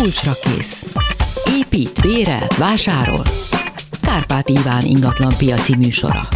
kulcsra 0.00 0.32
kész. 0.42 0.84
Épít, 1.58 2.00
bérel, 2.00 2.46
vásárol. 2.58 3.24
Kárpát 4.02 4.48
Iván 4.48 4.84
ingatlan 4.84 5.34
piaci 5.38 5.76
műsora. 5.76 6.28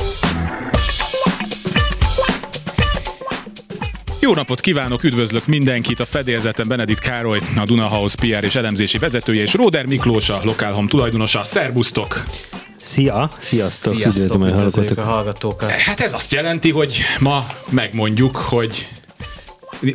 Jó 4.20 4.34
napot 4.34 4.60
kívánok, 4.60 5.02
üdvözlök 5.04 5.46
mindenkit, 5.46 6.00
a 6.00 6.04
fedélzeten 6.04 6.68
Benedikt 6.68 7.00
Károly, 7.00 7.38
a 7.56 7.64
Dunahouse 7.64 8.16
PR 8.20 8.44
és 8.44 8.54
elemzési 8.54 8.98
vezetője, 8.98 9.42
és 9.42 9.54
Róder 9.54 9.86
Miklós, 9.86 10.28
a 10.28 10.40
Lokálhom 10.42 10.88
tulajdonosa. 10.88 11.44
Szerbusztok! 11.44 12.22
Szia! 12.80 13.30
Sziasztok! 13.38 13.94
Sziasztok, 13.94 14.24
Üdvözlöm 14.24 14.42
a 14.42 14.54
hallgatókat. 14.54 14.98
a 14.98 15.02
hallgatókat. 15.02 15.70
Hát 15.70 16.00
ez 16.00 16.14
azt 16.14 16.32
jelenti, 16.32 16.70
hogy 16.70 17.00
ma 17.18 17.46
megmondjuk, 17.70 18.36
hogy 18.36 18.88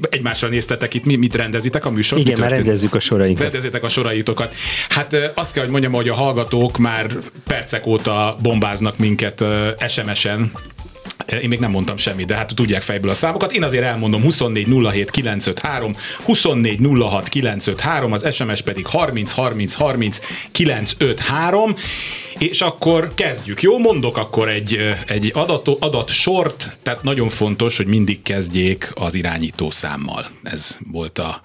egymással 0.10 0.50
néztetek 0.50 0.94
itt, 0.94 1.06
mi- 1.06 1.16
mit 1.16 1.36
rendezitek 1.36 1.86
a 1.86 1.90
műsor? 1.90 2.20
Igen, 2.20 2.40
már 2.40 2.50
rendezzük 2.50 2.94
a 2.94 3.00
sorainkat. 3.00 3.42
Rendezzétek 3.42 3.84
a 3.84 3.90
soraitokat. 3.90 4.56
Hát 4.90 5.32
azt 5.36 5.54
kell, 5.54 5.64
hogy 5.64 5.72
mondjam, 5.72 5.94
hogy 5.94 6.10
a 6.10 6.16
hallgatók 6.16 6.78
már 6.78 7.18
percek 7.48 7.86
óta 7.86 8.38
bombáznak 8.42 8.98
minket 8.98 9.46
SMS-en, 9.88 10.52
én 11.42 11.48
még 11.50 11.60
nem 11.60 11.72
mondtam 11.72 11.98
semmit, 11.98 12.26
de 12.26 12.36
hát 12.36 12.56
tudják 12.56 12.82
fejből 12.82 13.12
a 13.12 13.14
számokat. 13.14 13.52
Én 13.52 13.64
azért 13.64 13.84
elmondom 13.84 14.22
24 14.22 14.68
07 14.92 15.10
953, 15.10 15.96
24 16.24 16.80
06 17.00 17.28
953, 17.28 18.12
az 18.12 18.34
SMS 18.36 18.62
pedig 18.62 18.86
30 18.86 19.32
30 19.32 19.74
30 19.74 20.20
953, 20.52 21.76
és 22.40 22.62
akkor 22.62 23.12
kezdjük. 23.16 23.62
Jó, 23.62 23.78
mondok 23.78 24.18
akkor 24.18 24.50
egy, 24.50 24.80
egy 25.08 25.32
adat, 25.34 25.68
adat 25.68 26.10
sort, 26.10 26.78
tehát 26.84 27.04
nagyon 27.04 27.30
fontos, 27.30 27.78
hogy 27.78 27.88
mindig 27.88 28.22
kezdjék 28.22 28.92
az 28.96 29.16
irányító 29.16 29.70
számmal. 29.70 30.30
Ez 30.44 30.78
volt 30.92 31.20
a, 31.20 31.42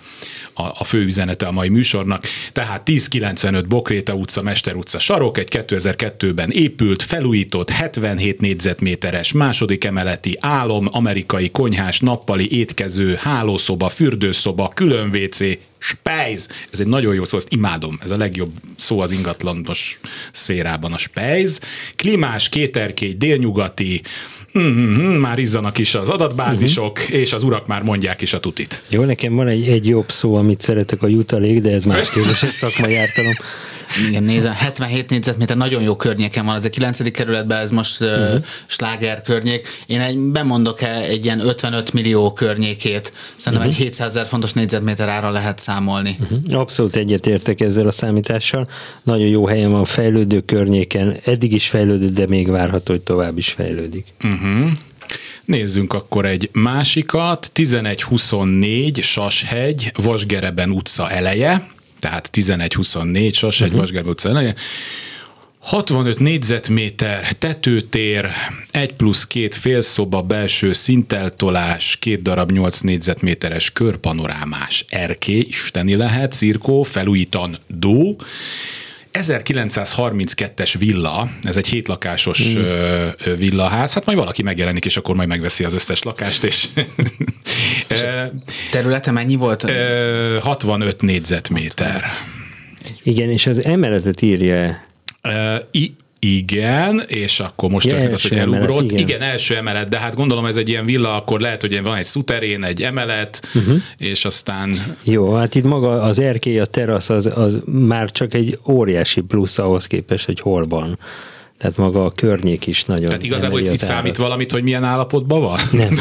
a, 0.54 0.62
a 0.62 0.84
fő 0.84 1.04
üzenete 1.04 1.46
a 1.46 1.52
mai 1.52 1.68
műsornak. 1.68 2.24
Tehát 2.52 2.88
1095 2.88 3.66
Bokréta 3.66 4.14
utca, 4.14 4.42
Mester 4.42 4.74
utca 4.74 4.98
sarok, 4.98 5.38
egy 5.38 5.48
2002-ben 5.50 6.50
épült, 6.50 7.02
felújított, 7.02 7.70
77 7.70 8.40
négyzetméteres 8.40 9.32
második 9.32 9.84
emeleti 9.84 10.36
álom, 10.40 10.88
amerikai 10.90 11.50
konyhás, 11.50 12.00
nappali, 12.00 12.58
étkező, 12.58 13.14
hálószoba, 13.14 13.88
fürdőszoba, 13.88 14.68
külön 14.74 15.08
WC, 15.14 15.58
Spejz. 15.86 16.48
Ez 16.72 16.80
egy 16.80 16.86
nagyon 16.86 17.14
jó 17.14 17.24
szó, 17.24 17.36
ezt 17.36 17.52
imádom. 17.52 17.98
Ez 18.02 18.10
a 18.10 18.16
legjobb 18.16 18.50
szó 18.76 19.00
az 19.00 19.10
ingatlanos 19.10 19.98
szférában 20.32 20.92
a 20.92 20.98
Spejz. 20.98 21.60
Klimás, 21.96 22.48
kéterkény, 22.48 23.18
délnyugati, 23.18 24.02
Hmm, 24.52 24.74
hmm, 24.74 25.14
már 25.14 25.38
izzanak 25.38 25.78
is 25.78 25.94
az 25.94 26.08
adatbázisok, 26.08 26.98
uh-huh. 26.98 27.18
és 27.18 27.32
az 27.32 27.42
urak 27.42 27.66
már 27.66 27.82
mondják 27.82 28.22
is 28.22 28.32
a 28.32 28.40
tutit. 28.40 28.82
Jó, 28.88 29.04
nekem 29.04 29.34
van 29.34 29.48
egy, 29.48 29.68
egy 29.68 29.86
jobb 29.86 30.10
szó, 30.10 30.34
amit 30.34 30.60
szeretek, 30.60 31.02
a 31.02 31.06
jutalék, 31.06 31.60
de 31.60 31.70
ez 31.70 31.84
más 31.84 32.10
kérdés, 32.14 32.42
ez 32.42 32.54
szakmai 32.54 32.96
ártalom. 32.96 33.34
Igen, 34.08 34.22
nézem, 34.22 34.52
77 34.52 35.10
négyzetméter, 35.10 35.56
nagyon 35.56 35.82
jó 35.82 35.96
környéken 35.96 36.46
van, 36.46 36.54
ez 36.54 36.64
a 36.64 36.70
9. 36.70 37.10
kerületben, 37.10 37.60
ez 37.60 37.70
most 37.70 38.00
uh-huh. 38.00 38.34
uh, 38.34 38.44
sláger 38.66 39.22
környék. 39.22 39.68
Én 39.86 40.00
egy, 40.00 40.18
bemondok 40.18 40.82
egy 40.82 41.24
ilyen 41.24 41.40
55 41.40 41.92
millió 41.92 42.32
környékét, 42.32 43.12
szerintem 43.36 43.68
uh-huh. 43.68 43.80
egy 43.80 43.86
700 43.86 44.10
ezer 44.10 44.26
fontos 44.26 44.52
négyzetméter 44.52 45.08
ára 45.08 45.30
lehet 45.30 45.58
számolni. 45.58 46.16
Uh-huh. 46.20 46.60
Abszolút 46.60 46.96
egyetértek 46.96 47.60
ezzel 47.60 47.86
a 47.86 47.92
számítással. 47.92 48.68
Nagyon 49.02 49.26
jó 49.26 49.46
helyen 49.46 49.70
van, 49.70 49.84
fejlődő 49.84 50.40
környéken, 50.40 51.16
eddig 51.24 51.52
is 51.52 51.68
fejlődött, 51.68 52.14
de 52.14 52.26
még 52.26 52.50
várható, 52.50 52.92
hogy 52.92 53.02
tovább 53.02 53.38
is 53.38 53.48
fejlődik. 53.48 54.06
Uh-huh. 54.24 54.70
Nézzünk 55.44 55.92
akkor 55.92 56.24
egy 56.24 56.50
másikat. 56.52 57.50
1124 57.54 59.02
Sashegy, 59.02 59.92
Vasgereben 59.94 60.70
utca 60.70 61.10
eleje, 61.10 61.66
tehát 62.04 62.28
1124 62.32 63.34
Sashegy, 63.34 63.66
uh-huh. 63.66 63.80
Vasgereben 63.80 64.12
utca 64.12 64.28
eleje. 64.28 64.54
65 65.58 66.18
négyzetméter, 66.18 67.32
tetőtér, 67.32 68.30
1 68.70 68.92
plusz 68.92 69.26
2 69.26 69.48
félszoba, 69.50 70.22
belső 70.22 70.72
szinteltolás, 70.72 71.96
két 71.96 72.22
darab 72.22 72.50
8 72.50 72.80
négyzetméteres 72.80 73.72
körpanorámás 73.72 74.84
erkély, 74.88 75.44
isteni 75.48 75.94
lehet, 75.94 76.32
cirkó, 76.32 76.82
felújítandó, 76.82 78.20
1932-es 79.18 80.74
villa, 80.78 81.28
ez 81.42 81.56
egy 81.56 81.66
hétlakásos 81.66 82.48
mm. 82.48 82.62
villaház, 83.38 83.92
hát 83.92 84.04
majd 84.04 84.18
valaki 84.18 84.42
megjelenik, 84.42 84.84
és 84.84 84.96
akkor 84.96 85.14
majd 85.16 85.28
megveszi 85.28 85.64
az 85.64 85.72
összes 85.72 86.02
lakást, 86.02 86.44
és 86.44 86.66
Ö, 87.88 88.22
Területe 88.70 89.10
mennyi 89.10 89.36
volt? 89.36 89.62
ö, 89.70 90.38
65 90.40 91.02
négyzetméter. 91.02 92.04
Igen, 93.02 93.30
és 93.30 93.46
az 93.46 93.64
emeletet 93.64 94.22
írja 94.22 94.82
Ö, 95.22 95.56
I- 95.70 95.94
igen, 96.24 97.02
és 97.06 97.40
akkor 97.40 97.70
most 97.70 97.88
történt 97.88 98.12
az, 98.12 98.22
hogy 98.22 98.32
emelet, 98.32 98.62
elugrott. 98.62 98.84
igen. 98.84 98.98
igen. 98.98 99.20
első 99.20 99.56
emelet, 99.56 99.88
de 99.88 99.98
hát 99.98 100.14
gondolom 100.14 100.46
ez 100.46 100.56
egy 100.56 100.68
ilyen 100.68 100.84
villa, 100.84 101.16
akkor 101.16 101.40
lehet, 101.40 101.60
hogy 101.60 101.82
van 101.82 101.96
egy 101.96 102.04
szuterén, 102.04 102.64
egy 102.64 102.82
emelet, 102.82 103.42
uh-huh. 103.54 103.76
és 103.98 104.24
aztán 104.24 104.96
Jó, 105.02 105.34
hát 105.34 105.54
itt 105.54 105.64
maga 105.64 106.02
az 106.02 106.18
erkély, 106.18 106.58
a 106.58 106.66
terasz, 106.66 107.10
az, 107.10 107.30
az 107.34 107.60
már 107.64 108.10
csak 108.10 108.34
egy 108.34 108.58
óriási 108.68 109.20
plusz 109.20 109.58
ahhoz 109.58 109.86
képest, 109.86 110.26
hogy 110.26 110.40
hol 110.40 110.66
van. 110.66 110.98
Tehát 111.64 111.78
maga 111.78 112.04
a 112.04 112.10
környék 112.10 112.66
is 112.66 112.84
nagyon 112.84 113.06
tehát 113.06 113.22
igazából 113.22 113.60
itt 113.60 113.78
számít 113.78 114.16
valamit, 114.16 114.52
hogy 114.52 114.62
milyen 114.62 114.84
állapotban 114.84 115.40
van? 115.40 115.60
Nem, 115.70 115.88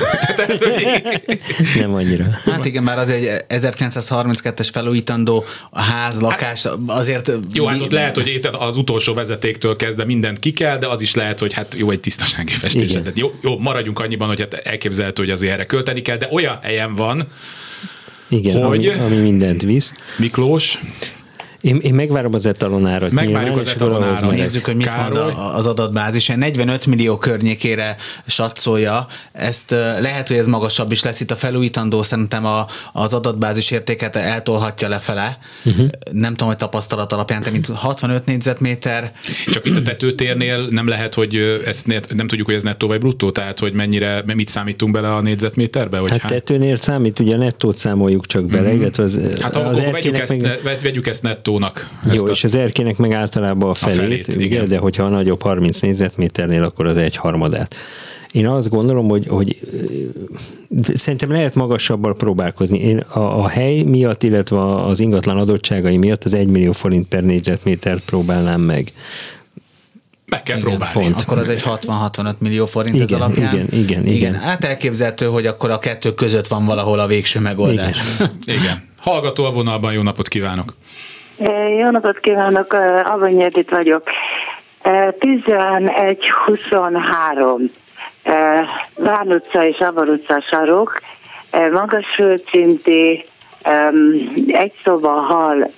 nem 1.79 1.93
annyira. 1.93 2.25
Hát 2.45 2.65
igen, 2.65 2.83
már 2.83 2.99
az 2.99 3.09
egy 3.09 3.29
1932-es 3.49 4.69
felújítandó 4.71 5.43
ház, 5.71 6.19
lakás, 6.19 6.67
azért... 6.87 7.31
Jó, 7.53 7.65
hát 7.65 7.81
ott 7.81 7.91
lehet, 7.91 8.15
hogy 8.15 8.27
itt 8.27 8.45
az 8.45 8.77
utolsó 8.77 9.13
vezetéktől 9.13 9.75
kezdve 9.75 10.05
mindent 10.05 10.39
ki 10.39 10.51
kell, 10.51 10.77
de 10.77 10.87
az 10.87 11.01
is 11.01 11.15
lehet, 11.15 11.39
hogy 11.39 11.53
hát 11.53 11.75
jó, 11.75 11.89
egy 11.91 11.99
tisztasági 11.99 12.51
festés. 12.51 12.91
Tehát 12.91 13.17
jó, 13.17 13.33
jó, 13.41 13.57
maradjunk 13.57 13.99
annyiban, 13.99 14.27
hogy 14.27 14.39
hát 14.39 14.53
elképzelhető, 14.53 15.21
hogy 15.21 15.31
azért 15.31 15.53
erre 15.53 15.65
költeni 15.65 16.01
kell, 16.01 16.17
de 16.17 16.27
olyan 16.31 16.59
helyen 16.61 16.95
van, 16.95 17.27
Igen, 18.27 18.65
Hogy? 18.65 18.87
ami, 18.87 18.99
ami 18.99 19.15
mindent 19.15 19.61
visz. 19.61 19.93
Miklós, 20.17 20.79
Én, 21.63 21.79
én 21.81 21.93
megvárom 21.93 22.33
az 22.33 22.45
etalonárat. 22.45 23.11
Megvárjuk 23.11 23.43
nyilván, 23.43 23.59
az 23.59 23.67
etalonárat. 23.67 24.31
Nézzük, 24.31 24.65
hogy 24.65 24.75
mit 24.75 24.87
Károly. 24.87 25.33
mond 25.33 25.55
az 25.55 25.67
adatbázis. 25.67 26.27
Ilyen 26.27 26.39
45 26.39 26.85
millió 26.85 27.17
környékére 27.17 27.95
satszolja. 28.25 29.07
Ezt 29.31 29.71
lehet, 29.99 30.27
hogy 30.27 30.37
ez 30.37 30.47
magasabb 30.47 30.91
is 30.91 31.03
lesz 31.03 31.19
itt 31.19 31.31
a 31.31 31.35
felújítandó, 31.35 32.01
szerintem 32.03 32.45
a, 32.45 32.65
az 32.93 33.13
adatbázis 33.13 33.71
értéket 33.71 34.15
eltolhatja 34.15 34.87
lefele. 34.89 35.37
Uh-huh. 35.65 35.87
Nem 36.11 36.31
tudom, 36.31 36.47
hogy 36.47 36.57
tapasztalat 36.57 37.13
alapján, 37.13 37.41
de 37.41 37.49
mint 37.49 37.67
65 37.67 38.25
négyzetméter. 38.25 39.11
csak 39.45 39.65
itt 39.65 39.77
a 39.77 39.81
tetőtérnél 39.81 40.67
nem 40.69 40.87
lehet, 40.87 41.13
hogy 41.13 41.61
ezt 41.65 41.87
net, 41.87 42.13
nem 42.15 42.27
tudjuk, 42.27 42.47
hogy 42.47 42.55
ez 42.55 42.63
nettó 42.63 42.87
vagy 42.87 42.99
bruttó, 42.99 43.31
tehát 43.31 43.59
hogy 43.59 43.73
mennyire, 43.73 44.23
mit 44.25 44.49
számítunk 44.49 44.93
bele 44.93 45.13
a 45.13 45.21
négyzetméterbe? 45.21 45.97
Hogy 45.97 46.09
Hát 46.11 46.19
hány- 46.19 46.31
tetőnél 46.31 46.75
számít, 46.75 47.19
ugye 47.19 47.35
a 47.35 47.37
nettót 47.37 47.77
számoljuk 47.77 48.25
csak 48.25 48.45
bele, 48.45 48.69
mm-hmm. 48.69 48.79
illetve 48.79 49.03
az, 49.03 49.19
Hát 49.41 49.55
az 49.55 49.77
akkor 49.77 49.91
vegyük 49.91 50.17
ezt, 50.17 50.41
meg, 50.41 50.79
vegyük 50.81 51.07
ezt 51.07 51.23
nettónak. 51.23 51.51
Jó, 52.05 52.11
ezt 52.11 52.23
a, 52.23 52.29
és 52.29 52.43
az 52.43 52.55
erkének 52.55 52.97
meg 52.97 53.11
általában 53.11 53.69
a 53.69 53.73
felét, 53.73 53.97
felét, 53.97 54.27
ugye, 54.27 54.45
igen. 54.45 54.67
de 54.67 54.77
hogyha 54.77 55.03
a 55.03 55.09
nagyobb 55.09 55.41
30 55.41 55.79
négyzetméternél, 55.79 56.63
akkor 56.63 56.85
az 56.85 56.97
egy 56.97 57.15
harmadát. 57.15 57.75
Én 58.31 58.47
azt 58.47 58.69
gondolom, 58.69 59.07
hogy, 59.07 59.27
hogy 59.27 59.59
szerintem 60.93 61.31
lehet 61.31 61.55
magasabbal 61.55 62.15
próbálkozni. 62.15 62.79
Én 62.79 62.97
a, 62.97 63.19
a 63.19 63.47
hely 63.47 63.81
miatt, 63.81 64.23
illetve 64.23 64.83
az 64.85 64.99
ingatlan 64.99 65.37
adottságai 65.37 65.97
miatt 65.97 66.23
az 66.23 66.33
1 66.33 66.47
millió 66.47 66.71
forint 66.71 67.07
per 67.07 67.23
négyzetméter 67.23 67.99
próbálnám 67.99 68.61
meg. 68.61 68.93
meg 70.25 70.43
kell 70.43 70.57
Igen, 70.57 70.69
próbálni. 70.69 71.01
pont. 71.01 71.21
Akkor 71.21 71.37
az 71.37 71.49
egy 71.49 71.61
60-65 71.65 72.37
millió 72.37 72.65
forint 72.65 72.95
ez 72.95 73.09
Igen, 73.09 73.21
alapján. 73.21 73.53
igen, 73.53 73.67
igen, 73.71 74.05
igen. 74.05 74.33
Hát 74.33 74.63
elképzelhető, 74.63 75.25
hogy 75.25 75.45
akkor 75.45 75.69
a 75.69 75.77
kettő 75.77 76.13
között 76.13 76.47
van 76.47 76.65
valahol 76.65 76.99
a 76.99 77.07
végső 77.07 77.39
megoldás. 77.39 77.97
Igen. 78.45 78.89
Hallgató 78.97 79.43
a 79.43 79.51
vonalban, 79.51 79.93
jó 79.93 80.01
napot 80.01 80.27
kívánok! 80.27 80.75
Jó 81.79 81.89
napot 81.89 82.19
kívánok, 82.19 82.73
Avony 83.03 83.41
Edith 83.41 83.71
vagyok. 83.71 84.03
11-23 84.83 87.69
Ván 88.95 89.27
utca 89.27 89.65
és 89.65 89.77
Avar 89.79 90.09
utca 90.09 90.43
sarok, 90.49 90.99
magas 91.71 92.05
földszinti, 92.15 93.25
egy 94.47 94.73
szoba 94.83 95.11
hal, 95.11 95.71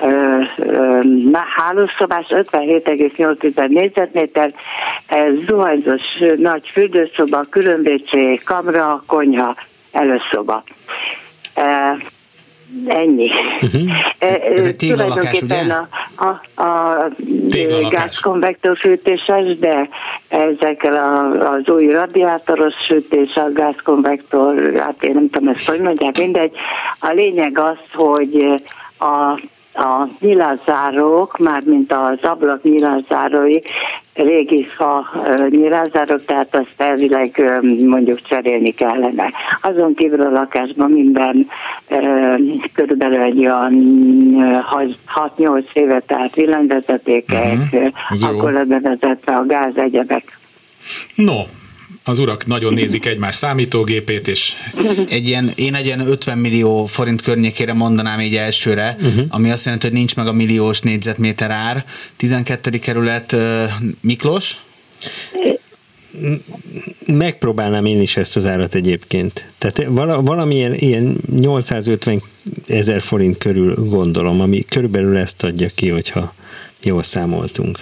hálószobás, 1.56 2.26
57,8 2.30 3.68
négyzetméter, 3.68 4.50
zuhanyzós 5.48 6.02
nagy 6.38 6.70
fürdőszoba, 6.72 7.42
különbécsé, 7.50 8.36
kamra, 8.36 9.04
konyha, 9.08 9.56
előszoba. 9.92 10.64
Ennyi. 12.88 13.30
Uh-huh. 13.62 13.92
Ez 14.56 14.66
egy 14.66 14.76
téglalakás, 14.76 15.42
ugye? 15.42 15.56
A, 15.56 15.88
a, 16.16 16.64
a 16.64 17.08
Téglalakás. 17.50 17.92
gázkonvektorfűtéses, 17.92 19.60
de 19.60 19.90
ezekkel 20.28 20.94
a, 20.94 21.30
az 21.54 21.70
új 21.70 21.90
radiátoros 21.90 22.76
fűtés, 22.86 23.36
a 23.36 23.52
gázkonvektor, 23.54 24.74
hát 24.78 25.04
én 25.04 25.12
nem 25.14 25.30
tudom 25.30 25.48
ezt, 25.48 25.70
hogy 25.70 25.80
mondják, 25.80 26.18
mindegy. 26.18 26.52
A 27.00 27.12
lényeg 27.12 27.60
az, 27.60 27.78
hogy 27.94 28.62
a 29.00 29.40
a 29.76 30.08
nyilázárók, 30.20 31.38
mármint 31.38 31.94
az 31.94 32.18
ablak 32.22 32.64
nyilázárói, 32.64 33.60
régi 34.14 34.64
fa 34.64 35.12
nyilázárók, 35.50 36.26
tehát 36.26 36.56
azt 36.56 36.82
elvileg 36.82 37.44
mondjuk 37.86 38.22
cserélni 38.22 38.72
kellene. 38.72 39.32
Azon 39.62 39.94
kívül 39.94 40.22
a 40.22 40.30
lakásban 40.30 40.92
minden 40.92 41.48
körülbelül 42.74 43.22
egy 43.22 43.40
olyan 43.40 43.74
6-8 45.38 45.64
éve, 45.74 46.00
tehát 46.00 46.36
villanyvezetékek, 46.36 47.58
uh-huh. 47.72 47.90
akkor 48.22 48.52
lebevezetve 48.52 49.36
a 49.36 49.46
gáz 49.46 49.78
egyebek. 49.78 50.38
No, 51.16 51.38
az 52.08 52.20
urak 52.20 52.46
nagyon 52.46 52.74
nézik 52.74 53.06
egymás 53.06 53.36
számítógépét, 53.36 54.28
és... 54.28 54.54
Egy 55.10 55.28
ilyen, 55.28 55.52
én 55.56 55.76
egy 55.76 55.86
ilyen 55.86 56.00
50 56.00 56.38
millió 56.38 56.86
forint 56.86 57.22
környékére 57.22 57.74
mondanám 57.74 58.20
így 58.20 58.36
elsőre, 58.36 58.96
uh-huh. 59.00 59.26
ami 59.30 59.52
azt 59.52 59.66
jelenti, 59.66 59.88
hogy 59.88 59.96
nincs 59.96 60.16
meg 60.16 60.28
a 60.28 60.32
milliós 60.32 60.80
négyzetméter 60.80 61.52
ár. 61.52 61.86
12. 62.16 62.70
kerület 62.70 63.36
Miklós? 64.02 64.58
Megpróbálnám 67.06 67.86
én 67.86 68.02
is 68.02 68.18
ezt 68.18 68.36
az 68.36 68.46
árat 68.46 68.76
egyébként. 68.76 69.46
Tehát 69.58 69.84
valamilyen 70.22 70.74
ilyen 70.74 71.18
850 71.36 72.22
ezer 72.68 73.02
forint 73.02 73.38
körül 73.38 73.76
gondolom, 73.76 74.42
ami 74.42 74.66
körülbelül 74.70 75.18
ezt 75.18 75.44
adja 75.44 75.70
ki, 75.76 75.90
hogyha 75.90 76.34
jól 76.82 77.04
számoltunk. 77.04 77.80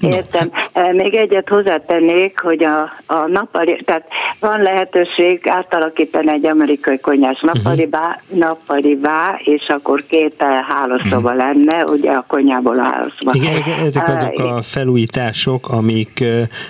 Értem. 0.00 0.50
No. 0.74 0.92
Még 0.92 1.14
egyet 1.14 1.48
hozzátennék, 1.48 2.40
hogy 2.40 2.64
a, 2.64 2.82
a 3.06 3.26
nappali, 3.26 3.82
tehát 3.84 4.04
van 4.40 4.62
lehetőség 4.62 5.48
átalakítani 5.48 6.30
egy 6.30 6.46
amerikai 6.46 6.98
konyhás 6.98 7.40
nappalivá, 7.40 8.20
uh-huh. 8.22 8.38
nappalivá, 8.38 9.40
és 9.44 9.66
akkor 9.68 10.04
két 10.06 10.42
hálószoba 10.68 11.32
uh-huh. 11.32 11.36
lenne, 11.36 11.84
ugye 11.84 12.10
a 12.10 12.24
konyhából 12.28 12.78
a 12.78 12.82
hálószoba. 12.82 13.30
Igen, 13.32 13.80
ezek 13.84 14.08
azok 14.08 14.38
a 14.38 14.62
felújítások, 14.62 15.68
amik, 15.68 16.24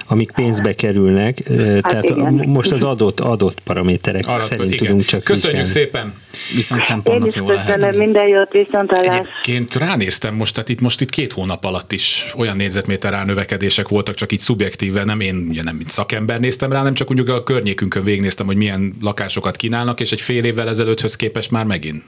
amik 0.09 0.33
pénzbe 0.33 0.73
kerülnek, 0.73 1.43
hát 1.49 1.87
tehát 1.87 2.05
igen. 2.05 2.45
most 2.47 2.73
az 2.73 2.85
adott, 2.85 3.21
adott 3.21 3.61
paraméterek 3.61 4.27
Arra, 4.27 4.39
szerint 4.39 4.73
igen. 4.73 4.87
tudunk 4.87 5.05
csak 5.05 5.25
Köszönjük 5.25 5.61
vizsgálni. 5.61 5.87
szépen! 5.91 6.27
Viszont 6.55 6.83
szempontnak 6.83 7.35
jó 7.35 7.49
lehet. 7.49 7.97
minden 7.97 8.29
jót, 8.29 8.53
viszont 8.53 8.93
Egyébként 8.93 9.75
ránéztem 9.75 10.35
most, 10.35 10.55
tehát 10.55 10.69
itt 10.69 10.81
most 10.81 11.01
itt 11.01 11.11
két 11.11 11.33
hónap 11.33 11.65
alatt 11.65 11.93
is 11.93 12.33
olyan 12.37 12.57
négyzetméter 12.57 13.27
növekedések 13.27 13.89
voltak, 13.89 14.15
csak 14.15 14.33
így 14.33 14.39
szubjektíve, 14.39 15.05
nem 15.05 15.21
én 15.21 15.47
ugye 15.49 15.63
nem 15.63 15.77
mint 15.77 15.91
szakember 15.91 16.41
néztem 16.41 16.73
rá, 16.73 16.83
nem 16.83 16.95
csak 16.95 17.11
úgy 17.11 17.31
a 17.31 17.43
környékünkön 17.43 18.05
végignéztem, 18.05 18.47
hogy 18.47 18.57
milyen 18.57 18.95
lakásokat 19.01 19.57
kínálnak, 19.57 20.01
és 20.01 20.13
egy 20.13 20.21
fél 20.21 20.45
évvel 20.45 20.69
ezelőtthöz 20.69 21.17
képest 21.17 21.51
már 21.51 21.65
megint. 21.65 22.03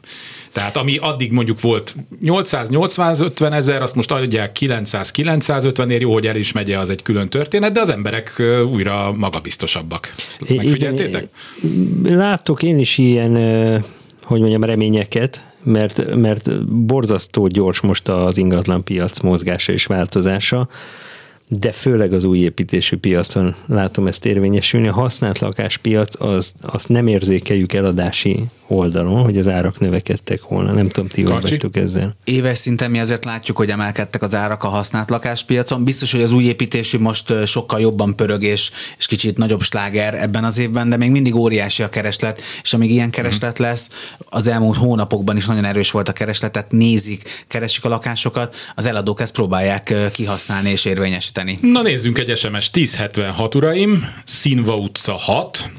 Tehát 0.53 0.77
ami 0.77 0.97
addig 0.97 1.33
mondjuk 1.33 1.61
volt 1.61 1.95
800-850 2.25 3.53
ezer, 3.53 3.83
azt 3.83 3.95
most 3.95 4.13
adják 4.13 4.57
900-950 4.61 5.91
ér, 5.91 6.01
jó, 6.01 6.13
hogy 6.13 6.27
el 6.27 6.37
is 6.37 6.53
megye, 6.53 6.79
az 6.79 6.91
egy 6.91 7.03
külön 7.03 7.29
történet, 7.29 7.73
de 7.73 7.81
az 7.81 7.89
emberek 7.89 8.43
újra 8.73 9.13
magabiztosabbak. 9.13 10.13
Ezt 10.29 10.49
megfigyeltétek? 10.49 11.25
Látok 12.03 12.63
én 12.63 12.79
is 12.79 12.99
ilyen 12.99 13.33
hogy 14.31 14.41
mondjam, 14.41 14.65
reményeket, 14.65 15.45
mert, 15.63 16.15
mert 16.15 16.67
borzasztó 16.67 17.47
gyors 17.47 17.81
most 17.81 18.09
az 18.09 18.37
ingatlan 18.37 18.85
piac 18.85 19.21
mozgása 19.21 19.73
és 19.73 19.87
változása 19.87 20.69
de 21.53 21.73
főleg 21.73 22.13
az 22.13 22.25
új 22.25 22.39
építésű 22.39 22.97
piacon 22.97 23.55
látom 23.67 24.07
ezt 24.07 24.25
érvényesülni. 24.25 24.89
A 24.89 24.93
használt 24.93 25.39
lakáspiac, 25.39 26.21
az, 26.23 26.55
azt 26.61 26.89
nem 26.89 27.07
érzékeljük 27.07 27.73
eladási 27.73 28.45
oldalon, 28.71 29.23
hogy 29.23 29.39
az 29.39 29.49
árak 29.49 29.79
növekedtek 29.79 30.43
volna. 30.43 30.73
Nem 30.73 30.89
tudom, 30.89 31.09
ti 31.09 31.25
vagytok 31.25 31.77
ezzel. 31.77 32.15
Éves 32.25 32.59
szinten 32.59 32.91
mi 32.91 33.01
azért 33.01 33.25
látjuk, 33.25 33.57
hogy 33.57 33.71
emelkedtek 33.71 34.23
az 34.23 34.35
árak 34.35 34.65
a 34.65 34.69
használt 34.69 35.11
lakáspiacon. 35.11 35.85
Biztos, 35.85 36.13
hogy 36.13 36.23
az 36.23 36.33
új 36.33 36.45
építésű 36.45 36.99
most 36.99 37.47
sokkal 37.47 37.81
jobban 37.81 38.17
pörög, 38.17 38.43
és, 38.43 38.71
és 38.99 39.07
kicsit 39.07 39.39
nagyobb 39.39 39.63
sláger 39.63 40.15
ebben 40.15 40.45
az 40.45 40.59
évben, 40.59 40.89
de 40.89 40.97
még 40.97 41.11
mindig 41.11 41.35
óriási 41.35 41.83
a 41.83 41.89
kereslet, 41.89 42.41
és 42.63 42.73
amíg 42.75 42.91
ilyen 42.91 43.11
kereslet 43.11 43.59
mhm. 43.59 43.63
lesz, 43.69 43.91
az 44.29 44.47
elmúlt 44.47 44.77
hónapokban 44.77 45.37
is 45.37 45.47
nagyon 45.47 45.65
erős 45.65 45.91
volt 45.91 46.09
a 46.09 46.13
kereslet, 46.13 46.53
tehát 46.53 46.71
nézik, 46.71 47.45
keresik 47.49 47.85
a 47.85 47.89
lakásokat, 47.89 48.57
az 48.75 48.87
eladók 48.87 49.21
ezt 49.21 49.33
próbálják 49.33 49.95
kihasználni 50.13 50.71
és 50.71 50.85
érvényesíteni. 50.85 51.40
Na 51.61 51.83
nézzünk 51.83 52.19
egy 52.19 52.37
SMS 52.39 52.71
1076 52.73 53.55
uraim, 53.55 54.15
Színva 54.25 54.77
utca 54.77 55.13
6, 55.13 55.71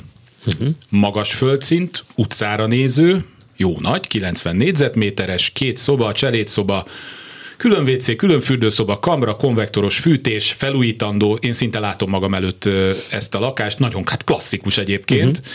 uh-huh. 0.46 0.68
magas 0.90 1.34
földszint, 1.34 2.04
utcára 2.16 2.66
néző, 2.66 3.26
jó 3.58 3.76
nagy, 3.80 4.08
90 4.08 4.56
négyzetméteres, 4.56 5.50
két 5.50 5.78
szoba, 5.78 6.12
cselédszoba, 6.14 6.86
külön 7.58 7.88
WC, 7.90 8.16
külön 8.16 8.40
fürdőszoba, 8.40 9.00
kamra, 9.00 9.36
konvektoros 9.36 10.00
fűtés, 10.00 10.52
felújítandó, 10.52 11.38
én 11.42 11.54
szinte 11.54 11.80
látom 11.80 12.10
magam 12.10 12.34
előtt 12.34 12.70
ezt 13.12 13.36
a 13.36 13.40
lakást, 13.40 13.80
nagyon 13.80 14.04
hát 14.06 14.24
klasszikus 14.24 14.78
egyébként. 14.78 15.38
Uh-huh 15.38 15.54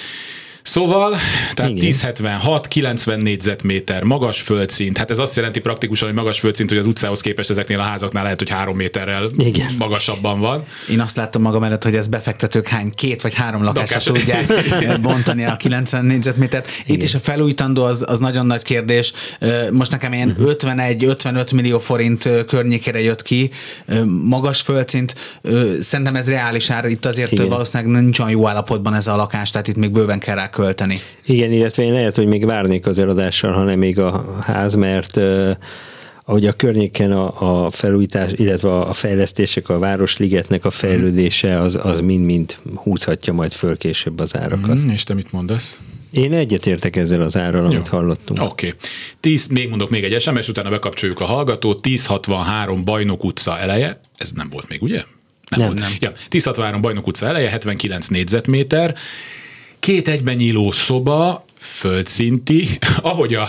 Szóval, 0.66 1.16
tehát 1.54 1.70
Igen. 1.70 1.88
1076, 1.88 2.68
90 2.68 3.20
négyzetméter, 3.20 4.02
magas 4.02 4.40
földszint, 4.40 4.98
hát 4.98 5.10
ez 5.10 5.18
azt 5.18 5.36
jelenti 5.36 5.60
praktikusan, 5.60 6.08
hogy 6.08 6.16
magas 6.16 6.38
földszint, 6.38 6.68
hogy 6.68 6.78
az 6.78 6.86
utcához 6.86 7.20
képest 7.20 7.50
ezeknél 7.50 7.80
a 7.80 7.82
házaknál 7.82 8.22
lehet, 8.22 8.38
hogy 8.38 8.50
három 8.50 8.76
méterrel 8.76 9.30
Igen. 9.36 9.66
magasabban 9.78 10.40
van. 10.40 10.64
Én 10.90 11.00
azt 11.00 11.16
láttam 11.16 11.42
magam 11.42 11.62
előtt, 11.62 11.82
hogy 11.82 11.94
ez 11.94 12.06
befektetők 12.08 12.68
hány 12.68 12.90
két 12.94 13.22
vagy 13.22 13.34
három 13.34 13.62
lakásra 13.62 14.12
tudják 14.12 14.52
bontani 15.00 15.44
a 15.44 15.56
90 15.56 16.04
négyzetmétert. 16.04 16.68
Itt 16.68 16.88
Igen. 16.88 17.06
is 17.06 17.14
a 17.14 17.18
felújítandó 17.18 17.84
az, 17.84 18.04
az 18.06 18.18
nagyon 18.18 18.46
nagy 18.46 18.62
kérdés. 18.62 19.12
Most 19.70 19.90
nekem 19.90 20.12
ilyen 20.12 20.28
uh-huh. 20.30 20.52
51-55 20.58 21.54
millió 21.54 21.78
forint 21.78 22.28
környékére 22.46 23.00
jött 23.00 23.22
ki, 23.22 23.50
magas 24.22 24.60
földszint. 24.60 25.14
Szerintem 25.80 26.16
ez 26.16 26.28
reális 26.28 26.70
ár, 26.70 26.84
itt 26.84 27.06
azért 27.06 27.32
Igen. 27.32 27.48
valószínűleg 27.48 28.02
nincs 28.02 28.18
olyan 28.18 28.30
jó 28.30 28.48
állapotban 28.48 28.94
ez 28.94 29.06
a 29.06 29.16
lakás, 29.16 29.50
tehát 29.50 29.68
itt 29.68 29.76
még 29.76 29.90
bőven 29.90 30.18
kell 30.18 30.34
rá 30.34 30.48
költeni. 30.56 30.96
Igen, 31.24 31.52
illetve 31.52 31.82
én 31.82 31.92
lehet, 31.92 32.16
hogy 32.16 32.26
még 32.26 32.46
várnék 32.46 32.86
az 32.86 32.98
eladással, 32.98 33.52
hanem 33.52 33.78
még 33.78 33.98
a 33.98 34.36
ház, 34.40 34.74
mert 34.74 35.16
uh, 35.16 35.50
ahogy 36.24 36.46
a 36.46 36.52
környéken 36.52 37.12
a, 37.12 37.64
a 37.64 37.70
felújítás, 37.70 38.32
illetve 38.32 38.78
a 38.78 38.92
fejlesztések, 38.92 39.68
a 39.68 39.78
Városligetnek 39.78 40.64
a 40.64 40.70
fejlődése, 40.70 41.58
az, 41.58 41.78
az 41.82 42.00
mind-mind 42.00 42.56
húzhatja 42.74 43.32
majd 43.32 43.52
föl 43.52 43.76
később 43.76 44.20
az 44.20 44.36
árakat. 44.36 44.84
Mm, 44.84 44.88
és 44.88 45.02
te 45.02 45.14
mit 45.14 45.32
mondasz? 45.32 45.78
Én 46.12 46.32
egyetértek 46.32 46.96
ezzel 46.96 47.22
az 47.22 47.36
árral, 47.36 47.62
Jó. 47.62 47.70
amit 47.70 47.88
hallottunk. 47.88 48.40
Oké. 48.42 48.74
Okay. 49.20 49.36
még 49.50 49.68
mondok 49.68 49.90
még 49.90 50.04
egy 50.04 50.20
SMS, 50.20 50.48
utána 50.48 50.70
bekapcsoljuk 50.70 51.20
a 51.20 51.24
hallgatót. 51.24 51.86
1063 51.86 52.84
Bajnok 52.84 53.24
utca 53.24 53.58
eleje. 53.58 54.00
Ez 54.16 54.30
nem 54.30 54.48
volt 54.50 54.68
még, 54.68 54.82
ugye? 54.82 55.02
Nem, 55.50 55.60
nem. 55.60 55.68
Volt. 55.68 55.78
nem. 55.78 55.90
Ja, 56.00 56.12
1063 56.28 56.80
Bajnok 56.80 57.06
utca 57.06 57.26
eleje, 57.26 57.48
79 57.48 58.06
négyzetméter. 58.06 58.94
Két 59.86 60.08
egyben 60.08 60.36
nyíló 60.36 60.72
szoba, 60.72 61.44
földszinti, 61.58 62.78
ahogy 63.02 63.34
a 63.34 63.48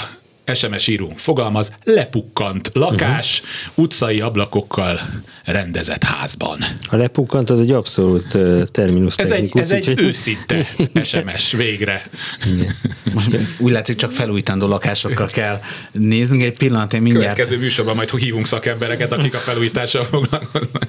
SMS 0.53 0.87
írunk 0.87 1.19
fogalmaz, 1.19 1.75
lepukkant 1.83 2.69
lakás, 2.73 3.41
uh-huh. 3.41 3.85
utcai 3.85 4.21
ablakokkal 4.21 4.99
rendezett 5.45 6.03
házban. 6.03 6.59
A 6.89 6.95
lepukkant 6.95 7.49
az 7.49 7.59
egy 7.59 7.71
abszolút 7.71 8.33
uh, 8.33 8.63
terminus 8.63 9.15
Ez 9.15 9.31
egy, 9.31 9.51
ez 9.53 9.71
egy 9.71 9.85
hogy... 9.85 10.01
őszinte 10.01 10.65
SMS 11.03 11.51
végre. 11.51 12.09
Igen. 12.45 12.75
Most 13.13 13.29
úgy 13.57 13.71
látszik, 13.71 13.95
csak 13.95 14.11
felújítandó 14.11 14.67
lakásokkal 14.67 15.27
kell 15.27 15.59
néznünk 15.91 16.43
egy 16.43 16.57
pillanat, 16.57 16.93
én 16.93 17.01
mindjárt... 17.01 17.35
Következő 17.35 17.59
műsorban 17.61 17.95
majd 17.95 18.09
hívunk 18.09 18.47
szakembereket, 18.47 19.11
akik 19.11 19.33
a 19.33 19.37
felújítással 19.37 20.03
foglalkoznak. 20.11 20.87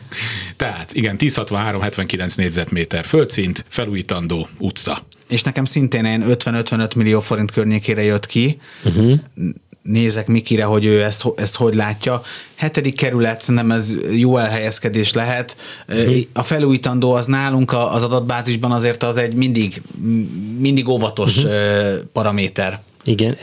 Tehát 0.56 0.94
igen, 0.94 1.16
1063 1.18 1.80
79 1.80 2.34
négyzetméter 2.34 3.04
földszint, 3.04 3.64
felújítandó 3.68 4.48
utca 4.58 5.02
és 5.28 5.42
nekem 5.42 5.64
szintén 5.64 6.04
ilyen 6.04 6.24
50-55 6.26 6.96
millió 6.96 7.20
forint 7.20 7.50
környékére 7.50 8.02
jött 8.02 8.26
ki. 8.26 8.60
Uh-huh. 8.84 9.18
Nézek 9.82 10.26
Mikire, 10.26 10.64
hogy 10.64 10.84
ő 10.84 11.02
ezt, 11.02 11.24
ezt 11.36 11.56
hogy 11.56 11.74
látja. 11.74 12.22
Hetedik 12.54 12.96
kerület, 12.96 13.40
szerintem 13.42 13.70
ez 13.70 13.94
jó 14.10 14.36
elhelyezkedés 14.36 15.12
lehet. 15.12 15.56
Uh-huh. 15.88 16.16
A 16.32 16.42
felújítandó 16.42 17.12
az 17.12 17.26
nálunk 17.26 17.72
az 17.72 18.02
adatbázisban 18.02 18.72
azért 18.72 19.02
az 19.02 19.16
egy 19.16 19.34
mindig, 19.34 19.82
mindig 20.58 20.88
óvatos 20.88 21.36
uh-huh. 21.36 21.52
paraméter. 22.12 22.80
Igen, 23.04 23.36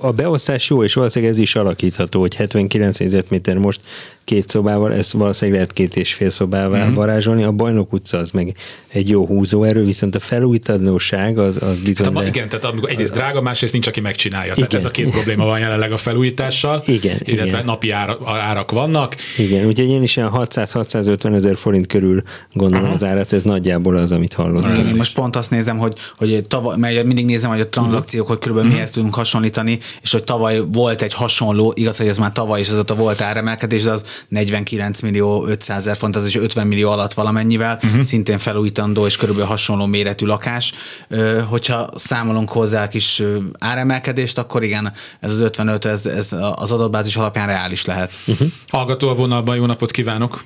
a 0.00 0.12
beosztás 0.12 0.68
jó, 0.70 0.84
és 0.84 0.94
valószínűleg 0.94 1.34
ez 1.34 1.40
is 1.40 1.54
alakítható, 1.54 2.20
hogy 2.20 2.34
79 2.34 2.98
négyzetméter 2.98 3.56
most 3.58 3.80
két 4.26 4.48
szobával, 4.48 4.92
ezt 4.92 5.12
valószínűleg 5.12 5.60
lehet 5.60 5.74
két 5.74 5.96
és 5.96 6.14
fél 6.14 6.30
szobával 6.30 6.84
mm-hmm. 6.84 6.94
varázsolni, 6.94 7.42
a 7.42 7.52
Bajnok 7.52 7.92
utca 7.92 8.18
az 8.18 8.30
meg 8.30 8.56
egy 8.88 9.08
jó 9.08 9.26
húzóerő, 9.26 9.84
viszont 9.84 10.14
a 10.14 10.18
felújítandóság 10.18 11.38
az, 11.38 11.62
az 11.62 11.78
bizony... 11.78 12.14
Hát, 12.14 12.26
igen, 12.26 12.48
tehát 12.48 12.64
amikor 12.64 12.90
egyrészt 12.90 13.12
drága, 13.12 13.40
másrészt 13.40 13.72
nincs, 13.72 13.86
aki 13.86 14.00
megcsinálja. 14.00 14.52
Igen. 14.52 14.68
Tehát 14.68 14.74
ez 14.74 14.84
a 14.84 14.90
két 14.90 15.10
probléma 15.10 15.44
van 15.44 15.58
jelenleg 15.58 15.92
a 15.92 15.96
felújítással, 15.96 16.82
igen, 16.86 17.20
illetve 17.24 17.46
igen. 17.46 17.64
napi 17.64 17.90
árak, 17.90 18.20
árak 18.24 18.70
vannak. 18.70 19.16
Igen, 19.36 19.66
úgyhogy 19.66 19.88
én 19.88 20.02
is 20.02 20.16
ilyen 20.16 20.30
600-650 20.34 21.34
ezer 21.34 21.56
forint 21.56 21.86
körül 21.86 22.22
gondolom 22.52 22.84
uh-huh. 22.84 23.02
az 23.02 23.04
árat, 23.04 23.32
ez 23.32 23.42
nagyjából 23.42 23.96
az, 23.96 24.12
amit 24.12 24.32
hallottam. 24.32 24.72
Igen, 24.72 24.86
én 24.86 24.94
most 24.94 25.14
pont 25.14 25.36
azt 25.36 25.50
nézem, 25.50 25.78
hogy, 25.78 25.92
hogy 26.16 26.44
tavaly, 26.48 26.76
mert 26.76 27.04
mindig 27.04 27.24
nézem, 27.24 27.50
hogy 27.50 27.60
a 27.60 27.68
tranzakciók, 27.68 28.26
hogy 28.26 28.38
kb. 28.38 28.65
Uh-huh. 28.66 28.78
mihez 28.78 28.90
tudunk 28.90 29.14
hasonlítani, 29.14 29.78
és 30.02 30.12
hogy 30.12 30.24
tavaly 30.24 30.60
volt 30.72 31.02
egy 31.02 31.14
hasonló, 31.14 31.72
igaz, 31.76 31.96
hogy 31.96 32.08
ez 32.08 32.18
már 32.18 32.32
tavaly 32.32 32.60
is 32.60 32.68
azóta 32.68 32.94
volt 32.94 33.20
áremelkedés, 33.20 33.82
de 33.82 33.90
az 33.90 34.04
49 34.28 35.00
millió 35.00 35.46
500 35.46 35.86
ezer 35.86 35.96
font, 35.96 36.16
az 36.16 36.26
is 36.26 36.36
50 36.36 36.66
millió 36.66 36.90
alatt 36.90 37.14
valamennyivel, 37.14 37.80
uh-huh. 37.82 38.02
szintén 38.02 38.38
felújítandó 38.38 39.06
és 39.06 39.16
körülbelül 39.16 39.48
hasonló 39.50 39.86
méretű 39.86 40.26
lakás. 40.26 40.72
Hogyha 41.48 41.88
számolunk 41.94 42.48
hozzá 42.48 42.88
kis 42.88 43.22
áremelkedést, 43.58 44.38
akkor 44.38 44.62
igen, 44.62 44.92
ez 45.20 45.30
az 45.30 45.40
55, 45.40 45.84
ez, 45.84 46.06
ez 46.06 46.32
az 46.54 46.72
adatbázis 46.72 47.16
alapján 47.16 47.46
reális 47.46 47.84
lehet. 47.84 48.18
Uh-huh. 48.26 48.48
Hallgató 48.68 49.08
a 49.08 49.14
vonalban, 49.14 49.56
jó 49.56 49.66
napot 49.66 49.90
kívánok! 49.90 50.44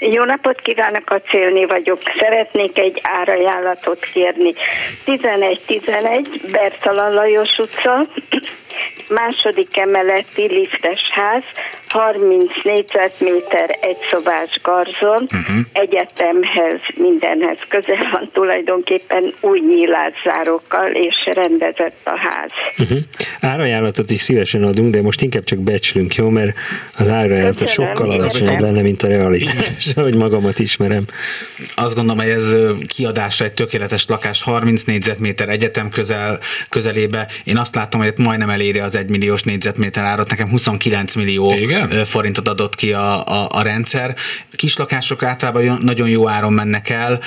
Jó 0.00 0.24
napot 0.24 0.60
kívánok, 0.60 1.10
a 1.10 1.20
Célni 1.20 1.66
vagyok. 1.66 1.98
Szeretnék 2.14 2.78
egy 2.78 3.00
árajánlatot 3.02 4.00
kérni. 4.00 4.52
11-11 5.06 6.26
Bertalan 6.50 7.14
Lajos 7.14 7.58
utca, 7.58 8.06
második 9.08 9.76
emeleti 9.76 10.46
liftes 10.46 11.08
ház, 11.10 11.42
30 11.88 12.52
négyzetméter, 12.62 13.78
egy 13.80 13.96
szobás 14.10 14.60
garzon, 14.62 15.26
uh-huh. 15.32 15.56
egyetemhez, 15.72 16.80
mindenhez 16.94 17.58
közel 17.68 18.08
van 18.12 18.30
tulajdonképpen 18.32 19.34
új 19.40 19.60
nyílászárokkal, 19.60 20.90
és 20.90 21.16
rendezett 21.34 22.00
a 22.04 22.18
ház. 22.18 22.50
Uh-huh. 22.78 22.98
Árajánlatot 23.40 24.10
is 24.10 24.20
szívesen 24.20 24.62
adunk, 24.62 24.94
de 24.94 25.02
most 25.02 25.22
inkább 25.22 25.44
csak 25.44 25.58
becslünk, 25.58 26.14
jó? 26.14 26.28
Mert 26.28 26.56
az 26.96 27.08
árajánlat 27.08 27.68
sokkal 27.68 28.10
alacsonyabb 28.10 28.60
lenne, 28.60 28.82
mint 28.82 29.02
a 29.02 29.08
realitás, 29.08 29.92
hogy 29.94 30.14
magamat 30.14 30.58
ismerem. 30.58 31.04
Azt 31.74 31.94
gondolom, 31.94 32.20
hogy 32.20 32.30
ez 32.30 32.54
kiadásra 32.86 33.44
egy 33.44 33.52
tökéletes 33.52 34.06
lakás, 34.08 34.42
30 34.42 34.82
négyzetméter 34.82 35.48
egyetem 35.48 35.88
közel, 35.90 36.38
közelébe. 36.68 37.26
Én 37.44 37.56
azt 37.56 37.74
látom, 37.74 38.00
hogy 38.00 38.12
majdnem 38.16 38.50
eléri 38.68 38.84
az 38.84 38.94
egymilliós 38.94 39.42
négyzetméter 39.42 40.04
árat, 40.04 40.30
nekem 40.30 40.48
29 40.48 41.14
millió 41.14 41.52
Igen? 41.52 42.04
forintot 42.04 42.48
adott 42.48 42.74
ki 42.74 42.92
a, 42.92 43.24
a, 43.24 43.46
a 43.48 43.62
rendszer. 43.62 44.16
Kislakások 44.56 45.22
általában 45.22 45.78
nagyon 45.82 46.08
jó 46.08 46.28
áron 46.28 46.52
mennek 46.52 46.88
el, 46.88 47.20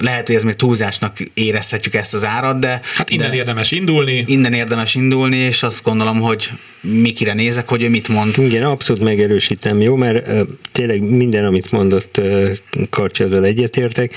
lehet, 0.00 0.26
hogy 0.26 0.36
ez 0.36 0.44
még 0.44 0.54
túlzásnak 0.54 1.16
érezhetjük 1.34 1.94
ezt 1.94 2.14
az 2.14 2.24
árat, 2.24 2.58
de... 2.58 2.80
Hát 2.94 3.10
innen 3.10 3.30
de 3.30 3.36
érdemes 3.36 3.70
indulni. 3.70 4.24
Innen 4.26 4.52
érdemes 4.52 4.94
indulni, 4.94 5.36
és 5.36 5.62
azt 5.62 5.82
gondolom, 5.82 6.20
hogy 6.20 6.50
Mikire 6.80 7.34
nézek, 7.34 7.68
hogy 7.68 7.82
ő 7.82 7.88
mit 7.88 8.08
mond. 8.08 8.38
Igen, 8.38 8.62
abszolút 8.62 9.02
megerősítem, 9.02 9.80
jó, 9.80 9.96
mert 9.96 10.28
uh, 10.28 10.40
tényleg 10.72 11.00
minden, 11.00 11.44
amit 11.44 11.70
mondott 11.70 12.16
uh, 12.18 12.50
Karcsi, 12.90 13.22
azzal 13.22 13.44
egyetértek, 13.44 14.14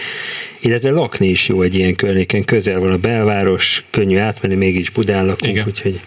illetve 0.59 0.91
lakni 0.91 1.27
is 1.27 1.47
jó 1.47 1.61
egy 1.61 1.75
ilyen 1.75 1.95
környéken, 1.95 2.45
közel 2.45 2.79
van 2.79 2.91
a 2.91 2.97
belváros, 2.97 3.83
könnyű 3.89 4.17
átmenni, 4.17 4.55
mégis 4.55 4.89
Budán 4.89 5.25
lakunk, 5.25 5.51
Igen. 5.51 5.65
úgyhogy 5.67 5.99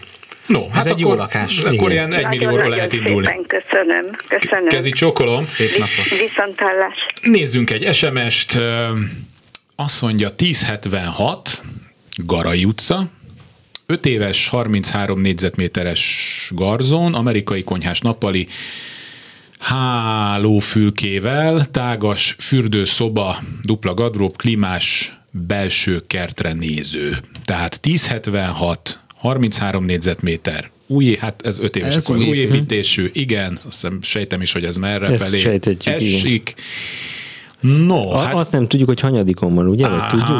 No, 0.45 0.69
hát 0.69 0.77
ez 0.77 0.85
egy 0.85 0.91
akkor, 0.91 1.13
jó 1.13 1.13
lakás. 1.13 1.59
Akkor 1.59 1.73
Igen. 1.73 1.91
ilyen 1.91 2.13
egy 2.13 2.27
millióról 2.27 2.69
lehet 2.69 2.93
indulni. 2.93 3.25
Szépen 3.25 3.45
köszönöm, 3.47 4.05
köszönöm. 4.27 4.67
Kezi 4.67 4.89
csókolom. 4.89 5.43
Szép 5.43 5.71
napot. 5.71 6.19
Viszontállás. 6.19 7.05
Nézzünk 7.21 7.71
egy 7.71 7.93
SMS-t. 7.93 8.59
Azt 9.75 10.01
mondja 10.01 10.29
1076, 10.37 11.61
Garai 12.15 12.65
utca, 12.65 13.09
5 13.85 14.05
éves, 14.05 14.47
33 14.47 15.21
négyzetméteres 15.21 16.49
garzon, 16.53 17.13
amerikai 17.13 17.63
konyhás 17.63 17.99
nappali, 17.99 18.47
hálófülkével, 19.59 21.65
tágas 21.65 22.35
fürdőszoba, 22.39 23.37
dupla 23.61 23.93
gadrób, 23.93 24.37
klímás 24.37 25.13
belső 25.31 26.03
kertre 26.07 26.53
néző. 26.53 27.17
Tehát 27.45 27.79
1076, 27.81 28.99
33 29.25 29.85
négyzetméter, 29.85 30.69
új, 30.87 31.15
hát 31.19 31.41
ez 31.45 31.59
öt 31.59 31.75
éves, 31.75 31.95
ez 31.95 32.03
akkor 32.03 32.15
az 32.15 32.21
új 32.21 32.37
építésű, 32.37 33.09
igen, 33.13 33.53
azt 33.53 33.81
hiszem, 33.81 33.99
sejtem 34.01 34.41
is, 34.41 34.51
hogy 34.51 34.63
ez 34.63 34.77
merre 34.77 35.07
ezt 35.07 35.23
felé 35.23 35.37
sejtetjük, 35.37 35.95
esik. 35.95 36.23
Igen. 36.23 37.85
No, 37.85 38.09
a, 38.11 38.17
hát... 38.17 38.33
Azt 38.33 38.51
nem 38.51 38.67
tudjuk, 38.67 38.89
hogy 38.89 38.99
hanyadikon 38.99 39.55
van, 39.55 39.67
ugye? 39.67 39.87
Vagy 39.87 40.07
tudjuk? 40.07 40.39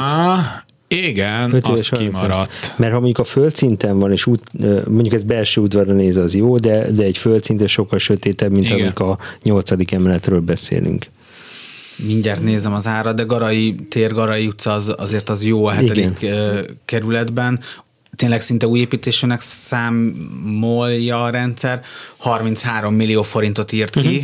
Igen, 0.88 1.62
az 1.62 1.90
kimaradt. 1.90 2.74
Mert 2.78 2.92
ha 2.92 2.98
mondjuk 2.98 3.20
a 3.20 3.24
földszinten 3.24 4.00
van, 4.00 4.12
és 4.12 4.26
út, 4.26 4.42
mondjuk 4.88 5.14
ez 5.14 5.24
belső 5.24 5.62
udvarra 5.62 5.94
néz, 5.94 6.18
az 6.18 6.36
jó, 6.36 6.58
de, 6.58 6.92
de 6.92 7.04
egy 7.04 7.18
földszinten 7.18 7.68
sokkal 7.68 8.00
sötétebb, 8.00 8.52
mint 8.52 8.66
Igen. 8.66 8.80
amikor 8.80 9.06
a 9.10 9.18
nyolcadik 9.44 9.92
emeletről 9.92 10.40
beszélünk. 10.40 11.06
Mindjárt 11.98 12.44
nézem 12.44 12.74
az 12.74 12.88
árat, 12.88 13.16
de 13.16 13.24
Garai 13.24 13.76
tér, 13.90 14.12
Garai 14.14 14.48
utca 14.48 14.72
az, 14.72 14.94
azért 14.98 15.30
az 15.30 15.44
jó 15.44 15.66
a 15.66 15.72
hetedik 15.72 16.22
Igen. 16.22 16.66
kerületben 16.86 17.60
tényleg 18.16 18.42
szinte 18.42 18.68
új 18.68 18.80
építésűnek 18.80 19.42
számolja 19.42 21.24
a 21.24 21.30
rendszer, 21.30 21.82
33 22.18 22.94
millió 22.94 23.22
forintot 23.22 23.72
írt 23.72 23.96
ki, 24.00 24.08
uh-huh. 24.08 24.24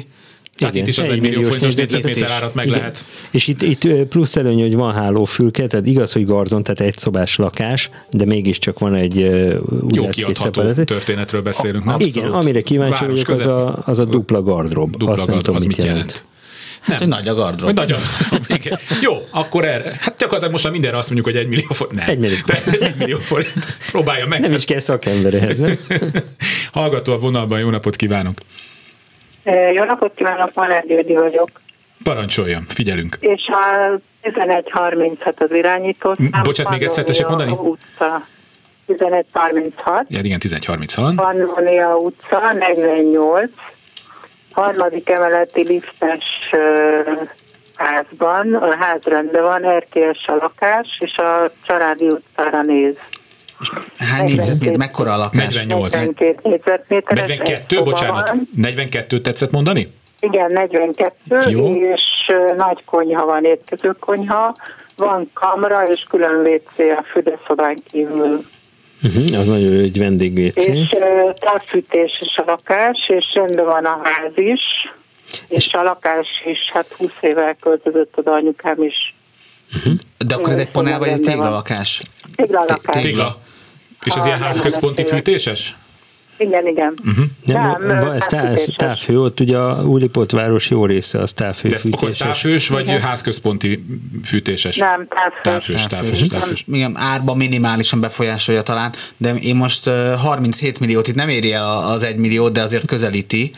Tehát 0.61 0.75
itt 0.75 0.87
is 0.87 0.97
az 0.97 1.09
egy 1.09 1.21
millió 1.21 1.41
forintos 1.41 1.75
négyzetméter 1.75 2.31
árat 2.31 2.55
meg 2.55 2.65
igen. 2.65 2.77
lehet. 2.77 3.05
És 3.31 3.47
itt, 3.47 3.61
itt 3.61 3.87
plusz 3.87 4.35
előny, 4.35 4.61
hogy 4.61 4.75
van 4.75 4.93
hálófülke, 4.93 5.67
tehát 5.67 5.87
igaz, 5.87 6.11
hogy 6.11 6.25
garzon, 6.25 6.63
tehát 6.63 6.79
egy 6.79 6.97
szobás 6.97 7.35
lakás, 7.35 7.89
de 8.09 8.25
mégiscsak 8.25 8.79
van 8.79 8.95
egy 8.95 9.15
Jó 9.89 10.07
kiadható 10.09 10.71
történetről 10.71 11.41
beszélünk. 11.41 11.85
A, 11.85 11.95
igen, 11.99 12.31
amire 12.31 12.61
kíváncsi 12.61 13.05
vagyok, 13.05 13.29
az 13.29 13.45
a, 13.45 13.81
az 13.85 13.99
a 13.99 14.05
dupla 14.05 14.41
gardrob. 14.41 14.91
Dupla 14.95 15.13
Azt 15.13 15.27
nem 15.27 15.37
tudom, 15.37 15.55
az 15.55 15.65
mit 15.65 15.77
jelent. 15.77 15.95
jelent. 15.95 16.25
Hát, 16.81 16.97
hogy 16.97 17.07
nagy 17.07 17.27
a 17.27 17.33
gardrób. 17.33 17.65
Hogy 17.65 17.73
nagy 17.73 17.91
a 17.91 17.95
gardrób, 17.95 18.57
igen. 18.57 18.79
Jó, 19.01 19.21
akkor 19.29 19.65
erre. 19.65 19.89
Hát 19.99 20.15
gyakorlatilag 20.17 20.51
most 20.51 20.63
már 20.63 20.73
mindenre 20.73 20.97
azt 20.97 21.09
mondjuk, 21.11 21.35
hogy 21.35 21.43
egy 21.43 21.47
millió 21.47 21.67
forint. 21.69 21.99
Nem. 21.99 22.09
Egy 22.09 22.19
millió, 22.19 22.37
egy 22.79 22.95
millió 22.95 23.17
forint. 23.17 23.65
Próbálja 23.91 24.27
meg. 24.27 24.39
Nem 24.39 24.53
is 24.53 24.65
kell 24.65 24.79
szakemberehez, 24.79 25.59
nem? 25.59 25.75
Hallgató 26.73 27.13
a 27.13 27.17
vonalban, 27.17 27.59
jó 27.59 27.69
napot 27.69 27.95
kívánok. 27.95 28.37
Jó 29.73 29.83
napot 29.83 30.13
kívánok, 30.15 30.53
Malár 30.53 30.85
Györgyi 30.87 31.13
vagyok. 31.13 31.49
Parancsoljam, 32.03 32.65
figyelünk. 32.67 33.17
És 33.19 33.43
a 33.47 33.99
11.36 34.23 35.37
az 35.37 35.51
irányító. 35.51 36.15
Bocsát, 36.43 36.69
még 36.69 36.83
egyszer 36.83 37.03
tessék 37.03 37.27
mondani? 37.27 37.51
Utca. 37.51 38.27
11.36. 38.87 40.07
Ja, 40.07 40.19
igen, 40.21 40.39
11.36. 40.43 41.13
Pannonia 41.15 41.95
utca, 41.95 42.53
48 42.53 43.51
harmadik 44.51 45.09
emeleti 45.09 45.63
liftes 45.63 46.25
házban, 47.75 48.53
a 48.53 48.75
házrendben 48.75 49.43
van, 49.43 49.65
erkélyes 49.65 50.27
a 50.27 50.35
lakás, 50.35 50.87
és 50.99 51.15
a 51.15 51.51
családi 51.65 52.07
utcára 52.07 52.63
néz. 52.63 52.95
Hány 53.97 54.25
négyzetméter, 54.25 54.77
mekkora 54.77 55.13
a 55.13 55.17
lakás? 55.17 55.39
48. 55.39 55.93
42 55.93 56.49
négyzetméter. 56.49 57.17
42, 57.17 57.83
bocsánat. 57.83 58.27
Van. 58.27 58.47
42 58.55 59.21
tetszett 59.21 59.51
mondani? 59.51 59.93
Igen, 60.19 60.51
42, 60.51 61.49
Jó. 61.49 61.75
és 61.75 62.01
nagy 62.57 62.83
konyha 62.85 63.25
van, 63.25 63.45
étkező 63.45 63.95
konyha, 63.99 64.53
van 64.97 65.29
kamra 65.33 65.83
és 65.83 66.05
külön 66.09 66.45
WC 66.45 66.79
a 66.79 67.03
fürdőszobán 67.11 67.77
kívül. 67.91 68.39
Uh-huh, 69.03 69.39
az 69.39 69.47
nagyon 69.47 69.73
jó, 69.73 69.79
egy 69.79 69.99
vendég 69.99 70.37
És 70.37 70.91
uh, 70.91 71.33
távfűtés 71.39 72.17
is 72.25 72.37
a 72.37 72.43
lakás, 72.47 72.97
és 73.07 73.31
rendben 73.33 73.65
van 73.65 73.85
a 73.85 73.99
ház 74.03 74.31
is, 74.35 74.61
és 75.47 75.69
a 75.73 75.83
lakás 75.83 76.27
is, 76.45 76.71
hát 76.73 76.87
20 76.97 77.11
éve 77.21 77.55
költözött 77.59 78.13
oda 78.17 78.31
anyukám 78.31 78.83
is. 78.83 79.15
Uh-huh. 79.75 79.93
De 80.17 80.35
akkor 80.35 80.51
ez 80.51 80.59
egy 80.59 80.71
panel 80.71 80.99
vagy 80.99 81.07
egy 81.07 81.21
téglalakás? 81.21 82.01
Téglalakás. 82.35 83.01
Tégla. 83.01 83.37
És 84.03 84.13
ez 84.13 84.25
ilyen 84.25 84.39
házközponti 84.39 85.05
fűtéses? 85.05 85.75
Igen, 86.37 86.67
igen. 86.67 86.93
Uh-huh. 87.05 87.25
Nem, 87.45 87.85
nem, 87.87 88.11
ez, 88.11 88.25
tá, 88.25 88.47
ez 88.47 88.67
távhő, 88.75 89.21
ott 89.21 89.39
ugye 89.39 89.57
a 89.57 89.83
Újlipott 89.83 90.31
város 90.31 90.69
jó 90.69 90.85
része 90.85 91.19
az 91.19 91.33
távhő 91.33 91.69
De 91.69 91.75
ez 91.75 91.85
akkor 91.91 92.13
távhős, 92.13 92.67
vagy 92.67 92.83
igen. 92.83 92.99
házközponti 92.99 93.85
fűtéses? 94.23 94.77
Nem, 94.77 95.07
távhős. 95.07 95.41
Távhős, 95.43 95.87
távhős, 95.87 96.11
távhős. 96.11 96.27
távhős. 96.27 96.65
Igen, 96.67 96.97
árba 96.97 97.35
minimálisan 97.35 97.99
befolyásolja 97.99 98.61
talán, 98.61 98.91
de 99.17 99.35
én 99.35 99.55
most 99.55 99.89
37 100.17 100.79
milliót, 100.79 101.07
itt 101.07 101.15
nem 101.15 101.29
éri 101.29 101.53
el 101.53 101.77
az 101.77 102.03
1 102.03 102.17
milliót, 102.17 102.51
de 102.51 102.61
azért 102.61 102.85
közelíti. 102.85 103.51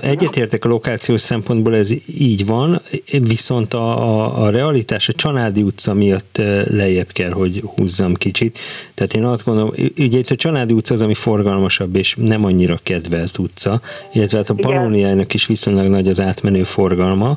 Egyetértek 0.00 0.64
a 0.64 0.68
lokációs 0.68 1.20
szempontból, 1.20 1.76
ez 1.76 1.90
így 2.06 2.46
van, 2.46 2.82
viszont 3.10 3.74
a, 3.74 4.08
a, 4.08 4.42
a 4.44 4.50
realitás 4.50 5.08
a 5.08 5.12
Csanádi 5.12 5.62
utca 5.62 5.94
miatt 5.94 6.42
lejjebb 6.70 7.12
kell, 7.12 7.30
hogy 7.30 7.62
húzzam 7.76 8.14
kicsit. 8.14 8.58
Tehát 8.94 9.14
én 9.14 9.24
azt 9.24 9.44
gondolom, 9.44 9.72
ugye 9.98 10.18
itt 10.18 10.28
a 10.28 10.34
Csanádi 10.34 10.74
utca 10.74 10.94
az, 10.94 11.02
ami 11.02 11.14
forgalmasabb 11.14 11.95
és 11.96 12.16
nem 12.18 12.44
annyira 12.44 12.78
kedvelt 12.82 13.38
utca, 13.38 13.80
illetve 14.12 14.36
hát 14.36 14.50
a 14.50 14.54
Pannoniának 14.54 15.34
is 15.34 15.46
viszonylag 15.46 15.86
nagy 15.86 16.08
az 16.08 16.20
átmenő 16.20 16.62
forgalma, 16.62 17.36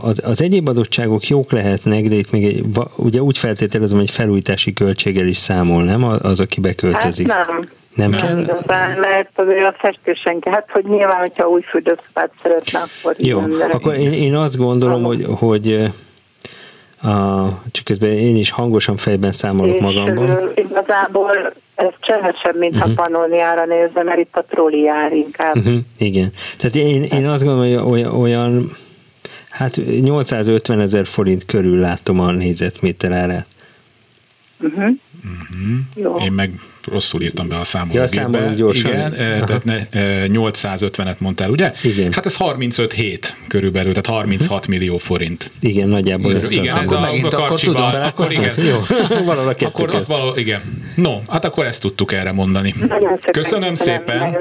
az, 0.00 0.20
az 0.24 0.42
egyéb 0.42 0.68
adottságok 0.68 1.26
jók 1.26 1.52
lehetnek, 1.52 2.08
de 2.08 2.14
itt 2.14 2.30
még 2.30 2.44
egy, 2.44 2.64
ugye 2.96 3.20
úgy 3.20 3.38
feltételezem, 3.38 3.98
hogy 3.98 4.10
felújítási 4.10 4.72
költséggel 4.72 5.26
is 5.26 5.36
számol, 5.36 5.84
nem? 5.84 6.04
Az, 6.04 6.40
aki 6.40 6.60
beköltözik. 6.60 7.30
Hát 7.30 7.46
nem. 7.46 7.64
Nem, 7.94 8.10
nem 8.10 8.20
kell? 8.20 8.38
Igazán, 8.38 8.98
mert 8.98 9.30
azért 9.34 9.64
a 9.64 9.74
festősen 9.78 10.40
kell. 10.40 10.52
Hát, 10.52 10.66
hogy 10.72 10.84
nyilván, 10.84 11.18
hogyha 11.18 11.48
új 11.48 11.60
fürdőszobát 11.60 12.30
szeretne, 12.42 12.78
akkor 12.78 13.14
Jó, 13.18 13.40
akkor 13.72 13.94
én, 13.94 14.12
én 14.12 14.34
azt 14.34 14.56
gondolom, 14.56 15.02
hogy, 15.02 15.26
hogy 15.28 15.90
A, 17.02 17.48
csak 17.70 17.84
közben 17.84 18.10
én 18.10 18.36
is 18.36 18.50
hangosan 18.50 18.96
fejben 18.96 19.32
számolok 19.32 19.74
és 19.74 19.80
magamban. 19.80 20.52
igazából 20.54 21.52
ez 21.74 21.92
csendesebb, 22.00 22.58
mint 22.58 22.74
uh-huh. 22.74 22.94
ha 22.94 23.02
Pannoniára 23.02 23.66
nézve, 23.66 24.02
mert 24.02 24.18
itt 24.18 24.34
a 24.36 24.44
troli 24.48 24.80
jár 24.80 25.12
inkább. 25.12 25.56
Uh-huh, 25.56 25.78
igen. 25.98 26.32
Tehát 26.58 26.76
én, 26.76 27.02
én 27.02 27.28
azt 27.28 27.44
gondolom, 27.44 27.68
hogy 27.68 27.92
olyan, 27.92 28.14
olyan 28.14 28.70
hát 29.50 29.80
850 30.00 30.80
ezer 30.80 31.06
forint 31.06 31.44
körül 31.46 31.78
látom 31.78 32.20
a 32.20 32.30
négyzetméter 32.30 33.12
árát. 33.12 33.46
Uh-huh. 34.60 34.90
Jó. 35.94 36.16
Én 36.16 36.32
meg 36.32 36.50
rosszul 36.88 37.22
írtam 37.22 37.48
be 37.48 37.54
a 37.54 37.58
Ja, 37.58 37.64
számológépbe. 37.64 38.54
gyorsan. 38.54 38.90
Igen, 38.90 39.12
eh, 39.12 39.40
tehát 39.46 39.64
ne, 39.64 39.86
eh, 39.90 40.24
850-et 40.28 41.18
mondtál, 41.18 41.50
ugye? 41.50 41.72
Igen. 41.82 42.12
Hát 42.12 42.26
ez 42.26 42.36
35 42.36 42.92
hét 42.92 43.36
körülbelül, 43.48 43.92
tehát 43.92 44.06
36 44.20 44.66
millió 44.66 44.98
forint. 44.98 45.50
Igen, 45.60 45.88
nagyjából 45.88 46.36
ezt 46.36 46.50
Igen, 46.52 46.76
ez 46.76 46.84
Akkor 46.84 46.96
a, 46.96 47.00
megint, 47.00 47.24
a 47.24 47.36
akkor 47.36 47.48
karcsiba, 47.48 47.88
tudom. 47.88 48.04
akkor 48.04 48.32
igen. 48.32 48.54
Jó, 48.64 48.78
valahol 49.24 49.54
Akkor 49.60 49.88
közt. 49.88 50.08
való, 50.08 50.32
igen. 50.36 50.60
No, 50.94 51.20
hát 51.28 51.44
akkor 51.44 51.66
ezt 51.66 51.80
tudtuk 51.80 52.12
erre 52.12 52.32
mondani. 52.32 52.74
Nagyon 52.78 53.18
szépen 53.22 53.32
Köszönöm 53.42 53.74
szépen. 53.74 54.36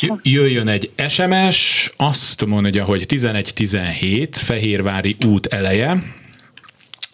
J- 0.00 0.12
Jöjjön 0.22 0.68
egy 0.68 0.90
SMS, 1.08 1.90
azt 1.96 2.46
mondja, 2.46 2.84
hogy 2.84 3.06
11-17, 3.08 4.28
Fehérvári 4.32 5.16
út 5.26 5.46
eleje. 5.46 5.96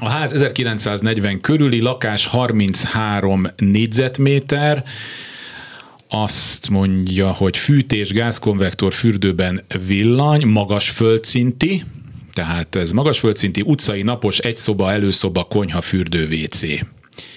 A 0.03 0.09
ház 0.09 0.33
1940 0.33 1.41
körüli, 1.41 1.81
lakás 1.81 2.27
33 2.27 3.47
négyzetméter, 3.57 4.85
azt 6.09 6.69
mondja, 6.69 7.31
hogy 7.31 7.57
fűtés, 7.57 8.13
gázkonvektor, 8.13 8.93
fürdőben 8.93 9.65
villany, 9.87 10.47
magas 10.47 10.91
földszinti, 10.91 11.85
tehát 12.33 12.77
ez 12.77 12.91
magas 12.91 13.19
földszinti, 13.19 13.61
utcai, 13.61 14.03
napos, 14.03 14.39
egy 14.39 14.57
szoba, 14.57 14.93
előszoba, 14.93 15.45
konyha, 15.45 15.81
fürdő, 15.81 16.43
WC. 16.43 16.63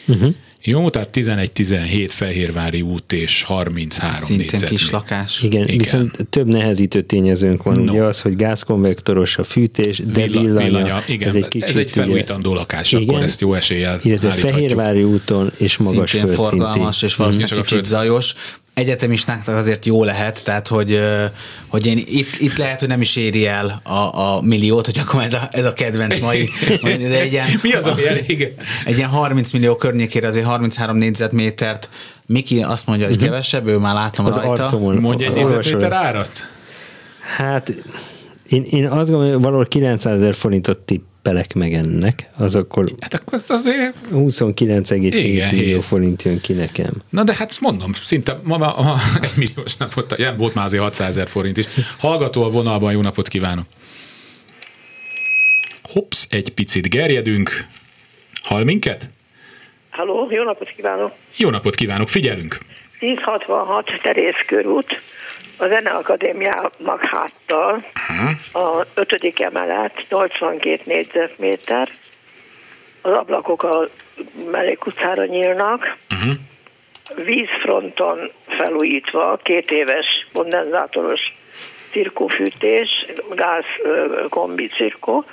Uh-huh. 0.06 0.36
Jó, 0.68 0.90
tehát 0.90 1.10
11-17 1.14 2.06
Fehérvári 2.10 2.82
út 2.82 3.14
és 3.14 3.44
33 3.44 4.14
Szintén 4.16 4.38
négyzetméter. 4.38 4.70
kis 4.78 4.90
lakás. 4.90 5.42
Igen, 5.44 5.64
Igen. 5.64 5.78
Viszont 5.78 6.28
több 6.30 6.48
nehezítő 6.48 7.02
tényezőnk 7.02 7.64
van. 7.64 7.80
No. 7.80 7.92
Ugye 7.92 8.02
az, 8.04 8.22
hogy 8.22 8.36
gázkonvektoros 8.36 9.38
a 9.38 9.44
fűtés, 9.44 10.00
de 10.00 10.12
Villa- 10.26 10.42
villanya, 10.42 10.66
villanya, 10.68 11.04
igen, 11.08 11.28
ez 11.30 11.36
egy 11.36 11.48
kicsit 11.48 11.68
ez 11.70 11.78
egy 11.78 11.90
felújítandó 11.90 12.54
lakás, 12.54 12.92
Igen. 12.92 13.08
akkor 13.10 13.24
ezt 13.24 13.42
jó 13.42 13.54
eséllyel 13.54 14.00
Illetve. 14.04 14.30
Fehérvári 14.32 15.04
úton 15.04 15.52
és 15.58 15.78
magas 15.78 16.10
Szintén 16.10 16.34
földszinti. 16.34 16.64
forgalmas, 16.64 17.02
és 17.02 17.08
És 17.10 17.16
valószínűleg 17.16 17.62
kicsit 17.66 17.86
zajos. 17.86 18.34
Egyetemistáknak 18.76 19.56
azért 19.56 19.86
jó 19.86 20.04
lehet, 20.04 20.44
tehát 20.44 20.68
hogy, 20.68 21.00
hogy 21.68 21.86
én 21.86 21.98
itt, 21.98 22.36
itt 22.36 22.58
lehet, 22.58 22.80
hogy 22.80 22.90
nem 22.90 23.02
is 23.02 23.16
éri 23.16 23.48
el 23.48 23.82
a, 23.84 24.20
a 24.20 24.42
milliót, 24.42 24.86
hogy 24.86 25.00
akkor 25.00 25.22
ez 25.22 25.34
a, 25.34 25.48
ez 25.52 25.66
a 25.66 25.74
kedvenc 25.74 26.20
mai, 26.20 26.50
de 26.82 27.20
egy 27.20 27.32
ilyen, 27.32 27.48
Mi 27.62 27.72
az, 27.74 27.86
ami 27.86 28.08
elég? 28.08 28.54
egy 28.86 28.98
ilyen 28.98 29.10
30 29.10 29.52
millió 29.52 29.76
környékére 29.76 30.28
azért 30.28 30.46
33 30.46 30.98
négyzetmétert 30.98 31.90
Miki 32.26 32.62
azt 32.62 32.88
mondja, 32.88 33.08
hogy 33.08 33.18
kevesebb, 33.18 33.68
ő 33.68 33.78
már 33.78 33.94
látom 33.94 34.26
Az 34.26 34.36
rajta. 34.36 34.52
arcomon. 34.52 34.96
Mondja 34.96 35.28
egy 35.28 35.34
négyzetméter 35.36 35.92
árat? 35.92 36.32
Hát 37.38 37.74
én, 38.50 38.64
én 38.70 38.88
azt 38.88 39.10
gondolom, 39.10 39.34
hogy 39.34 39.44
valahol 39.44 39.66
900 39.66 40.22
ezer 40.22 40.34
forintot 40.36 40.80
tippelek 40.80 41.14
meg 41.56 41.74
ennek, 41.74 42.30
az 42.38 42.56
akkor 42.56 42.86
Hát 43.00 43.14
akkor 43.14 43.34
ez 43.34 43.50
azért... 43.50 43.96
29,7 44.12 45.00
Igen, 45.02 45.56
millió 45.56 45.80
forint 45.82 46.24
jön 46.24 46.42
ki 46.42 46.54
nekem. 46.54 46.94
Na 47.10 47.24
de 47.24 47.34
hát 47.34 47.60
mondom, 47.60 47.92
szinte 47.94 48.40
ma, 48.44 48.58
ma, 48.58 48.74
ma 48.78 48.96
egy 49.22 49.32
milliósnak 49.36 49.94
volt, 49.94 50.18
nem 50.18 50.38
volt 50.38 50.54
már 50.54 50.66
azért 50.66 50.82
600 50.84 51.08
ezer 51.08 51.28
forint 51.28 51.58
is. 51.58 51.66
Hallgató 52.00 52.44
a 52.44 52.50
vonalban, 52.50 52.92
jó 52.92 53.02
napot 53.02 53.28
kívánok. 53.28 53.66
Hops, 55.82 56.28
egy 56.30 56.50
picit 56.50 56.90
gerjedünk. 56.90 57.68
Hall 58.44 58.64
minket? 58.64 59.10
Halló, 59.90 60.28
jó 60.32 60.44
napot 60.44 60.70
kívánok! 60.76 61.12
Jó 61.38 61.50
napot 61.50 61.76
kívánok, 61.76 62.10
figyelünk. 62.10 62.58
1066 63.00 63.86
Terész 64.04 64.44
körút, 64.48 65.02
a 65.58 65.68
Zeneakadémiának 65.68 67.02
háttal, 67.02 67.86
a 68.54 68.86
ötödik 68.96 69.40
emelet, 69.40 70.06
82 70.10 70.82
négyzetméter, 70.86 71.90
az 73.02 73.12
ablakok 73.12 73.64
a 73.64 73.88
mellékutcára 74.52 75.26
nyílnak, 75.26 75.98
uh-huh. 76.14 76.34
vízfronton 77.26 78.32
felújítva, 78.48 79.40
két 79.44 79.72
éves 79.72 80.28
kondenzátoros 80.34 81.22
cirkófűtés, 81.92 83.06
gáz 83.36 83.64
kombi 84.30 84.68
cirkó, 84.68 85.26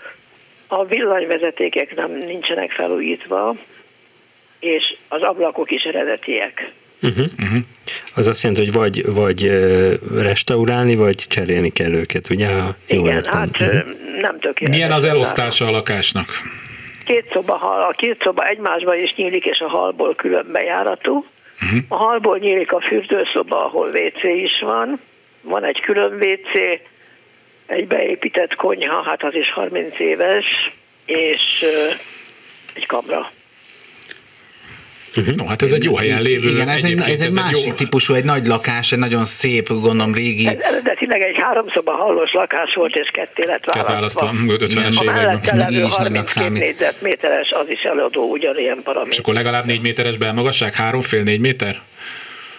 a 0.67 0.85
villanyvezetékek 0.85 1.95
nem 1.95 2.11
nincsenek 2.11 2.71
felújítva, 2.71 3.57
és 4.61 4.97
az 5.09 5.23
ablakok 5.23 5.71
is 5.71 5.83
eredetiek. 5.83 6.73
Az 8.15 8.27
azt 8.27 8.43
jelenti, 8.43 8.65
hogy 8.65 8.73
vagy, 8.73 9.15
vagy 9.15 9.51
restaurálni, 10.15 10.97
vagy 10.97 11.15
cserélni 11.15 11.71
kell 11.71 11.93
őket, 11.95 12.31
ugye? 12.31 12.47
Ha 12.47 12.77
jól 12.87 13.05
Igen, 13.05 13.15
értem. 13.15 13.39
hát 13.39 13.61
ö, 13.61 13.79
nem 14.21 14.39
tökéletes. 14.41 14.77
Milyen 14.77 14.93
az 14.93 15.05
elosztása 15.05 15.67
a 15.67 15.71
lakásnak? 15.71 16.27
Két 17.05 17.31
szoba 17.33 17.57
hal, 17.57 17.83
a 17.83 17.91
két 17.91 18.23
szoba 18.23 18.45
egymásban 18.45 18.99
is 18.99 19.15
nyílik, 19.17 19.45
és 19.45 19.59
a 19.59 19.69
halból 19.69 20.15
külön 20.15 20.49
bejáratú. 20.53 21.27
Uh-huh. 21.63 21.79
A 21.89 21.97
halból 21.97 22.39
nyílik 22.39 22.73
a 22.73 22.81
fürdőszoba, 22.81 23.65
ahol 23.65 23.89
WC 23.89 24.23
is 24.23 24.61
van. 24.61 25.01
Van 25.41 25.65
egy 25.65 25.81
külön 25.81 26.13
WC, 26.13 26.81
egy 27.67 27.87
beépített 27.87 28.55
konyha, 28.55 29.03
hát 29.03 29.23
az 29.23 29.35
is 29.35 29.53
30 29.53 29.99
éves, 29.99 30.45
és 31.05 31.65
egy 32.75 32.87
kamra. 32.87 33.31
No, 35.37 35.47
hát 35.47 35.63
ez 35.63 35.73
egy 35.73 35.83
jó 35.85 35.97
helyen 35.97 36.23
lévő. 36.23 36.49
Igen, 36.49 36.69
ez 36.69 36.85
egy, 36.85 36.99
ez 36.99 37.21
egy 37.21 37.33
másik 37.33 37.67
jó- 37.67 37.73
típusú, 37.75 38.15
egy 38.15 38.25
nagy 38.25 38.47
lakás, 38.47 38.93
egy 38.93 38.99
nagyon 38.99 39.25
szép, 39.25 39.69
gondolom 39.69 40.15
régi. 40.15 40.47
Ez 40.47 40.57
eredetileg 40.61 41.23
egy 41.23 41.35
háromszoba 41.43 41.93
hallós 41.93 42.33
lakás 42.33 42.75
volt, 42.75 42.95
és 42.95 43.09
ketté 43.13 43.45
lett 43.45 43.63
Tehát 43.63 43.87
választva 43.87 44.25
választva. 44.27 44.67
50-es 44.67 44.99
A 44.99 45.03
években. 45.03 45.15
mellette 45.15 45.57
levő 45.57 45.73
is 45.73 45.97
nagynak 45.97 46.29
32 46.29 46.29
számít. 46.29 46.63
négyzetméteres, 46.63 47.51
az 47.51 47.67
is 47.69 47.83
eladó 47.83 48.31
ugyanilyen 48.31 48.77
És 48.77 48.83
paraméter. 48.85 49.19
akkor 49.21 49.35
legalább 49.35 49.65
négy 49.65 49.81
méteres 49.81 50.17
belmagasság, 50.17 50.75
három 50.75 51.01
fél 51.01 51.23
négy 51.23 51.41
méter? 51.41 51.81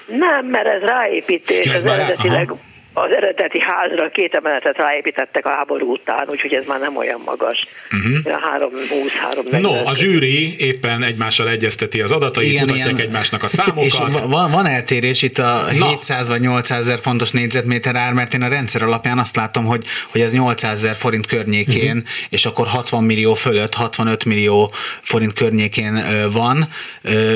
Nem, 0.07 0.45
mert 0.45 0.67
ez 0.67 0.81
ráépítés, 0.81 1.65
Ja, 1.65 1.71
ez 1.71 1.77
ez 1.77 1.83
már 1.83 1.97
rá- 1.97 2.05
eredetileg 2.05 2.49
aha. 2.51 2.59
Az 2.93 3.11
eredeti 3.11 3.59
házra 3.61 4.09
két 4.09 4.33
emeletet 4.33 4.77
ráépítettek 4.77 5.45
a 5.45 5.49
háború 5.49 5.91
után, 5.91 6.25
úgyhogy 6.29 6.53
ez 6.53 6.63
már 6.67 6.79
nem 6.79 6.97
olyan 6.97 7.21
magas. 7.25 7.65
Uh-huh. 7.91 8.41
3 8.41 8.71
20 8.89 9.11
3 9.11 9.45
Mhm. 9.51 9.61
No, 9.61 9.85
a 9.85 9.95
zsűri 9.95 10.55
éppen 10.59 11.03
egymással 11.03 11.49
egyezteti 11.49 12.01
az 12.01 12.11
adatait, 12.11 12.49
igen, 12.51 12.61
mutatják 12.65 12.87
ilyen. 12.91 12.99
egymásnak 13.07 13.43
a 13.43 13.47
számokat. 13.57 13.83
És 13.83 13.97
va- 13.97 14.25
van, 14.25 14.51
van 14.51 14.65
eltérés 14.65 15.21
itt 15.21 15.37
a 15.37 15.65
Na. 15.77 15.87
700 15.89 16.27
vagy 16.27 16.39
800 16.41 16.79
ezer 16.79 16.97
fontos 16.99 17.31
négyzetméter 17.31 17.95
ár, 17.95 18.13
mert 18.13 18.33
én 18.33 18.41
a 18.41 18.47
rendszer 18.47 18.83
alapján 18.83 19.17
azt 19.17 19.35
látom, 19.35 19.65
hogy, 19.65 19.85
hogy 20.11 20.21
ez 20.21 20.33
800 20.33 20.71
ezer 20.83 20.95
forint 20.95 21.27
környékén, 21.27 21.87
uh-huh. 21.97 22.03
és 22.29 22.45
akkor 22.45 22.67
60 22.67 23.03
millió 23.03 23.33
fölött, 23.33 23.73
65 23.73 24.25
millió 24.25 24.71
forint 25.01 25.33
környékén 25.33 26.03
van. 26.31 26.67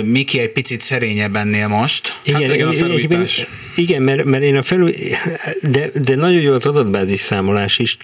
Miki 0.04 0.40
egy 0.40 0.52
picit 0.52 0.82
szerényebb 0.82 1.36
ennél 1.36 1.68
most. 1.68 2.14
Hát 2.32 2.40
igen, 2.42 2.68
a 2.68 2.72
felújítás. 2.74 3.46
igen 3.76 4.02
mert, 4.02 4.24
mert 4.24 4.44
én 4.44 4.56
a 4.56 4.64
felúj... 4.64 4.96
De, 5.62 5.90
de 6.04 6.16
nagyon 6.16 6.42
jó 6.42 6.54
az 6.54 6.66
adatbázis 6.66 7.20
számolás 7.20 7.80
is. 7.80 7.98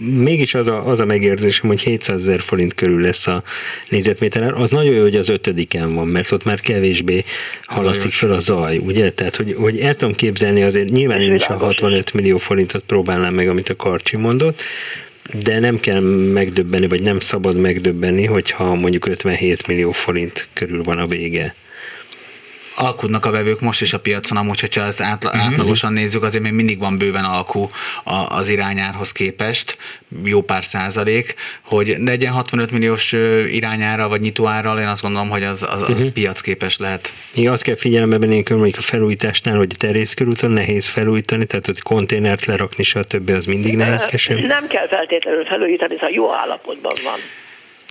Mégis 0.00 0.54
az 0.54 0.66
a, 0.66 0.86
az 0.86 1.00
a 1.00 1.04
megérzésem, 1.04 1.68
hogy 1.68 1.80
700 1.80 2.20
ezer 2.20 2.40
forint 2.40 2.74
körül 2.74 3.00
lesz 3.00 3.26
a 3.26 3.42
négyzetméter 3.88 4.42
ár. 4.42 4.52
Az 4.52 4.70
nagyon 4.70 4.94
jó, 4.94 5.02
hogy 5.02 5.16
az 5.16 5.28
ötödiken 5.28 5.94
van, 5.94 6.08
mert 6.08 6.32
ott 6.32 6.44
már 6.44 6.60
kevésbé 6.60 7.24
haladszik 7.62 8.12
föl 8.12 8.32
a 8.32 8.38
zaj, 8.38 8.76
ugye? 8.76 9.10
Tehát, 9.10 9.36
hogy, 9.36 9.54
hogy 9.58 9.78
el 9.78 9.94
tudom 9.94 10.14
képzelni 10.14 10.62
azért, 10.62 10.88
nyilván 10.88 11.20
én 11.20 11.34
is 11.34 11.46
a 11.46 11.56
65 11.56 12.12
millió 12.12 12.36
forintot 12.36 12.82
próbálnám 12.86 13.34
meg, 13.34 13.48
amit 13.48 13.68
a 13.68 13.76
Karcsi 13.76 14.16
mondott, 14.16 14.62
de 15.42 15.58
nem 15.58 15.80
kell 15.80 16.00
megdöbbenni, 16.32 16.88
vagy 16.88 17.02
nem 17.02 17.20
szabad 17.20 17.56
megdöbbenni, 17.56 18.24
hogyha 18.24 18.74
mondjuk 18.74 19.06
57 19.06 19.66
millió 19.66 19.92
forint 19.92 20.48
körül 20.52 20.82
van 20.82 20.98
a 20.98 21.06
vége. 21.06 21.54
Alkudnak 22.76 23.24
a 23.24 23.30
vevők 23.30 23.60
most 23.60 23.80
is 23.80 23.92
a 23.92 23.98
piacon, 24.00 24.38
amúgy, 24.38 24.60
hogyha 24.60 24.82
az 24.82 25.02
átla, 25.02 25.30
Mhm. 25.30 25.40
átlagosan 25.40 25.92
nézzük, 25.92 26.22
azért 26.22 26.42
még 26.42 26.52
mindig 26.52 26.78
van 26.78 26.98
bőven 26.98 27.24
alkú 27.24 27.68
a, 28.04 28.14
az 28.28 28.48
irányárhoz 28.48 29.12
képest, 29.12 29.76
jó 30.24 30.42
pár 30.42 30.64
százalék, 30.64 31.34
hogy 31.62 31.96
de 32.02 32.10
egy 32.10 32.20
ilyen 32.20 32.32
65 32.32 32.70
milliós 32.70 33.12
irányára 33.50 34.08
vagy 34.08 34.20
nyitóárral 34.20 34.78
én 34.78 34.86
azt 34.86 35.02
gondolom, 35.02 35.28
hogy 35.28 35.42
az, 35.42 35.62
az, 35.62 35.82
az 35.82 35.90
uh-huh. 35.90 36.12
piacképes 36.12 36.78
lehet. 36.78 37.12
Igen, 37.34 37.52
azt 37.52 37.62
kell 37.62 37.74
figyelembe 37.76 38.18
venni, 38.18 38.34
hogy 38.34 38.56
mondjuk 38.56 38.76
a 38.78 38.80
felújításnál, 38.80 39.56
hogy 39.56 39.74
terészkörúton 39.78 40.50
nehéz 40.50 40.86
felújítani, 40.86 41.46
tehát 41.46 41.66
hogy 41.66 41.80
konténert 41.80 42.44
lerakni, 42.44 42.82
stb. 42.82 43.30
az 43.30 43.44
mindig 43.44 43.76
nehézkesebb. 43.76 44.38
Nem 44.38 44.66
kell 44.66 44.88
feltétlenül 44.88 45.44
felújítani, 45.44 45.94
ez 45.94 46.02
a 46.02 46.10
jó 46.12 46.32
állapotban 46.34 46.94
van. 47.04 47.18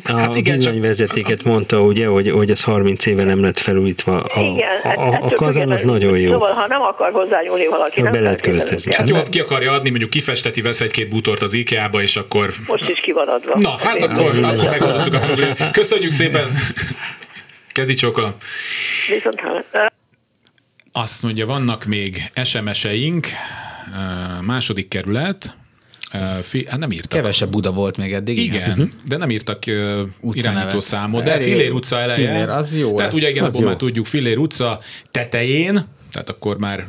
A 0.07 0.13
hát 0.13 0.35
igen, 0.35 0.57
villanyvezetéket 0.57 1.37
csak... 1.37 1.51
mondta, 1.51 1.81
ugye, 1.81 2.07
hogy, 2.07 2.31
hogy 2.31 2.49
ez 2.49 2.63
30 2.63 3.05
éve 3.05 3.23
nem 3.23 3.41
lett 3.41 3.57
felújítva. 3.57 4.19
A, 4.19 4.41
igen, 4.41 4.79
a, 4.83 5.01
a, 5.01 5.25
a 5.25 5.29
kazán 5.29 5.71
az 5.71 5.83
nagyon 5.83 6.17
jó. 6.17 6.31
Szóval, 6.31 6.53
ha 6.53 6.67
nem 6.67 6.81
akar 6.81 7.11
hozzányúlni 7.11 7.67
valaki, 7.67 8.01
nem 8.01 8.11
be 8.11 8.19
lehet 8.19 8.41
költözni. 8.41 8.93
Hát 8.93 9.09
jó, 9.09 9.21
ki 9.29 9.39
akarja 9.39 9.71
adni, 9.71 9.89
mondjuk 9.89 10.09
kifesteti, 10.09 10.61
vesz 10.61 10.81
egy-két 10.81 11.09
bútort 11.09 11.41
az 11.41 11.53
IKEA-ba, 11.53 12.01
és 12.01 12.15
akkor... 12.15 12.53
Most 12.67 12.89
is 12.89 12.99
ki 12.99 13.11
van 13.11 13.27
adva. 13.27 13.59
Na, 13.59 13.75
hát 13.79 14.01
akkor, 14.01 14.25
akkor 14.25 14.69
megoldottuk 14.69 15.13
a 15.13 15.19
problémát. 15.19 15.71
Köszönjük 15.71 16.11
szépen! 16.11 16.45
Kezi 17.71 17.93
csókolom. 17.93 18.35
Viszont 19.07 19.41
Azt 20.91 21.23
mondja, 21.23 21.45
vannak 21.45 21.85
még 21.85 22.31
SMS-eink, 22.43 23.27
második 24.41 24.87
kerület, 24.87 25.55
fi, 26.41 26.65
hát 26.69 26.79
nem 26.79 26.91
írtak. 26.91 27.19
Kevesebb 27.19 27.49
Buda 27.49 27.71
volt 27.71 27.97
még 27.97 28.13
eddig. 28.13 28.37
Igen, 28.37 28.55
igen. 28.55 28.69
Uh-huh. 28.69 28.89
de 29.07 29.17
nem 29.17 29.29
írtak 29.29 29.63
uh, 29.67 30.31
irányító 30.31 30.79
számot, 30.79 31.23
de 31.23 31.39
Fillér 31.39 31.71
utca 31.71 31.99
eleje. 31.99 32.27
Fillér, 32.27 32.49
az 32.49 32.77
jó 32.77 32.95
Tehát 32.95 33.11
lesz. 33.11 33.21
ugye 33.21 33.29
igen, 33.29 33.43
abból 33.43 33.61
már 33.61 33.75
tudjuk, 33.75 34.05
Fillér 34.05 34.37
utca 34.37 34.79
tetején, 35.11 35.85
tehát 36.11 36.29
akkor 36.29 36.57
már 36.57 36.85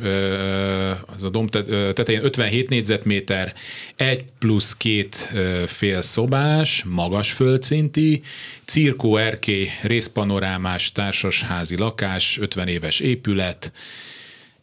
az 1.13 1.23
a 1.23 1.29
dom 1.29 1.47
tetején 1.47 2.23
57 2.23 2.69
négyzetméter, 2.69 3.53
egy 3.95 4.23
plusz 4.39 4.77
két 4.77 5.29
fél 5.65 6.01
szobás, 6.01 6.83
magas 6.87 7.31
földszinti, 7.31 8.21
cirkó 8.65 9.17
erké, 9.17 9.71
részpanorámás, 9.81 10.91
társasházi 10.91 11.77
lakás, 11.77 12.37
50 12.41 12.67
éves 12.67 12.99
épület, 12.99 13.71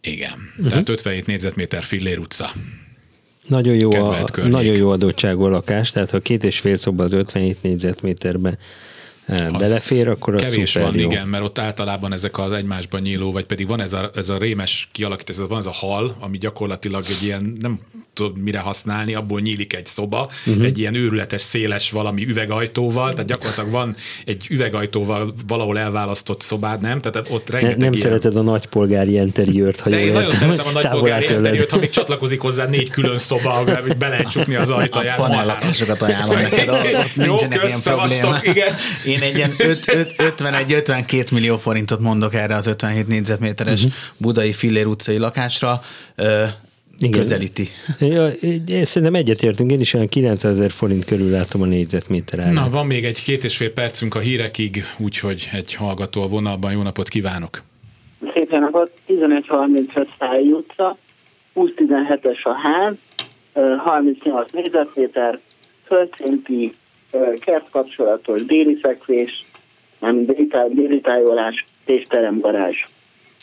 igen, 0.01 0.51
uh-huh. 0.51 0.69
tehát 0.69 0.89
57 0.89 1.27
négyzetméter 1.27 1.83
Fillér 1.83 2.19
utca. 2.19 2.53
Nagyon 3.47 3.75
jó, 3.75 3.91
a, 3.93 4.27
nagyon 4.49 4.77
jó 4.77 4.91
adottságú 4.91 5.45
a 5.45 5.49
lakás, 5.49 5.91
tehát 5.91 6.11
ha 6.11 6.19
két 6.19 6.45
és 6.45 6.59
fél 6.61 6.77
szoba 6.77 7.05
az 7.05 7.13
57 7.13 7.63
négyzetméterben 7.63 8.59
eh, 9.27 9.51
belefér, 9.51 10.09
akkor 10.09 10.35
az 10.35 10.51
kevés 10.51 10.71
szuper 10.71 10.89
van, 10.89 10.99
jó. 10.99 11.11
igen, 11.11 11.29
mert 11.29 11.45
ott 11.45 11.59
általában 11.59 12.13
ezek 12.13 12.39
az 12.39 12.53
egymásban 12.53 13.01
nyíló, 13.01 13.33
vagy 13.33 13.45
pedig 13.45 13.67
van 13.67 13.81
ez 13.81 13.93
a, 13.93 14.11
ez 14.15 14.29
a 14.29 14.39
rémes 14.39 14.89
kialakítás, 14.93 15.37
van 15.49 15.59
ez 15.59 15.67
a 15.67 15.73
hal, 15.73 16.17
ami 16.21 16.39
gyakorlatilag 16.39 17.05
egy 17.09 17.23
ilyen, 17.27 17.57
nem 17.61 17.81
tudod 18.15 18.39
mire 18.39 18.59
használni, 18.59 19.15
abból 19.15 19.41
nyílik 19.41 19.75
egy 19.75 19.87
szoba, 19.87 20.29
uh-huh. 20.47 20.65
egy 20.65 20.79
ilyen 20.79 20.95
őrületes, 20.95 21.43
széles 21.43 21.91
valami 21.91 22.27
üvegajtóval, 22.27 23.11
tehát 23.11 23.27
gyakorlatilag 23.27 23.71
van 23.71 23.97
egy 24.25 24.47
üvegajtóval 24.51 25.35
valahol 25.47 25.79
elválasztott 25.79 26.41
szobád, 26.43 26.81
nem? 26.81 27.01
Tehát 27.01 27.29
ott 27.31 27.51
rengeteg 27.51 27.77
ne, 27.77 27.85
Nem 27.85 27.93
ilyen... 27.93 28.05
szereted 28.05 28.37
a 28.37 28.43
nagypolgári 28.43 29.13
interiőrt, 29.13 29.81
ha 29.81 29.91
De 29.91 29.99
jól 29.99 30.07
én 30.07 30.13
nagyon 30.13 30.31
szeretem 30.31 30.67
a 30.67 30.71
nagypolgári 30.71 31.27
interiőrt, 31.35 31.71
ha 31.71 31.79
még 31.79 31.91
csatlakozik 31.91 32.41
hozzá 32.41 32.67
négy 32.67 32.91
külön 32.91 33.19
szoba, 33.19 33.51
hogy 33.51 33.97
be 33.97 34.09
lehet 34.09 34.31
csukni 34.31 34.55
az 34.55 34.71
ajtaját. 34.71 35.19
A 35.19 35.23
panellakásokat 35.23 36.03
ajánlom 36.03 36.41
neked, 36.41 36.69
ott 36.71 37.15
nincsenek 37.15 37.65
ilyen 37.67 37.81
problémák. 37.85 38.47
Igen. 38.47 38.75
Én 39.07 39.21
egy 39.21 39.37
ilyen 39.37 39.51
51-52 39.59 41.33
millió 41.33 41.57
forintot 41.57 42.01
mondok 42.01 42.35
erre 42.35 42.55
az 42.55 42.67
57 42.67 43.07
négyzetméteres 43.07 43.83
uh-huh. 43.83 43.99
budai 44.17 44.53
Fillér 44.53 44.87
utcai 44.87 45.17
lakásra. 45.17 45.81
Igen. 46.99 47.19
közelíti. 47.19 47.67
Ja, 47.99 48.31
szerintem 48.85 49.15
egyetértünk, 49.15 49.71
én 49.71 49.81
is 49.81 49.95
olyan 49.95 50.09
900 50.09 50.53
ezer 50.53 50.71
forint 50.71 51.05
körül 51.05 51.31
látom 51.31 51.63
a 51.63 51.65
négyzetméter 51.65 52.39
árát. 52.39 52.53
Na, 52.53 52.71
van 52.71 52.87
még 52.87 53.05
egy 53.05 53.23
két 53.23 53.45
és 53.45 53.57
fél 53.57 53.73
percünk 53.73 54.15
a 54.15 54.19
hírekig, 54.19 54.85
úgyhogy 54.99 55.49
egy 55.53 55.75
hallgató 55.75 56.23
a 56.23 56.29
vonalban. 56.29 56.73
Jó 56.73 56.83
napot 56.83 57.09
kívánok! 57.09 57.63
Szép 58.35 58.51
napot! 58.51 58.91
11.35 59.09 60.07
Száj 60.19 60.51
utca, 60.51 60.99
20-17-es 61.55 62.43
a 62.43 62.59
ház, 62.59 62.95
38 63.79 64.53
négyzetméter, 64.53 65.39
földszinti, 65.87 66.73
kertkapcsolatos, 67.39 68.45
déli 68.45 68.79
fekvés, 68.83 69.45
nem 70.01 70.25
déli 70.25 71.01
tájolás 71.01 71.67
és 71.85 72.03
teremgarázs. 72.09 72.85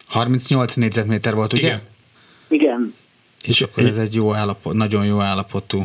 38 0.08 0.74
négyzetméter 0.74 1.36
volt, 1.36 1.54
ugye? 1.54 1.68
Igen. 1.68 1.82
Igen. 2.48 2.94
És 3.46 3.62
akkor 3.62 3.84
ez 3.86 3.98
egy 3.98 4.14
jó 4.14 4.34
állapot, 4.34 4.74
nagyon 4.74 5.06
jó 5.06 5.20
állapotú. 5.20 5.84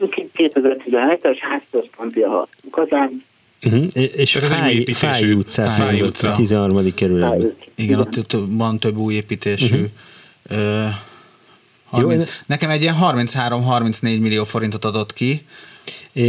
2017-es 0.00 1.36
házközponti 1.40 2.20
a 2.20 2.48
kazán. 2.70 3.24
Uh-huh. 3.62 3.84
És 4.16 4.36
Ez 4.36 4.48
Fáj, 4.48 4.84
Fáj 4.92 5.32
utca, 5.32 5.62
Fáj 5.62 5.76
Fáj 5.76 6.00
utca. 6.00 6.06
utca, 6.06 6.32
13. 6.32 6.90
kerületben. 6.94 7.54
Igen, 7.74 7.98
ott 7.98 8.36
van 8.48 8.78
több 8.78 8.96
új 8.96 9.14
építésű. 9.14 9.74
Uh-huh. 9.74 9.90
Uh, 10.50 10.88
Jó, 11.92 11.98
30, 11.98 12.22
én- 12.22 12.28
nekem 12.46 12.70
egy 12.70 12.82
ilyen 12.82 12.96
33-34 13.00 14.00
millió 14.20 14.44
forintot 14.44 14.84
adott 14.84 15.12
ki 15.12 15.44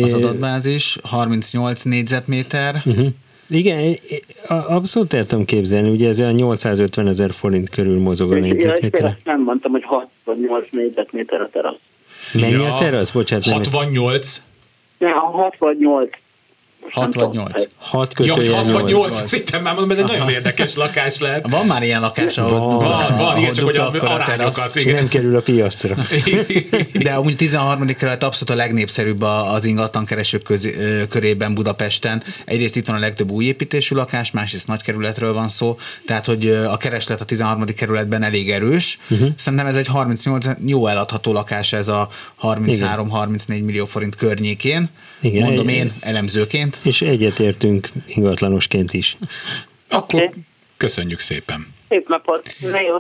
az 0.02 0.14
adatbázis, 0.14 0.98
38 1.04 1.82
négyzetméter. 1.82 2.82
Uh-huh. 2.86 3.08
Igen, 3.50 3.96
abszolút 4.48 5.14
el 5.14 5.26
tudom 5.26 5.46
képzelni, 5.46 5.90
ugye 5.90 6.08
ez 6.08 6.20
a 6.20 6.32
850 6.32 7.08
ezer 7.08 7.32
forint 7.32 7.70
körül 7.70 8.00
mozog 8.00 8.32
a 8.32 8.36
Ja, 8.36 8.44
és 8.46 8.52
négyzetméter. 8.52 9.04
azt 9.06 9.16
nem 9.24 9.42
mondtam, 9.42 9.72
hogy 9.72 9.84
68 9.84 10.68
négyzetméter 10.72 11.42
a 11.42 11.50
terasz. 11.52 11.76
Mennyi 12.34 12.54
a 12.56 12.74
terasz? 12.80 13.12
Bocsánat, 13.12 13.46
nem 13.46 13.54
68. 13.56 14.42
Ne, 14.98 15.10
a 15.10 15.20
68. 15.20 16.10
68. 16.92 17.64
6 17.78 18.14
Ja, 18.20 18.34
kötője 18.34 18.56
68. 18.56 18.90
8. 18.92 19.22
Azt 19.22 19.34
hittem 19.34 19.62
már 19.62 19.74
mondom, 19.74 19.92
ez 19.92 19.98
egy 20.04 20.08
nagyon 20.08 20.30
érdekes 20.30 20.76
lakás 20.76 21.20
lehet. 21.20 21.50
Van 21.50 21.66
már 21.66 21.84
ilyen 21.84 22.02
lakás, 22.02 22.38
ahol 22.38 22.60
Van. 22.60 22.78
Van, 22.78 23.18
van, 23.18 23.38
igen, 23.38 23.54
csak 23.54 23.66
hogy 23.66 23.78
a 23.78 23.88
arányokat, 23.92 24.26
terasz. 24.26 24.76
igen. 24.76 24.96
Nem 24.96 25.08
kerül 25.08 25.36
a 25.36 25.42
piacra. 25.42 25.96
De 27.04 27.12
amúgy 27.14 27.36
13. 27.36 27.86
kerület 27.88 28.24
abszolút 28.24 28.50
a 28.50 28.56
legnépszerűbb 28.56 29.22
a- 29.22 29.54
az 29.54 29.66
ingatlan 29.66 30.06
keresők 30.06 30.44
közé, 30.44 30.76
ö, 30.78 31.08
körében 31.08 31.54
Budapesten. 31.54 32.24
Egyrészt 32.46 32.76
itt 32.76 32.86
van 32.88 32.96
a 32.96 33.00
legtöbb 33.00 33.32
új 33.32 33.46
építésű 33.46 33.96
lakás, 33.96 34.32
másrészt 34.32 34.68
nagy 34.68 34.82
kerületről 34.82 35.34
van 35.34 35.48
szó, 35.50 35.78
tehát 36.06 36.26
hogy 36.26 36.50
a 36.50 36.78
kereslet 36.78 37.22
a 37.22 37.26
13. 37.26 37.66
kerületben 37.76 38.24
elég 38.24 38.52
erős. 38.52 38.98
Uh-huh. 39.10 39.28
Szerintem 39.36 39.68
ez 39.68 39.76
egy 39.76 39.88
38 39.88 40.46
jó 40.66 40.88
eladható 40.88 41.34
lakás 41.34 41.74
ez 41.74 41.88
a 41.88 42.10
33-34 42.42 43.48
millió 43.64 43.86
forint 43.86 44.16
környékén. 44.16 44.90
Igen, 45.22 45.44
Mondom 45.44 45.68
egy- 45.68 45.76
én 45.76 45.92
elemzőként. 46.00 46.80
És 46.84 47.02
egyetértünk 47.02 47.90
ingatlanosként 48.08 48.94
is. 48.94 49.18
Akkor 49.90 50.22
Oké. 50.24 50.40
köszönjük 50.78 51.20
szépen. 51.20 51.74
Szép 51.90 52.08
napot. 52.08 52.56
Na 52.60 52.82
jó. 52.82 52.98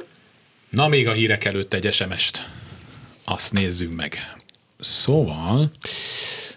Na, 0.69 0.88
még 0.88 1.08
a 1.08 1.12
hírek 1.12 1.45
előtt 1.45 1.73
egy 1.73 1.93
SMS-t. 1.93 2.43
Azt 3.25 3.53
nézzük 3.53 3.95
meg. 3.95 4.34
Szóval, 4.79 5.71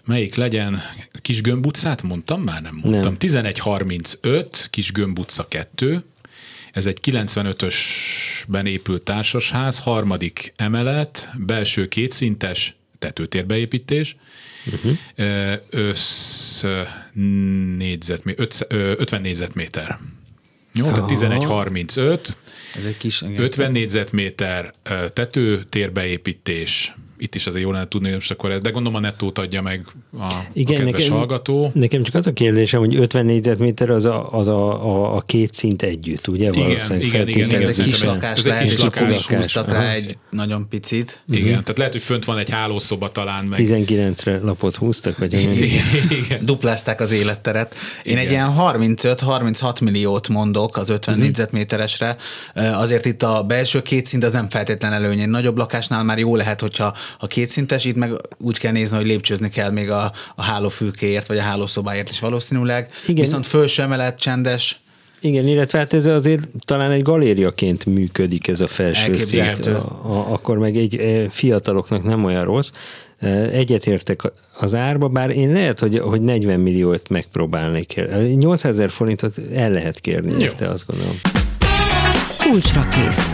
melyik 0.05 0.35
legyen? 0.35 0.81
Kis 1.21 1.41
Gömb 1.41 1.65
utcát 1.65 2.01
mondtam? 2.01 2.41
Már 2.41 2.61
nem 2.61 2.79
mondtam. 2.83 3.03
Nem. 3.03 3.15
1135, 3.19 4.67
Kis 4.69 4.91
Gömb 4.91 5.19
utca 5.19 5.47
2. 5.47 6.03
Ez 6.71 6.85
egy 6.85 6.99
95-ösben 7.01 8.65
épült 8.65 9.03
társasház, 9.03 9.79
harmadik 9.79 10.53
emelet, 10.55 11.29
belső 11.37 11.87
kétszintes 11.87 12.75
tetőtérbeépítés, 12.99 14.15
uh-huh. 14.65 14.97
össz 15.69 16.63
négyzetmé, 17.77 18.35
50 18.37 19.21
négyzetméter. 19.21 19.99
Jó, 20.73 20.91
tehát 20.91 21.11
1135, 21.11 22.37
Ez 22.75 22.85
egy 22.85 22.97
kis... 22.97 23.21
Igen. 23.21 23.43
50 23.43 23.71
négyzetméter 23.71 24.71
tető, 25.13 25.63
térbeépítés. 25.63 26.93
Itt 27.23 27.35
is 27.35 27.47
azért 27.47 27.63
jó 27.65 27.71
lenne 27.71 27.87
tudni, 27.87 28.05
hogy 28.07 28.15
most 28.15 28.31
akkor 28.31 28.51
ez, 28.51 28.61
de 28.61 28.69
gondolom 28.69 28.97
a 28.97 29.01
nettót 29.01 29.37
adja 29.39 29.61
meg 29.61 29.85
a, 30.19 30.33
Igen, 30.53 30.75
a 30.75 30.83
kedves 30.83 31.01
nekem- 31.01 31.17
hallgató. 31.17 31.71
Nekem 31.73 32.03
csak 32.03 32.15
az 32.15 32.27
a 32.27 32.33
kérdésem, 32.33 32.79
hogy 32.79 32.95
50 32.95 33.25
négyzetméter 33.25 33.89
az 33.89 34.05
a, 34.05 34.31
az 34.31 34.47
a, 34.47 34.85
a, 34.85 35.15
a 35.15 35.21
két 35.21 35.53
szint 35.53 35.81
együtt, 35.81 36.27
ugye? 36.27 36.51
Valószínűleg 36.51 37.07
igen, 37.07 37.27
igen, 37.27 37.61
Ez 37.61 37.79
egy 37.79 37.85
kis 37.85 38.03
lakás 38.03 38.37
ez 38.37 38.45
egy 38.45 38.51
lehet, 38.51 38.69
kis 38.69 38.79
lakás. 38.81 39.25
húztak 39.27 39.71
rá 39.71 39.91
egy 39.93 40.17
nagyon 40.29 40.67
picit. 40.69 41.21
Igen, 41.29 41.45
tehát 41.61 41.77
lehet, 41.77 41.93
hogy 41.93 42.01
fönt 42.03 42.25
van 42.25 42.37
egy 42.37 42.49
hálószoba 42.49 43.11
talán, 43.11 43.45
meg 43.45 43.59
19-re 43.63 44.39
lapot 44.41 44.75
húztak, 44.75 45.17
vagy 45.17 45.33
igen. 45.33 45.53
igen. 46.25 46.39
duplázták 46.41 46.99
az 47.01 47.11
életteret. 47.11 47.75
Én 48.03 48.13
Igen. 48.13 48.25
egy 48.25 48.31
ilyen 48.31 48.53
35-36 48.57 49.81
milliót 49.83 50.27
mondok 50.29 50.77
az 50.77 50.89
50 50.89 50.99
Mhm. 50.99 51.09
uh-huh. 51.09 51.23
négyzetméteresre. 51.23 52.15
Ö, 52.53 52.61
Azért 52.83 53.05
itt 53.05 53.23
a 53.23 53.43
belső 53.43 53.81
kétszint 53.81 54.23
az 54.23 54.33
nem 54.33 54.49
feltétlen 54.49 54.93
előny. 54.93 55.19
Egy 55.19 55.29
nagyobb 55.29 55.57
lakásnál 55.57 56.03
már 56.03 56.17
jó 56.17 56.35
lehet, 56.35 56.61
hogyha 56.61 56.93
a 57.19 57.27
kétszintes, 57.27 57.85
itt 57.85 57.95
meg 57.95 58.11
úgy 58.39 58.57
kell 58.59 58.71
nézni, 58.71 58.97
hogy 58.97 59.05
lépcsőzni 59.05 59.49
kell 59.49 59.71
még 59.71 59.89
a, 59.89 60.11
a 60.35 60.43
hálófülkéért, 60.43 61.27
vagy 61.27 61.37
a 61.37 61.41
hálószobáért 61.41 62.09
is 62.09 62.19
valószínűleg. 62.19 62.85
Igen. 62.85 63.01
Igen. 63.07 63.23
Viszont 63.23 63.47
felső 63.47 63.81
emelet, 63.81 64.19
csendes, 64.19 64.81
Igen, 65.21 65.47
illetve 65.47 65.77
hát 65.77 65.93
ez 65.93 66.05
azért 66.05 66.47
talán 66.65 66.91
egy 66.91 67.01
galériaként 67.01 67.85
működik 67.85 68.47
ez 68.47 68.61
a 68.61 68.67
felső 68.67 69.01
szint. 69.01 69.09
Elképzelhető. 69.13 69.73
A, 69.73 69.99
a, 70.03 70.31
akkor 70.33 70.57
meg 70.57 70.77
egy 70.77 70.99
e, 70.99 71.29
fiataloknak 71.29 72.03
nem 72.03 72.23
olyan 72.25 72.43
rossz. 72.43 72.71
E, 73.19 73.27
Egyetértek 73.49 74.21
az 74.59 74.75
árba, 74.75 75.07
bár 75.07 75.29
én 75.29 75.51
lehet, 75.51 75.79
hogy, 75.79 75.99
hogy 75.99 76.21
40 76.21 76.59
milliót 76.59 77.09
megpróbálnék. 77.09 77.97
el. 77.97 78.21
800 78.23 78.71
ezer 78.71 78.89
forintot 78.89 79.33
el 79.53 79.71
lehet 79.71 79.99
kérni, 79.99 80.41
érte, 80.43 80.69
azt 80.69 80.85
gondolom. 80.87 81.19
Kulcsra 82.37 82.87
kész. 82.87 83.31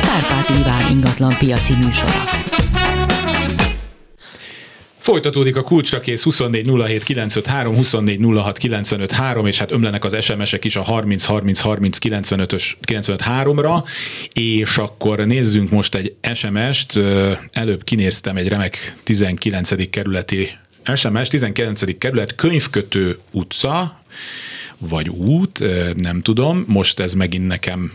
Kárpát 0.00 0.48
Iván 0.60 0.90
ingatlan 0.90 1.34
piaci 1.38 1.72
műsora. 1.72 2.45
Folytatódik 5.06 5.56
a 5.56 5.62
kulcsra 5.62 6.00
kész 6.00 6.22
24 6.22 6.70
07 6.86 7.02
953, 7.02 7.74
24 7.74 8.20
06 8.20 8.58
953, 8.58 9.46
és 9.46 9.58
hát 9.58 9.70
ömlenek 9.70 10.04
az 10.04 10.16
SMS-ek 10.24 10.64
is 10.64 10.76
a 10.76 10.82
30 10.82 11.24
30 11.24 11.60
30 11.60 11.98
95-ös 12.00 12.64
93-ra, 12.86 13.84
és 14.32 14.76
akkor 14.76 15.18
nézzünk 15.18 15.70
most 15.70 15.94
egy 15.94 16.14
SMS-t. 16.34 16.98
Előbb 17.52 17.84
kinéztem 17.84 18.36
egy 18.36 18.48
remek 18.48 18.96
19. 19.02 19.90
kerületi 19.90 20.50
SMS, 20.94 21.28
19. 21.28 21.98
kerület, 21.98 22.34
könyvkötő 22.34 23.18
utca, 23.30 24.00
vagy 24.78 25.08
út, 25.08 25.62
nem 25.96 26.20
tudom. 26.20 26.64
Most 26.68 27.00
ez 27.00 27.14
megint 27.14 27.46
nekem 27.46 27.92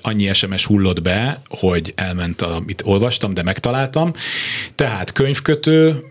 annyi 0.00 0.32
SMS 0.32 0.64
hullott 0.64 1.02
be, 1.02 1.42
hogy 1.48 1.92
elment, 1.96 2.42
amit 2.42 2.82
olvastam, 2.84 3.34
de 3.34 3.42
megtaláltam. 3.42 4.12
Tehát 4.74 5.12
könyvkötő, 5.12 6.04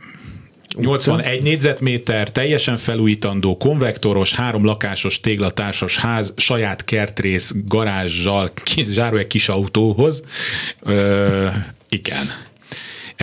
81 0.78 1.42
négyzetméter, 1.42 2.32
teljesen 2.32 2.78
felújítandó, 2.78 3.58
konvektoros, 3.58 4.34
három 4.34 4.66
lakásos 4.66 5.20
téglatársas 5.20 5.98
ház, 5.98 6.34
saját 6.38 6.84
kertrész, 6.84 7.54
garázsal, 7.66 8.52
kis, 8.64 8.88
zsárója 8.88 9.28
kis 9.28 9.50
autóhoz. 9.50 10.24
Ö, 10.80 11.48
igen. 11.90 12.26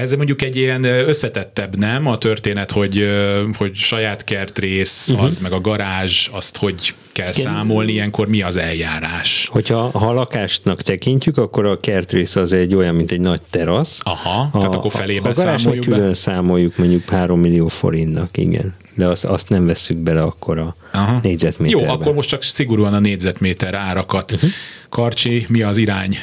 Ez 0.01 0.13
mondjuk 0.13 0.43
egy 0.43 0.57
ilyen 0.57 0.85
összetettebb, 0.85 1.77
nem? 1.77 2.07
A 2.07 2.19
történet, 2.19 2.71
hogy, 2.71 3.09
hogy 3.57 3.75
saját 3.75 4.25
kertrész, 4.25 5.09
uh-huh. 5.11 5.27
az 5.27 5.39
meg 5.39 5.53
a 5.53 5.61
garázs, 5.61 6.29
azt 6.33 6.57
hogy 6.57 6.95
kell 7.13 7.33
Igen. 7.33 7.53
számolni, 7.53 7.93
ilyenkor 7.93 8.29
mi 8.29 8.43
az 8.43 8.57
eljárás? 8.57 9.49
Hogyha 9.53 9.99
ha 9.99 10.13
lakásnak 10.13 10.83
tekintjük, 10.83 11.37
akkor 11.37 11.67
a 11.67 11.81
kertrész 11.81 12.37
az 12.37 12.53
egy 12.53 12.75
olyan, 12.75 12.95
mint 12.95 13.11
egy 13.11 13.21
nagy 13.21 13.41
terasz. 13.51 14.01
Aha, 14.03 14.51
tehát 14.53 14.75
akkor 14.75 14.91
felébe 14.91 15.29
a 15.29 15.33
garázsnak 15.33 15.59
számoljuk 15.59 15.87
be? 15.89 15.95
külön 15.95 16.15
számoljuk 16.15 16.77
mondjuk 16.77 17.09
3 17.09 17.41
millió 17.41 17.69
forintnak, 17.69 18.37
igen. 18.37 18.75
De 18.95 19.07
azt, 19.07 19.25
azt 19.25 19.49
nem 19.49 19.67
vesszük 19.67 19.97
bele 19.97 20.23
akkor 20.23 20.59
a 20.59 20.77
Aha. 20.93 21.19
négyzetméterbe. 21.23 21.87
Jó, 21.87 21.93
akkor 21.93 22.15
most 22.15 22.29
csak 22.29 22.43
szigorúan 22.43 22.95
a 22.95 22.99
négyzetméter 22.99 23.75
árakat. 23.75 24.33
Mhm. 24.33 24.45
Uh-huh. 24.45 24.51
Karcsi, 24.89 25.47
mi 25.49 25.63
az 25.63 25.77
irány? 25.77 26.17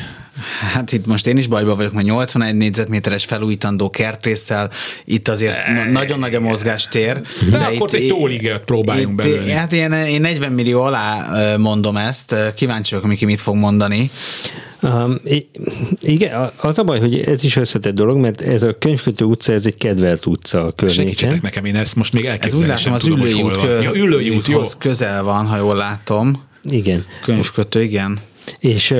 Hát 0.74 0.92
itt 0.92 1.06
most 1.06 1.28
én 1.28 1.38
is 1.38 1.48
bajba 1.48 1.76
vagyok, 1.76 1.92
mert 1.94 2.08
81 2.08 2.56
négyzetméteres 2.56 3.26
felújítandó 3.26 3.90
kertrészsel, 3.90 4.70
itt 5.06 5.28
azért 5.28 5.68
na- 5.68 5.92
nagyon 5.92 6.20
nagy 6.20 6.36
a 6.36 6.40
mozgástér. 6.40 7.22
De, 7.50 7.58
de 7.58 7.66
akkor 7.66 7.94
egy 7.94 8.08
tóligert 8.08 8.64
próbáljunk 8.64 9.24
itt, 9.24 9.30
belőle. 9.30 9.54
Hát 9.54 9.74
én, 9.74 9.92
én 9.92 10.22
40 10.22 10.52
millió 10.52 10.82
alá 10.82 11.56
mondom 11.58 11.98
ezt, 11.98 12.36
kíváncsi 12.56 12.94
vagyok, 12.94 13.10
Miki 13.10 13.26
mit 13.26 13.42
fog 13.42 13.56
mondani. 13.56 14.12
Um, 14.82 15.16
igen, 16.02 16.52
az 16.58 16.78
a 16.78 16.84
baj, 16.84 17.00
hogy 17.00 17.20
ez 17.20 17.44
is 17.44 17.56
összetett 17.56 17.94
dolog, 17.94 18.18
mert 18.18 18.42
ez 18.42 18.64
a 18.64 18.78
könyvkötő 18.78 19.26
utca, 19.26 19.54
ez 19.54 19.66
egy 19.66 19.76
kedvelt 19.76 20.26
utca 20.26 20.66
a 20.66 20.72
környéken. 20.72 21.06
Segítsetek 21.06 21.42
nekem, 21.42 21.66
én 21.66 21.76
ezt 21.76 21.96
most 21.96 22.14
még 22.14 22.26
Ez 22.26 22.32
elképzelni 22.32 22.64
úgy 22.64 22.70
látom 22.70 22.84
sem 22.84 22.94
az 22.94 23.02
tudom, 23.02 23.20
ülői 23.20 23.42
út, 23.42 23.56
van. 23.56 23.82
Ja, 23.82 23.92
ülői 23.94 24.30
út, 24.30 24.48
jó. 24.48 24.62
közel 24.78 25.24
van, 25.24 25.46
ha 25.46 25.58
jól 25.58 25.76
látom. 25.76 26.44
Igen. 26.64 27.06
Könyvkötő, 27.22 27.84
igen. 27.84 28.20
És, 28.60 28.96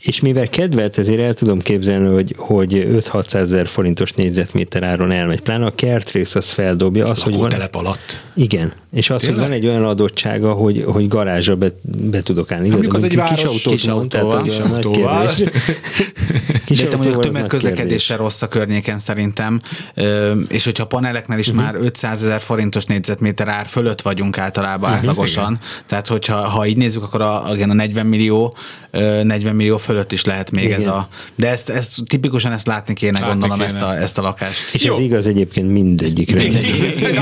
és 0.00 0.20
mivel 0.20 0.48
kedvelt, 0.48 0.98
ezért 0.98 1.20
el 1.20 1.34
tudom 1.34 1.58
képzelni, 1.58 2.08
hogy, 2.08 2.34
hogy 2.38 2.86
5-600 2.92 3.34
ezer 3.34 3.66
forintos 3.66 4.12
négyzetméter 4.12 4.82
áron 4.82 5.10
elmegy. 5.10 5.40
Pláne 5.40 5.66
a 5.66 5.74
kertrész 5.74 6.34
az 6.34 6.50
feldobja. 6.50 7.06
Az, 7.06 7.22
hogy 7.22 7.36
van, 7.36 7.52
alatt. 7.72 8.20
igen. 8.34 8.72
És 8.92 9.10
az, 9.10 9.20
hogy 9.20 9.28
Tényleg? 9.28 9.48
van 9.48 9.56
egy 9.58 9.66
olyan 9.66 9.84
adottsága, 9.84 10.52
hogy, 10.52 10.84
hogy 10.86 11.08
garázsra 11.08 11.56
be, 11.56 11.68
be 12.10 12.22
tudok 12.22 12.52
állni. 12.52 12.70
Az 12.70 12.82
Igaz, 12.82 13.02
egy 13.02 13.08
kis 13.08 13.18
város- 13.18 13.44
autót 13.44 13.72
kis 13.72 13.88
mond, 13.88 14.08
tehát 14.08 14.34
az 14.34 14.42
Kis 14.42 14.58
a 14.58 14.66
nagy 14.68 14.90
kérdés. 14.90 15.42
Kis 16.74 16.82
De 16.82 16.88
te 16.88 16.96
mondjuk 16.96 17.22
tömegközlekedéssel 17.22 18.16
rossz 18.16 18.42
a 18.42 18.48
környéken 18.48 18.98
szerintem, 18.98 19.60
és 20.48 20.64
hogyha 20.64 20.84
paneleknél 20.84 21.38
is 21.38 21.52
már 21.52 21.74
500 21.74 22.22
ezer 22.24 22.40
forintos 22.40 22.84
négyzetméter 22.84 23.48
ár 23.48 23.66
fölött 23.66 24.02
vagyunk 24.02 24.38
általában 24.38 24.92
átlagosan, 24.92 25.58
tehát 25.86 26.06
hogyha 26.06 26.48
ha 26.48 26.66
így 26.66 26.76
nézzük, 26.76 27.02
akkor 27.02 27.22
a, 27.22 27.42
igen, 27.54 27.70
a 27.70 27.74
40 27.74 28.06
millió, 28.06 28.56
ö, 28.90 29.22
40 29.22 29.54
millió 29.54 29.76
fölött 29.76 30.12
is 30.12 30.24
lehet 30.24 30.50
még 30.50 30.64
Igen. 30.64 30.78
ez 30.78 30.86
a, 30.86 31.08
de 31.34 31.48
ezt, 31.48 31.70
ezt 31.70 32.04
tipikusan 32.06 32.52
ezt 32.52 32.66
látni 32.66 32.94
kéne, 32.94 33.20
Látni 33.20 33.28
gondolom 33.28 33.56
kéne. 33.56 33.66
Ezt, 33.66 33.82
a, 33.82 33.96
ezt 33.96 34.18
a 34.18 34.22
lakást. 34.22 34.74
És 34.74 34.84
Jó. 34.84 34.94
ez 34.94 34.98
igaz 34.98 35.26
egyébként 35.26 35.70
mindegyikre. 35.70 36.42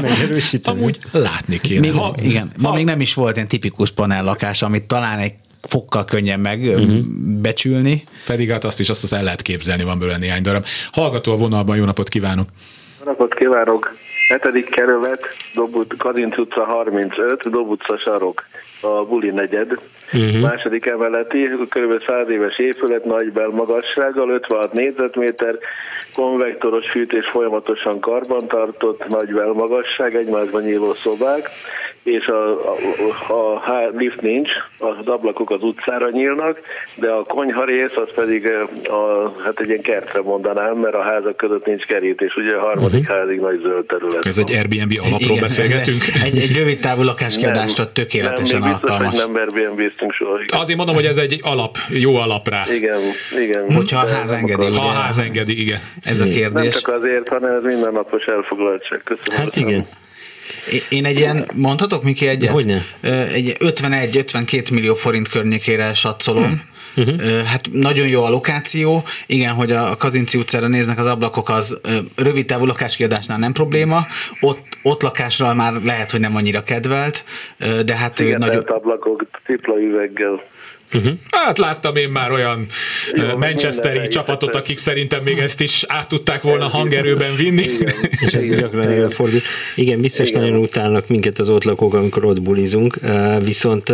Megerősíteni. 0.00 0.78
Amúgy 0.78 0.98
látni 1.10 1.60
kéne. 1.60 1.80
Még, 1.80 1.92
Ha, 1.92 2.14
igen, 2.22 2.50
ma 2.58 2.68
ha, 2.68 2.74
még 2.74 2.84
nem 2.84 3.00
is 3.00 3.14
volt 3.14 3.36
ilyen 3.36 3.48
tipikus 3.48 3.90
panellakás, 3.90 4.62
amit 4.62 4.82
talán 4.82 5.18
egy 5.18 5.34
fokkal 5.68 6.04
könnyen 6.04 6.40
megbecsülni. 6.40 8.02
Pedig 8.26 8.50
hát 8.50 8.64
azt 8.64 8.80
is 8.80 8.88
azt, 8.88 9.02
azt 9.02 9.12
el 9.12 9.22
lehet 9.22 9.42
képzelni, 9.42 9.84
van 9.84 9.98
belőle 9.98 10.18
néhány 10.18 10.42
darab. 10.42 10.64
Hallgató 10.92 11.32
a 11.32 11.36
vonalban, 11.36 11.76
jó 11.76 11.84
napot 11.84 12.08
kívánok! 12.08 12.48
Napot 13.04 13.34
kívánok! 13.34 13.94
7. 14.40 14.68
kerület, 14.68 15.20
Dobut, 15.54 15.96
Kadinc 15.96 16.38
utca 16.38 16.64
35, 16.64 17.50
Dob 17.50 17.70
utca 17.70 17.98
sarok, 17.98 18.44
a 18.80 19.04
Buli 19.04 19.30
negyed. 19.30 19.78
Uh-huh. 20.12 20.40
Második 20.40 20.86
emeleti, 20.86 21.48
kb. 21.68 22.02
100 22.06 22.28
éves 22.28 22.58
épület, 22.58 23.04
nagy 23.04 23.32
belmagassággal, 23.32 24.30
56 24.30 24.72
négyzetméter, 24.72 25.58
konvektoros 26.12 26.90
fűtés 26.90 27.26
folyamatosan 27.26 28.00
karbantartott, 28.00 29.06
nagy 29.08 29.32
belmagasság, 29.32 30.16
egymásban 30.16 30.62
nyíló 30.62 30.92
szobák, 30.92 31.50
és 32.02 32.26
a, 32.26 32.50
a, 32.50 33.32
a, 33.32 33.54
a 33.54 33.90
lift 33.96 34.20
nincs, 34.20 34.50
az 34.78 35.06
ablakok 35.06 35.50
az 35.50 35.62
utcára 35.62 36.10
nyílnak, 36.10 36.60
de 36.94 37.10
a 37.10 37.22
konyha 37.22 37.64
rész 37.64 37.94
az 37.94 38.08
pedig 38.14 38.46
a, 38.84 39.32
hát 39.44 39.60
egy 39.60 39.68
ilyen 39.68 39.80
kertre 39.80 40.20
mondanám, 40.22 40.76
mert 40.76 40.94
a 40.94 41.02
házak 41.02 41.36
között 41.36 41.66
nincs 41.66 41.84
kerítés, 41.84 42.36
ugye 42.36 42.54
a 42.56 42.60
harmadik 42.60 43.00
uh-huh. 43.00 43.16
házig 43.16 43.40
nagy 43.40 43.60
zöld 43.62 43.86
terület. 43.86 44.26
Ez 44.26 44.38
egy 44.38 44.52
Airbnb 44.52 44.92
alapról 45.02 45.38
beszélgetünk. 45.40 46.00
ez 46.14 46.22
Egy, 46.22 46.38
egy 46.38 46.56
rövid 46.56 46.80
távú 46.80 47.02
lakáskiadásra 47.02 47.92
tökéletesen 47.92 48.60
nem, 48.60 48.68
biztos, 48.68 48.90
alkalmas. 48.90 49.22
hogy 49.22 49.32
nem 49.32 49.42
Airbnb-ztünk 49.42 50.12
soha. 50.12 50.38
Azért 50.46 50.76
mondom, 50.76 50.94
hogy 50.94 51.04
ez 51.06 51.16
egy 51.16 51.40
alap, 51.42 51.76
jó 51.88 52.16
alap 52.16 52.48
rá. 52.48 52.64
Igen, 52.74 53.00
igen. 53.40 53.74
Hogyha 53.74 54.00
a 54.00 54.06
ház 54.06 54.30
nem 54.30 54.38
engedi, 54.38 54.76
Ha 54.76 54.86
a 54.86 54.90
ház 54.90 55.18
engedi, 55.18 55.60
igen. 55.60 55.80
Ez 56.02 56.20
a 56.20 56.24
Nem 56.24 56.32
kérdés. 56.32 56.80
csak 56.80 56.94
azért, 56.94 57.28
hanem 57.28 57.54
ez 57.54 57.62
mindennapos 57.62 58.24
elfoglaltság. 58.24 59.00
Köszönöm. 59.04 59.44
Hát 59.44 59.56
igen. 59.56 59.70
É- 59.70 60.00
Én 60.88 61.04
egy 61.04 61.18
ilyen, 61.18 61.48
mondhatok 61.54 62.02
Miki 62.02 62.26
egyet? 62.26 62.50
Hogyne. 62.50 62.84
Egy 63.32 63.56
51-52 63.58 64.72
millió 64.72 64.94
forint 64.94 65.28
környékére 65.28 65.94
satszolom. 65.94 66.62
Uh-huh. 66.96 67.42
Hát 67.44 67.68
nagyon 67.72 68.08
jó 68.08 68.24
a 68.24 68.30
lokáció. 68.30 69.02
Igen, 69.26 69.54
hogy 69.54 69.70
a 69.70 69.96
Kazinci 69.96 70.38
utcára 70.38 70.68
néznek 70.68 70.98
az 70.98 71.06
ablakok, 71.06 71.48
az 71.48 71.80
rövid 72.16 72.46
távú 72.46 72.66
lakáskiadásnál 72.66 73.38
nem 73.38 73.52
probléma. 73.52 74.06
Ott, 74.40 74.78
ott 74.82 75.02
lakásra 75.02 75.54
már 75.54 75.72
lehet, 75.84 76.10
hogy 76.10 76.20
nem 76.20 76.36
annyira 76.36 76.62
kedvelt, 76.62 77.24
de 77.84 77.96
hát 77.96 78.20
Igen, 78.20 78.38
nagyon... 78.38 78.54
nagyon... 78.54 78.76
ablakok, 78.76 79.26
tripla 79.44 79.80
üveggel. 79.80 80.42
Hát 81.30 81.58
láttam 81.58 81.96
én 81.96 82.08
már 82.08 82.32
olyan 82.32 82.66
Jó, 83.14 83.36
manchesteri 83.36 84.08
csapatot, 84.08 84.54
akik 84.54 84.78
szerintem 84.78 85.22
még 85.22 85.38
ezt 85.38 85.60
is 85.60 85.84
át 85.88 86.08
tudták 86.08 86.42
volna 86.42 86.68
hangerőben 86.68 87.34
vinni. 87.34 87.62
Igen. 87.62 87.94
És 88.26 88.32
ez 88.32 88.58
gyakran 88.60 88.88
előfordul. 88.88 89.40
Igen, 89.74 90.00
biztos 90.00 90.28
Igen. 90.28 90.40
nagyon 90.40 90.56
utálnak 90.56 91.08
minket 91.08 91.38
az 91.38 91.48
ott 91.48 91.64
lakók, 91.64 91.94
amikor 91.94 92.24
ott 92.24 92.42
bulizunk, 92.42 92.98
viszont 93.44 93.92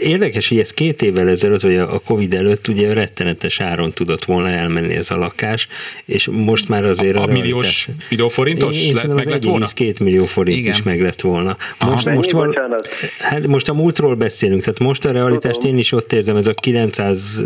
érdekes, 0.00 0.48
hogy 0.48 0.58
ez 0.58 0.72
két 0.72 1.02
évvel 1.02 1.28
ezelőtt, 1.28 1.60
vagy 1.60 1.76
a 1.76 1.98
Covid 1.98 2.34
előtt 2.34 2.68
ugye 2.68 2.92
rettenetes 2.92 3.60
áron 3.60 3.90
tudott 3.90 4.24
volna 4.24 4.48
elmenni 4.48 4.94
ez 4.94 5.10
a 5.10 5.16
lakás, 5.16 5.68
és 6.04 6.28
most 6.32 6.68
már 6.68 6.84
azért 6.84 7.16
A, 7.16 7.22
a 7.22 7.26
milliós 7.26 7.88
millió 8.08 8.28
forintos 8.28 8.76
Én, 8.76 8.88
én 8.88 8.94
lett, 8.94 9.14
meg 9.14 9.26
lett 9.26 9.44
volna? 9.44 9.66
1,2 9.66 10.02
millió 10.02 10.24
forint 10.24 10.58
Igen. 10.58 10.72
is 10.72 10.82
meg 10.82 11.00
lett 11.00 11.20
volna. 11.20 11.56
Most, 11.78 12.04
Mennyi, 12.04 12.16
most, 12.16 12.30
val- 12.30 12.46
bocsánat? 12.46 12.88
hát 13.18 13.46
most 13.46 13.68
a 13.68 13.74
múltról 13.74 14.14
beszélünk, 14.14 14.60
tehát 14.60 14.78
most 14.78 15.04
a 15.04 15.12
realitást 15.12 15.54
Tudom. 15.54 15.72
én 15.72 15.78
is 15.78 15.92
ott 15.92 16.12
érzem, 16.20 16.36
ez 16.36 16.46
a 16.46 16.52
900 16.52 17.44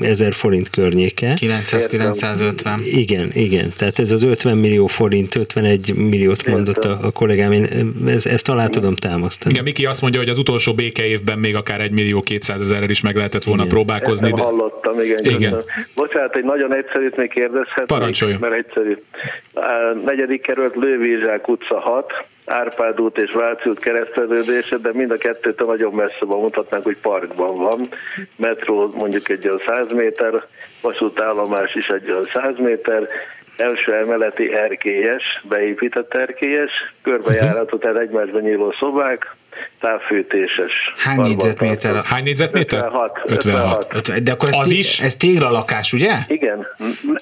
ezer 0.00 0.32
forint 0.32 0.70
környéke. 0.70 1.36
900-950. 1.40 2.80
Igen, 2.84 3.30
igen. 3.34 3.72
Tehát 3.76 3.98
ez 3.98 4.12
az 4.12 4.22
50 4.22 4.56
millió 4.56 4.86
forint, 4.86 5.34
51 5.34 5.94
milliót 5.94 6.46
mondott 6.46 6.84
a, 6.84 6.98
a 7.02 7.10
kollégám, 7.10 7.52
én 7.52 7.94
ez, 8.06 8.26
ezt 8.26 8.48
alá 8.48 8.66
tudom 8.66 8.94
támasztani. 8.94 9.52
Igen, 9.52 9.64
Miki 9.64 9.86
azt 9.86 10.00
mondja, 10.00 10.20
hogy 10.20 10.28
az 10.28 10.38
utolsó 10.38 10.74
béke 10.74 11.04
évben 11.04 11.38
még 11.38 11.56
akár 11.56 11.80
1 11.80 11.90
millió 11.90 12.20
200 12.20 12.60
ezerrel 12.60 12.90
is 12.90 13.00
meg 13.00 13.16
lehetett 13.16 13.44
volna 13.44 13.62
Igen. 13.62 13.74
próbálkozni. 13.74 14.26
Ezt 14.26 14.36
De... 14.36 14.42
hallottam, 14.42 15.00
igen. 15.00 15.18
Igen. 15.24 15.34
igen. 15.40 15.62
Bocsánat, 15.94 16.36
egy 16.36 16.44
nagyon 16.44 16.74
egyszerűt 16.74 17.16
még 17.16 17.30
kérdezhetnék. 17.30 17.86
Parancsoljon. 17.86 18.38
Mert 18.40 18.54
egyszerű. 18.54 18.98
A 19.54 19.62
negyedik 20.04 20.42
kerület 20.42 20.74
Lővézsák 20.74 21.48
utca 21.48 21.80
6, 21.80 22.12
Árpád 22.46 23.00
út 23.00 23.18
és 23.18 23.32
Váci 23.32 23.68
út 23.68 23.82
keresztelődése, 23.82 24.76
de 24.76 24.92
mind 24.92 25.10
a 25.10 25.16
kettőtől 25.16 25.66
nagyon 25.66 25.92
messze 25.92 26.24
van, 26.24 26.38
mondhatnánk, 26.40 26.84
hogy 26.84 26.98
parkban 26.98 27.54
van. 27.54 27.88
Metró 28.36 28.90
mondjuk 28.96 29.28
egy 29.28 29.46
olyan 29.46 29.60
100 29.66 29.92
méter, 29.92 30.44
vasútállomás 30.80 31.74
is 31.74 31.86
egy 31.86 32.10
olyan 32.10 32.28
100 32.32 32.58
méter, 32.58 33.08
első 33.56 33.92
emeleti 33.94 34.54
erkélyes, 34.54 35.44
beépített 35.48 36.14
erkélyes, 36.14 36.70
körbejáratot 37.02 37.84
el 37.84 37.98
egymásban 37.98 38.40
nyíló 38.40 38.72
szobák, 38.78 39.34
távfűtéses. 39.80 40.72
Hány 40.96 41.20
négyzetméter? 41.20 41.94
Hány 42.04 42.22
négyzetméter? 42.22 42.78
56. 42.84 43.20
56. 43.26 43.86
50, 43.94 44.24
de 44.24 44.32
akkor 44.32 44.48
ez, 44.48 44.54
Az 44.58 44.68
té- 44.68 44.78
is? 44.78 45.00
ez 45.00 45.16
téglalakás, 45.16 45.92
ugye? 45.92 46.12
Igen, 46.28 46.66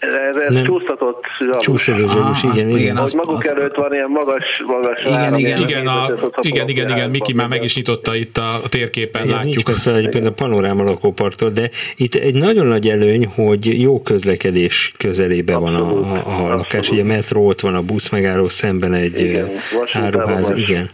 ez, 0.01 0.37
ez 0.37 0.55
Nem. 0.55 0.65
csúsztatott 0.65 1.25
zsarus. 1.63 1.89
Aha, 1.89 2.37
igen, 2.53 2.69
igen. 2.69 2.79
igen, 2.81 2.97
Hogy 2.97 3.05
az- 3.05 3.13
maguk 3.13 3.39
az- 3.39 3.51
előtt 3.51 3.77
van 3.77 3.93
ilyen 3.95 4.09
magas, 4.11 4.63
magas 4.67 5.01
Igen, 5.05 5.15
áram, 5.19 5.39
igen. 5.39 5.61
Igen, 5.61 5.87
a, 5.87 6.07
igen, 6.41 6.69
igen, 6.69 6.91
igen, 6.91 7.11
Miki 7.11 7.33
már 7.33 7.49
meg 7.49 7.65
is 7.65 7.77
nyitotta 7.77 8.15
itt 8.15 8.37
a 8.39 8.61
térképen, 8.69 9.23
Ez 9.23 9.29
nincs 9.29 9.45
látjuk. 9.45 9.65
persze 9.65 9.95
egyébként 9.95 10.27
a 10.27 10.33
panoráma 10.33 10.83
lakóparktól, 10.83 11.51
de 11.51 11.71
itt 11.97 12.15
egy 12.15 12.35
nagyon 12.35 12.67
nagy 12.67 12.89
előny, 12.89 13.27
hogy 13.35 13.81
jó 13.81 14.03
közlekedés 14.03 14.93
közelébe 14.99 15.57
van 15.57 15.75
a, 15.75 16.13
a, 16.15 16.45
a 16.51 16.55
lakás. 16.55 16.89
Ugye 16.91 17.03
a 17.03 17.05
metró 17.05 17.47
ott 17.47 17.61
van, 17.61 17.75
a 17.75 17.83
buszmegálló 17.83 18.49
szemben 18.49 18.95
egy 18.95 19.21
Igen, 19.21 19.49
áruház. 19.93 20.51
Igen. 20.57 20.91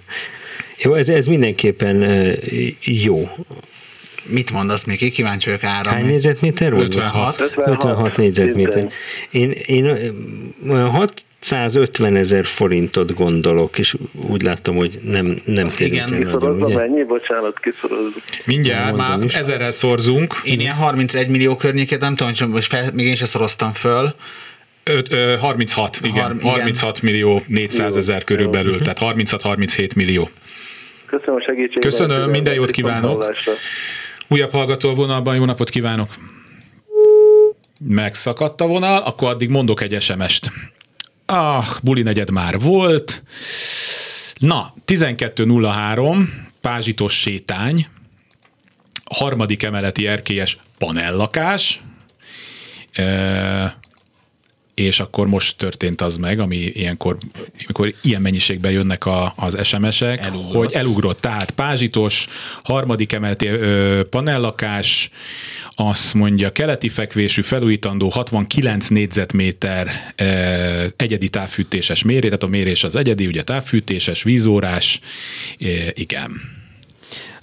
Jó, 0.78 0.94
ez, 0.94 1.08
ez 1.08 1.26
mindenképpen 1.26 2.26
jó. 2.80 3.28
Mit 4.22 4.50
mondasz, 4.52 4.84
Miki? 4.84 5.10
Kíváncsi 5.10 5.48
vagyok 5.50 5.64
ára. 5.64 5.90
Hány 5.90 6.04
négyzetméter 6.06 6.72
volt? 6.72 6.84
56. 6.84 7.52
56 7.56 8.16
négyzetméter. 8.16 8.72
Szinten. 8.72 8.96
Én, 9.30 9.50
én 9.50 9.84
ö, 9.84 10.08
olyan 10.72 10.88
650 10.88 12.16
ezer 12.16 12.44
forintot 12.44 13.14
gondolok, 13.14 13.78
és 13.78 13.96
úgy 14.28 14.42
láttam, 14.42 14.76
hogy 14.76 15.00
nem, 15.02 15.40
nem 15.44 15.70
Igen. 15.78 16.10
nagyon, 16.10 16.62
ugye? 16.62 16.74
mennyi? 16.74 17.04
Bocsánat, 17.04 17.58
kiszorozva. 17.60 18.18
Mindjárt 18.44 18.96
már 18.96 19.22
is. 19.22 19.34
ezerrel 19.34 19.70
szorzunk. 19.70 20.34
Én 20.44 20.60
ilyen 20.60 20.74
31 20.74 21.28
millió 21.28 21.56
környékét, 21.56 22.00
nem 22.00 22.14
tudom, 22.14 22.32
hogy 22.38 22.48
most 22.48 22.68
fel, 22.68 22.90
még 22.92 23.06
én 23.06 23.14
sem 23.14 23.26
szoroztam 23.26 23.72
föl. 23.72 24.14
Öt, 24.84 25.12
ö, 25.12 25.34
36, 25.40 25.98
igen, 26.02 26.22
Har- 26.22 26.34
igen. 26.34 26.50
36 26.50 27.02
millió 27.02 27.42
400 27.46 27.96
ezer 27.96 28.24
körülbelül, 28.24 28.78
tehát 28.78 28.98
36-37 28.98 29.94
millió. 29.94 30.30
Köszönöm 31.08 31.34
a 31.34 31.40
segítséget. 31.40 31.82
Köszönöm, 31.82 32.30
minden 32.30 32.54
jót 32.54 32.70
kívánok. 32.70 33.34
Újabb 34.28 34.50
hallgató 34.50 34.94
vonalban, 34.94 35.36
jó 35.36 35.44
napot 35.44 35.70
kívánok! 35.70 36.14
Megszakadt 37.80 38.60
a 38.60 38.66
vonal, 38.66 39.02
akkor 39.02 39.28
addig 39.28 39.48
mondok 39.48 39.80
egy 39.82 40.02
SMS-t. 40.02 40.50
Ah, 41.26 41.66
buli 41.82 42.02
negyed 42.02 42.30
már 42.30 42.58
volt. 42.58 43.22
Na, 44.38 44.74
12.03, 44.86 46.16
Pázsitos 46.60 47.20
sétány, 47.20 47.86
harmadik 49.04 49.62
emeleti 49.62 50.06
erkélyes 50.06 50.58
panellakás, 50.78 51.80
e, 52.92 53.77
és 54.78 55.00
akkor 55.00 55.26
most 55.26 55.56
történt 55.56 56.00
az 56.00 56.16
meg, 56.16 56.40
ami 56.40 56.56
ilyenkor, 56.56 57.16
amikor 57.64 57.94
ilyen 58.02 58.22
mennyiségben 58.22 58.72
jönnek 58.72 59.06
a, 59.06 59.32
az 59.36 59.66
SMS-ek, 59.66 60.20
Elugrott. 60.20 60.52
hogy 60.52 60.72
elugrott. 60.72 61.20
Tehát 61.20 61.50
pázsitos, 61.50 62.26
harmadik 62.64 63.12
emeleti 63.12 63.46
ö, 63.46 64.00
panellakás, 64.10 65.10
azt 65.74 66.14
mondja, 66.14 66.52
keleti 66.52 66.88
fekvésű, 66.88 67.42
felújítandó 67.42 68.08
69 68.08 68.88
négyzetméter 68.88 70.12
ö, 70.16 70.86
egyedi 70.96 71.28
távfűtéses 71.28 72.02
mérés, 72.02 72.24
tehát 72.24 72.42
a 72.42 72.46
mérés 72.46 72.84
az 72.84 72.96
egyedi, 72.96 73.26
ugye 73.26 73.42
távfűtéses, 73.42 74.22
vízórás, 74.22 75.00
ö, 75.58 75.66
igen. 75.94 76.57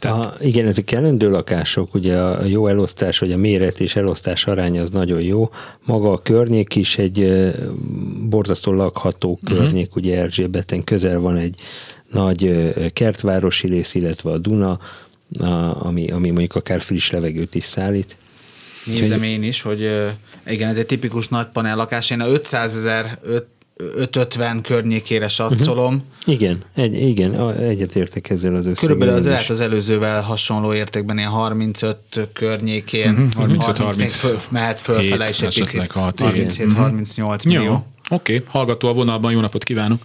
Tehát, 0.05 0.25
A, 0.25 0.43
igen, 0.43 0.67
ezek 0.67 0.91
elendő 0.91 1.29
lakások, 1.29 1.93
ugye 1.93 2.17
a 2.19 2.45
jó 2.45 2.67
elosztás, 2.67 3.19
vagy 3.19 3.31
a 3.31 3.37
méret 3.37 3.79
és 3.79 3.95
elosztás 3.95 4.45
aránya 4.47 4.81
az 4.81 4.89
nagyon 4.89 5.21
jó. 5.23 5.49
Maga 5.85 6.11
a 6.11 6.21
környék 6.21 6.75
is 6.75 6.97
egy 6.97 7.51
borzasztó 8.29 8.73
lakható 8.73 9.39
Mhm. 9.41 9.53
környék, 9.55 9.95
ugye 9.95 10.17
Erzsébeten 10.17 10.83
közel 10.83 11.19
van 11.19 11.35
egy 11.37 11.59
nagy 12.11 12.73
kertvárosi 12.93 13.67
rész, 13.67 13.93
illetve 13.93 14.31
a 14.31 14.37
Duna, 14.37 14.79
a, 15.39 15.45
ami, 15.85 16.11
ami 16.11 16.29
mondjuk 16.29 16.55
akár 16.55 16.81
friss 16.81 17.09
levegőt 17.09 17.55
is 17.55 17.63
szállít. 17.63 18.17
Nézem 18.85 19.23
én 19.23 19.43
is, 19.43 19.61
hogy 19.61 19.89
igen, 20.47 20.69
ez 20.69 20.77
egy 20.77 20.85
tipikus 20.85 21.27
nagy 21.27 21.45
panellakás. 21.53 22.09
Én 22.09 22.19
a 22.19 22.27
500 22.27 22.75
ezer, 22.75 23.19
550 23.77 24.61
környékére 24.61 25.27
satszolom. 25.27 26.01
Igen, 26.25 26.61
egy, 26.75 26.93
igen, 27.01 27.49
egyetértek 27.59 28.29
ezzel 28.29 28.55
az 28.55 28.65
összeggel. 28.65 28.81
Körülbelül 28.81 29.13
az 29.13 29.27
lehet 29.27 29.49
az 29.49 29.59
előzővel 29.61 30.21
hasonló 30.21 30.73
értékben, 30.73 31.17
ilyen 31.17 31.29
35 31.29 31.97
környékén. 32.33 33.11
Mhm, 33.11 33.27
35, 33.35 33.77
30, 33.77 33.97
még 33.97 34.09
föl, 34.09 34.37
mehet 34.51 34.79
fölfele 34.79 35.29
is 35.29 35.41
egy 35.41 35.59
picit. 35.59 35.91
hat, 35.91 36.19
igen. 36.19 36.47
37-38 36.49 37.43
jó, 37.43 37.59
millió. 37.59 37.85
oké, 38.09 38.43
hallgató 38.47 38.87
a 38.87 38.93
vonalban, 38.93 39.31
jó 39.31 39.39
napot 39.39 39.63
kívánok! 39.63 40.01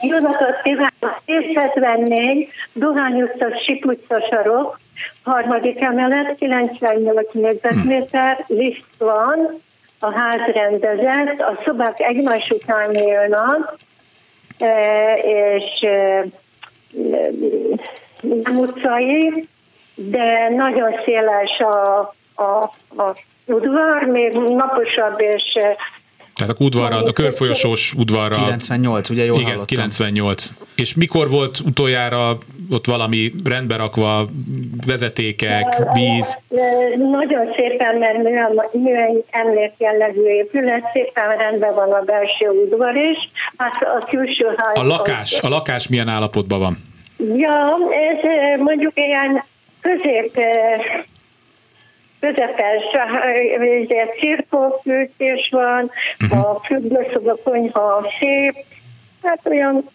Jó 0.00 0.18
napot 0.18 0.62
kívánok! 0.62 1.22
1074, 1.24 2.48
Dohány 2.72 3.22
utca, 3.22 3.46
Sip 3.66 3.84
utca 3.84 4.28
sarok, 4.30 4.78
harmadik 5.22 5.80
emelet, 5.80 6.36
98 6.38 7.32
négyzetméter, 7.32 8.44
lift 8.48 8.84
van, 8.98 9.60
a 10.00 10.12
ház 10.12 10.40
rendezett, 10.52 11.40
a 11.40 11.60
szobák 11.64 12.00
egymás 12.00 12.50
után 12.50 12.90
nyílnak, 12.90 13.78
e, 14.58 15.14
és 15.14 15.80
e, 15.80 16.24
nem 18.20 18.56
utcai, 18.56 19.48
de 19.94 20.48
nagyon 20.48 20.90
széles 21.04 21.58
a, 21.58 21.98
a, 22.42 22.70
a 23.02 23.14
udvar, 23.46 24.02
még 24.02 24.32
naposabb, 24.32 25.20
és 25.20 25.42
e, 25.54 25.76
Tehát 26.34 26.60
a 26.60 26.64
udvarra, 26.64 26.96
a 26.96 27.12
körfolyosós 27.12 27.94
udvarra. 27.94 28.34
98, 28.34 29.10
ugye 29.10 29.24
jól 29.24 29.36
Igen, 29.36 29.50
hallottam? 29.50 29.66
98. 29.66 30.48
És 30.74 30.94
mikor 30.94 31.28
volt 31.28 31.58
utoljára 31.58 32.38
ott 32.70 32.86
valami 32.86 33.32
rendbe 33.44 33.76
rakva, 33.76 34.26
vezetékek, 34.86 35.82
víz? 35.92 36.38
Nagyon 36.96 37.52
szépen, 37.56 37.96
mert 37.96 38.22
műen 38.72 39.24
emlék 39.30 39.72
jellegű 39.78 40.22
épület, 40.22 40.82
szépen 40.92 41.36
rendben 41.36 41.74
van 41.74 41.92
a 41.92 42.00
belső 42.00 42.48
udvar 42.48 42.96
is. 42.96 43.18
Hát 43.56 43.82
a 43.82 44.04
külső 44.08 44.54
ház... 44.56 44.78
A 44.78 44.82
lakás, 44.82 45.40
a 45.40 45.48
lakás 45.48 45.88
milyen 45.88 46.08
állapotban 46.08 46.58
van? 46.58 46.76
Ja, 47.36 47.76
ez 47.90 48.18
eh, 48.22 48.58
mondjuk 48.58 48.92
ilyen 48.94 49.44
közép 49.80 50.36
eh, 50.36 51.04
közepes, 52.20 52.82
eh, 52.92 53.80
ugye 53.80 54.06
cirkófűtés 54.20 55.48
van, 55.50 55.90
uh-huh. 56.20 56.50
a 56.50 56.60
fürdőszoba 56.64 57.36
konyha 57.44 58.06
szép, 58.18 58.54
hát 59.22 59.40
olyan 59.44 59.90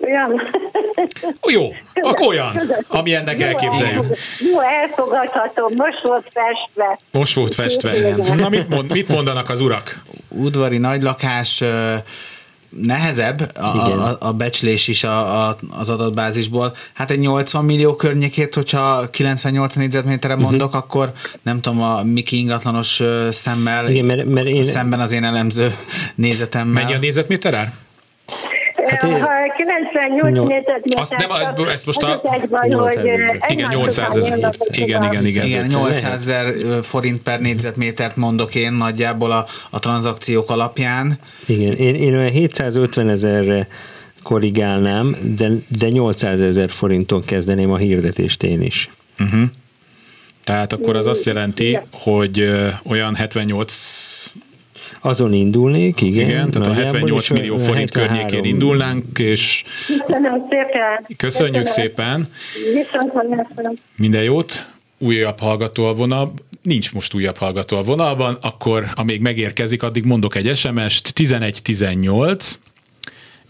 olyan. 0.00 0.42
Jó, 1.48 1.62
akkor 1.94 2.26
olyan, 2.26 2.72
ami 2.88 3.14
ennek 3.14 3.40
elképzeljük. 3.40 4.04
Jó, 4.52 4.60
elfogadható, 4.60 5.68
most 5.76 6.00
volt 6.02 6.30
festve. 6.32 6.98
Most 7.10 7.34
volt 7.34 7.54
festve. 7.54 8.14
Na, 8.36 8.48
mit, 8.48 8.68
mond, 8.68 8.90
mit 8.92 9.08
mondanak 9.08 9.50
az 9.50 9.60
urak? 9.60 10.02
Udvari 10.28 10.78
nagy 10.78 11.02
lakás 11.02 11.60
ö, 11.60 11.94
nehezebb 12.70 13.40
a, 13.40 13.82
Igen. 13.86 13.98
a, 13.98 14.16
a 14.20 14.32
becslés 14.32 14.88
is 14.88 15.04
a, 15.04 15.48
a, 15.48 15.56
az 15.70 15.88
adatbázisból. 15.88 16.74
Hát 16.94 17.10
egy 17.10 17.18
80 17.18 17.64
millió 17.64 17.96
környékét, 17.96 18.54
hogyha 18.54 19.10
98 19.10 19.74
négyzetméterre 19.74 20.34
Mhm. 20.34 20.42
mondok, 20.42 20.68
uh-huh. 20.68 20.82
akkor 20.82 21.12
nem 21.42 21.60
tudom, 21.60 21.82
a 21.82 22.02
Miki 22.02 22.38
ingatlanos 22.38 23.02
szemmel, 23.30 23.88
Igen, 23.90 24.04
mert, 24.04 24.24
mert 24.24 24.46
én, 24.46 24.64
szemben 24.64 25.00
az 25.00 25.12
én 25.12 25.24
elemző 25.24 25.74
nézetemmel. 26.14 26.82
Mennyi 26.82 26.94
a 26.94 26.98
négyzetméter 26.98 27.54
ár? 27.54 27.72
Hát 28.90 29.02
Hát, 29.02 29.10
én- 29.10 29.20
ha 29.20 29.28
98 29.56 30.34
Nyol- 30.36 30.48
négyzetméter. 30.48 31.00
Azt 31.00 31.16
nem, 31.56 31.68
ezt 31.68 31.86
most 31.86 32.02
a- 32.02 32.06
az 32.08 32.20
az 32.22 32.40
egy 32.42 32.48
baj, 32.48 32.68
800 32.68 32.96
hogy 32.96 33.06
ezer. 33.08 33.20
egymás 33.20 33.50
Igen, 33.50 33.68
800 33.68 34.16
után 34.16 34.32
ezer. 34.32 34.54
Igen, 34.70 35.02
igen, 35.02 35.26
igen. 35.26 35.46
Igen, 35.46 35.64
Ezért 35.64 35.72
800 35.72 36.20
ezer 36.30 36.54
forint 36.84 37.22
per 37.22 37.40
négyzetmétert 37.40 38.16
mondok 38.16 38.54
én 38.54 38.72
nagyjából 38.72 39.32
a, 39.32 39.46
a 39.70 39.78
tranzakciók 39.78 40.50
alapján. 40.50 41.18
igen, 41.46 41.72
én, 41.72 41.94
én 41.94 42.14
olyan 42.16 42.30
750 42.30 43.08
ezerre 43.08 43.68
korrigálnám, 44.22 45.16
de, 45.36 45.48
de 45.78 45.88
800 45.88 46.40
ezer 46.40 46.70
forinton 46.70 47.24
kezdeném 47.24 47.72
a 47.72 47.76
hirdetést 47.76 48.42
én 48.42 48.62
is. 48.62 48.88
Tehát 50.44 50.72
akkor 50.72 50.96
az 50.96 51.06
azt 51.06 51.24
jelenti, 51.24 51.78
hogy 51.92 52.48
olyan 52.84 53.14
78 53.14 53.74
Azon 55.00 55.32
indulnék, 55.32 56.00
igen. 56.00 56.28
Igen, 56.28 56.50
tehát 56.50 56.66
a 56.66 56.70
nagyjából, 56.70 56.84
78 56.84 57.22
és 57.22 57.30
millió 57.30 57.56
forint 57.56 57.94
73 57.94 58.16
környékén 58.16 58.52
indulnánk, 58.52 59.18
és 59.18 59.64
Köszönöm 59.86 60.46
szépen. 60.50 61.06
köszönjük 61.16 61.64
Köszönöm. 61.64 61.64
szépen, 61.64 62.28
Viszont 62.74 63.12
minden 63.96 64.22
jót, 64.22 64.66
újabb 64.98 65.38
hallgató 65.38 65.84
a 65.84 65.94
vonal, 65.94 66.32
nincs 66.62 66.92
most 66.92 67.14
újabb 67.14 67.36
hallgató 67.36 67.76
a 67.76 67.82
vonalban, 67.82 68.38
akkor 68.40 68.90
amíg 68.94 69.20
megérkezik, 69.20 69.82
addig 69.82 70.04
mondok 70.04 70.34
egy 70.34 70.56
SMS-t, 70.56 71.20
1118, 71.20 72.58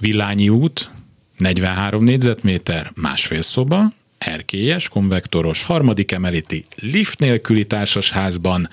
Villányi 0.00 0.48
út, 0.48 0.90
43 1.36 2.04
négyzetméter, 2.04 2.90
másfél 2.94 3.42
szoba, 3.42 3.92
erkélyes, 4.18 4.88
konvektoros, 4.88 5.62
harmadik 5.62 6.12
emeleti, 6.12 6.66
lift 6.76 7.18
nélküli 7.18 7.66
társasházban, 7.66 8.68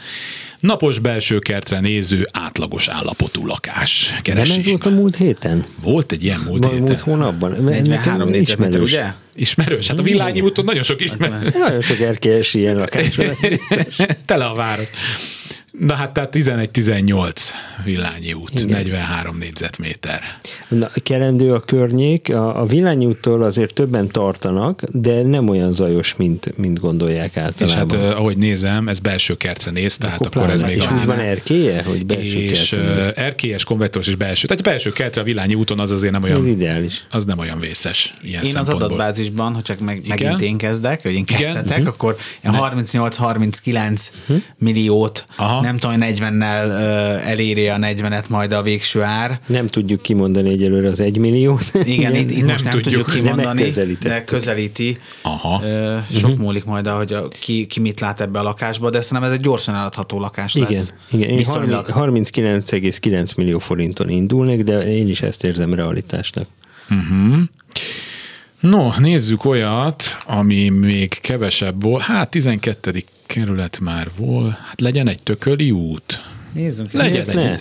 napos 0.60 1.00
belső 1.00 1.40
kertre 1.40 1.80
néző 1.80 2.28
átlagos 2.32 2.88
állapotú 2.88 3.46
lakás. 3.46 4.10
Nem 4.12 4.22
Keresi. 4.22 4.58
ez 4.58 4.66
volt 4.66 4.86
a 4.86 4.90
múlt 4.90 5.16
héten? 5.16 5.64
Volt 5.84 6.12
egy 6.12 6.24
ilyen 6.24 6.40
múlt 6.48 6.64
Vagy 6.64 6.72
héten. 6.72 6.88
múlt 6.88 7.00
hónapban? 7.00 7.52
43 7.64 8.30
négyzetméter, 8.30 8.82
ugye? 8.82 9.14
Ismerős? 9.36 9.88
Hát 9.88 10.00
a 10.00 10.02
Villányi 10.02 10.42
úton 10.42 10.66
nagyon 10.66 10.84
sok 10.84 11.02
ismerős. 11.02 11.54
Nagyon 11.54 11.82
sok 11.82 12.00
erkélyes 12.00 12.54
ilyen 12.54 12.76
lakás. 12.76 13.18
Tele 14.26 14.46
a 14.46 14.54
város. 14.54 14.88
Na 15.80 15.94
hát 15.94 16.12
tehát 16.14 16.36
11-18 16.38 17.32
Villányi 17.84 18.34
út, 18.34 18.52
Igen. 18.54 18.66
43 18.68 19.38
négyzetméter. 19.38 20.22
Na, 20.68 20.90
kerendő 21.04 21.54
a 21.54 21.60
környék, 21.60 22.34
a, 22.34 22.62
a 22.62 22.66
Villányi 22.66 23.06
úttól 23.06 23.44
azért 23.44 23.74
többen 23.74 24.08
tartanak, 24.08 24.82
de 24.92 25.24
nem 25.24 25.50
olyan 25.50 25.72
zajos, 25.72 26.16
mint, 26.16 26.58
mint 26.58 26.80
gondolják 26.80 27.30
És 27.30 27.36
hát 27.42 27.46
általában. 27.62 28.00
eh, 28.00 28.20
ahogy 28.20 28.38
nézem, 28.38 28.88
ez 28.88 29.00
belső 29.00 29.36
kertre 29.38 29.72
néz, 29.72 29.98
tehát 29.98 30.26
akkor, 30.26 30.50
ez 30.50 30.60
pláne. 30.60 30.68
még 30.74 30.76
És 30.84 30.92
úgy 30.92 31.06
van 31.06 31.20
erkélye, 31.20 31.84
hogy 31.84 32.06
belső 32.06 32.40
és 32.40 32.70
kertre 32.70 32.94
néz. 32.96 33.14
erkélyes, 33.16 33.64
konvektoros 33.64 34.08
és 34.08 34.16
belső. 34.16 34.48
Tehát 34.48 34.64
belső 34.64 34.90
kertre 34.92 35.22
a 35.22 35.24
Villányi 35.24 35.56
úton 35.56 35.80
az 35.80 35.92
azért 35.92 36.12
nem 36.14 36.24
olyan... 36.24 36.38
Ez 36.38 36.46
ideális. 36.46 37.06
Az 37.10 37.26
nem 37.26 37.38
olyan 37.40 37.60
vészes 37.60 38.14
ilyen 38.22 38.44
Én 38.44 38.58
az 38.58 38.70
adatbázisban, 38.70 39.54
hogyha 39.54 39.74
meg, 39.84 39.98
Igen? 40.04 40.18
megint 40.18 40.42
én 40.42 40.58
kezdek, 40.58 41.02
vagy 41.04 41.14
én 41.14 41.24
Igen? 41.28 41.42
kezdhetek, 41.42 41.80
Mhm. 41.80 41.88
akkor 41.88 42.16
ilyen 42.44 42.56
38-39 42.56 44.02
milliót, 44.58 45.26
Aha. 45.36 45.62
Nem 45.66 45.78
tudom, 45.78 45.98
40-nel 46.02 46.66
ö, 46.68 47.30
eléri 47.30 47.68
a 47.68 47.76
40-et 47.78 48.30
majd 48.30 48.52
a 48.52 48.62
végső 48.62 49.02
ár. 49.02 49.40
Nem 49.48 49.68
tudjuk 49.68 50.02
kimondani 50.02 50.50
egyelőre 50.50 50.88
az 50.90 51.00
egymilliót. 51.00 51.64
Igen, 51.84 52.16
itt, 52.16 52.32
itt 52.32 52.38
nem 52.38 52.48
most 52.48 52.64
nem 52.64 52.74
tudjuk, 52.74 53.06
tudjuk 53.06 53.24
kimondani, 53.26 53.72
de 54.02 54.24
közelíti. 54.24 54.98
Aha. 55.22 55.62
Ö, 55.64 55.98
Sok 56.20 56.38
múlik 56.38 56.64
majd, 56.66 56.88
hogy 56.88 57.14
a, 57.14 57.28
ki, 57.28 57.66
ki 57.66 57.80
mit 57.80 58.00
lát 58.00 58.22
ebbe 58.22 58.40
a 58.40 58.44
lakásba, 58.44 58.90
de 58.90 59.02
szerintem 59.02 59.28
ez 59.30 59.36
egy 59.36 59.44
gyorsan 59.44 59.76
eladható 59.76 60.20
lakás 60.20 60.56
Igen, 60.56 60.68
lesz. 60.72 60.94
igen. 61.12 61.30
Én 61.30 61.38
Viszonylag. 61.38 61.86
39,9 61.90 63.36
millió 63.38 63.60
forinton 63.60 64.10
indulnék, 64.10 64.64
de 64.64 64.88
én 64.96 65.08
is 65.10 65.22
ezt 65.22 65.44
érzem 65.44 65.74
realitásnak. 65.74 66.48
No, 68.60 68.92
nézzük 69.00 69.46
olyat, 69.46 70.04
ami 70.26 70.70
még 70.70 71.20
kevesebb 71.22 71.84
volt. 71.84 72.04
Hát 72.04 72.30
12. 72.30 73.04
kerület 73.26 73.80
már 73.80 74.08
volt. 74.18 74.54
Hát 74.58 74.82
legyen 74.82 75.08
egy 75.08 75.24
tököli 75.24 75.72
út. 75.72 76.22
Nézzünk. 76.54 76.92
Legyen 76.92 77.30
egy... 77.30 77.36
ne? 77.36 77.58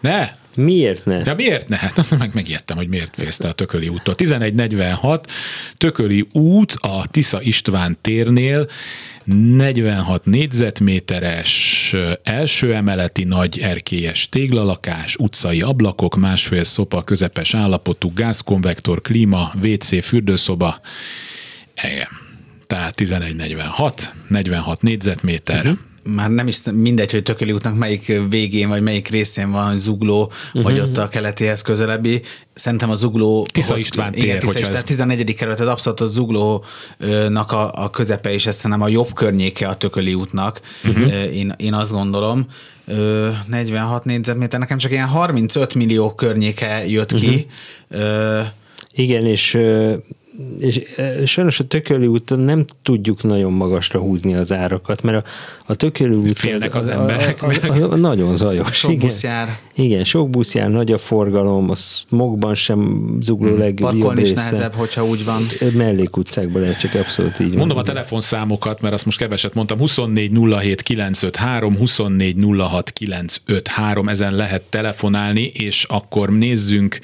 Ne? 0.00 0.36
Miért 0.56 1.04
ne? 1.04 1.22
Ja, 1.24 1.34
miért 1.34 1.68
ne? 1.68 1.76
Hát 1.76 1.98
azt 1.98 2.18
meg 2.18 2.30
megijedtem, 2.34 2.76
hogy 2.76 2.88
miért 2.88 3.14
fészte 3.16 3.48
a 3.48 3.52
Tököli 3.52 3.88
úttól. 3.88 4.14
1146 4.18 5.30
Tököli 5.76 6.26
út 6.32 6.72
a 6.80 7.06
Tisza 7.10 7.42
István 7.42 7.98
térnél 8.00 8.68
46 9.24 10.24
négyzetméteres 10.24 11.94
első 12.22 12.74
emeleti 12.74 13.24
nagy 13.24 13.58
erkélyes 13.58 14.28
téglalakás, 14.28 15.16
utcai 15.16 15.60
ablakok, 15.60 16.16
másfél 16.16 16.64
szoba, 16.64 17.02
közepes 17.02 17.54
állapotú 17.54 18.12
gázkonvektor, 18.14 19.00
klíma, 19.00 19.52
WC, 19.62 20.04
fürdőszoba. 20.04 20.80
Igen. 21.82 22.08
Tehát 22.66 23.00
1146, 23.00 24.12
46 24.28 24.82
négyzetméter. 24.82 25.58
Uh-huh. 25.58 25.78
Már 26.06 26.30
nem 26.30 26.46
is 26.46 26.58
mindegy, 26.72 27.10
hogy 27.10 27.22
Tököli 27.22 27.52
útnak 27.52 27.78
melyik 27.78 28.12
végén 28.28 28.68
vagy 28.68 28.82
melyik 28.82 29.08
részén 29.08 29.50
van, 29.50 29.78
Zugló, 29.78 30.22
uh-huh. 30.22 30.62
vagy 30.62 30.80
ott 30.80 30.96
a 30.96 31.08
keletihez 31.08 31.62
közelebbi. 31.62 32.22
Szerintem 32.54 32.90
a 32.90 32.94
Zugló... 32.94 33.46
Tisza 33.52 33.76
István 33.76 34.12
tér, 34.12 34.24
igen, 34.24 34.38
Tisza 34.38 34.58
István, 34.58 34.76
ez- 34.76 34.82
14. 34.82 35.34
kerület, 35.34 35.60
ez 35.60 35.66
abszolút 35.66 36.00
a 36.00 36.06
Zuglónak 36.08 37.52
a, 37.52 37.72
a 37.72 37.90
közepe, 37.90 38.32
és 38.32 38.46
ez 38.46 38.54
szerintem 38.56 38.82
a 38.82 38.88
jobb 38.88 39.12
környéke 39.14 39.68
a 39.68 39.74
Tököli 39.74 40.14
útnak. 40.14 40.60
Uh-huh. 40.84 41.34
Én, 41.34 41.54
én 41.56 41.74
azt 41.74 41.90
gondolom. 41.90 42.46
Ö, 42.86 43.30
46 43.46 44.04
négyzetméter, 44.04 44.58
nekem 44.60 44.78
csak 44.78 44.90
ilyen 44.90 45.06
35 45.06 45.74
millió 45.74 46.14
környéke 46.14 46.86
jött 46.86 47.12
ki. 47.12 47.46
Ö, 47.88 48.40
Igen, 48.92 49.24
és, 49.26 49.58
és 50.60 50.82
sajnos 51.24 51.60
a 51.60 51.64
Tököli 51.64 52.06
úton 52.06 52.38
nem 52.38 52.64
tudjuk 52.82 53.22
nagyon 53.22 53.52
magasra 53.52 54.00
húzni 54.00 54.34
az 54.34 54.52
árakat, 54.52 55.02
mert 55.02 55.26
a, 55.26 55.30
a 55.66 55.74
Tököli 55.74 56.14
út 56.14 56.38
Félnek 56.38 56.74
az 56.74 56.88
emberek 56.88 57.42
a, 57.42 57.46
a, 57.46 57.92
a, 57.92 57.96
nagyon 57.96 58.36
zajos. 58.36 58.72
Sok 58.72 58.90
igen. 58.90 59.06
busz 59.06 59.22
jár. 59.22 59.58
Igen, 59.74 60.04
sok 60.04 60.30
busz 60.30 60.54
jár, 60.54 60.70
nagy 60.70 60.92
a 60.92 60.98
forgalom, 60.98 61.70
a 61.70 61.74
smogban 61.74 62.54
sem 62.54 63.10
zugló 63.20 63.48
hmm. 63.48 63.58
legjobb 63.58 63.90
parkolni 63.90 64.20
is 64.20 64.28
része. 64.28 64.42
nehezebb, 64.42 64.74
hogyha 64.74 65.04
úgy 65.04 65.24
van. 65.24 65.46
Mellékutcákban 65.74 66.60
lehet, 66.60 66.78
csak 66.78 66.94
abszolút 66.94 67.40
így 67.40 67.54
Mondom 67.54 67.70
a 67.70 67.74
van. 67.74 67.84
telefonszámokat, 67.84 68.80
mert 68.80 68.94
azt 68.94 69.04
most 69.04 69.18
keveset 69.18 69.54
mondtam. 69.54 69.78
24 69.78 70.30
07 70.60 70.82
953, 70.82 71.76
24 71.76 72.36
06 72.58 72.90
953, 72.90 74.08
ezen 74.08 74.34
lehet 74.34 74.62
telefonálni, 74.62 75.42
és 75.42 75.84
akkor 75.88 76.30
nézzünk 76.30 76.98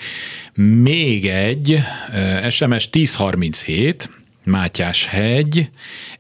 még 0.55 1.27
egy 1.29 1.79
eh, 2.13 2.51
SMS 2.51 2.89
1037, 2.93 4.11
Mátyás 4.45 5.07
hegy, 5.07 5.71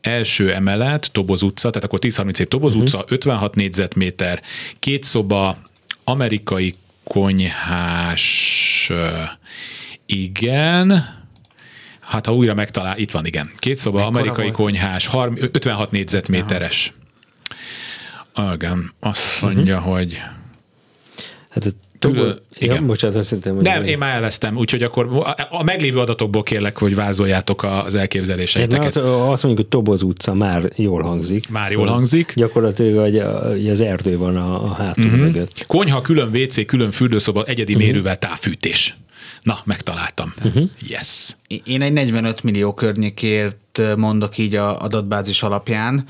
első 0.01 0.53
emelet, 0.55 1.09
Toboz 1.12 1.43
utca, 1.43 1.68
tehát 1.70 1.85
akkor 1.87 1.99
1037 2.03 2.49
Toboz 2.49 2.74
Mhm. 2.74 2.83
utca, 2.83 3.05
56 3.09 3.55
négyzetméter, 3.55 4.43
két 4.78 5.03
szoba, 5.05 5.59
amerikai 6.05 6.74
konyhás, 7.05 8.87
eh, 8.91 9.28
igen, 10.07 11.20
Hát 12.01 12.26
ha 12.26 12.33
újra 12.33 12.55
megtalál, 12.55 12.99
itt 12.99 13.11
van, 13.11 13.26
igen. 13.26 13.51
Két 13.57 13.76
szoba, 13.78 13.97
Mekkora 13.99 14.18
amerikai 14.18 14.45
volt? 14.45 14.57
konyhás, 14.57 15.07
30 15.07 15.43
56 15.55 15.91
négyzetméteres. 15.91 16.93
Igen, 18.55 18.93
azt 19.01 19.43
mondja, 19.43 19.80
hogy 19.80 20.20
Hát 21.51 21.76
Tobo, 22.03 22.14
Külön- 22.14 22.38
ja, 22.59 22.66
igen. 22.72 22.86
bocsánat, 22.86 23.16
azt 23.16 23.30
hittem, 23.30 23.55
hogy 23.55 23.62
nem, 23.62 23.84
én 23.84 23.98
már 23.98 24.14
elvesztem, 24.14 24.57
úgyhogy 24.57 24.82
akkor 24.82 25.07
a- 25.07 25.34
a 25.50 25.62
meglévő 25.62 25.98
adatokból 25.98 26.42
kérlek, 26.42 26.78
hogy 26.78 26.94
vázoljátok 26.94 27.62
az 27.62 27.68
Tehát 27.70 27.94
elképzeléseiteket. 27.94 28.96
az, 28.96 29.05
azt 29.30 29.42
mondjuk, 29.42 29.57
hogy 29.57 29.66
Toboz 29.66 30.03
utca 30.03 30.34
már 30.34 30.72
jól 30.76 31.03
hangzik. 31.03 31.50
Már 31.50 31.70
jól 31.70 31.86
hangzik. 31.86 32.32
Gyakorlatilag 32.36 32.98
hogy 33.48 33.68
az 33.68 33.80
erdő 33.80 34.16
van 34.18 34.36
a, 34.36 34.64
a 34.64 34.72
hátunk 34.72 34.96
Mhm. 34.96 35.07
uh-huh. 35.16 35.32
mögött. 35.32 35.66
Konyha, 35.66 36.00
külön 36.00 36.28
WC, 36.36 36.66
külön 36.66 36.90
fürdőszoba, 36.90 37.44
egyedi 37.44 37.74
Mhm. 37.74 37.82
mérővel 37.82 38.16
távfűtés. 38.18 38.96
Na, 39.40 39.59
megtaláltam. 39.64 40.32
Uh-huh. 40.44 40.68
Yes. 40.88 41.36
Én 41.64 41.82
egy 41.82 41.92
45 41.92 42.42
millió 42.42 42.74
környékért 42.74 43.82
mondok 43.96 44.38
így 44.38 44.55
a 44.55 44.78
adatbázis 44.80 45.42
alapján. 45.42 46.05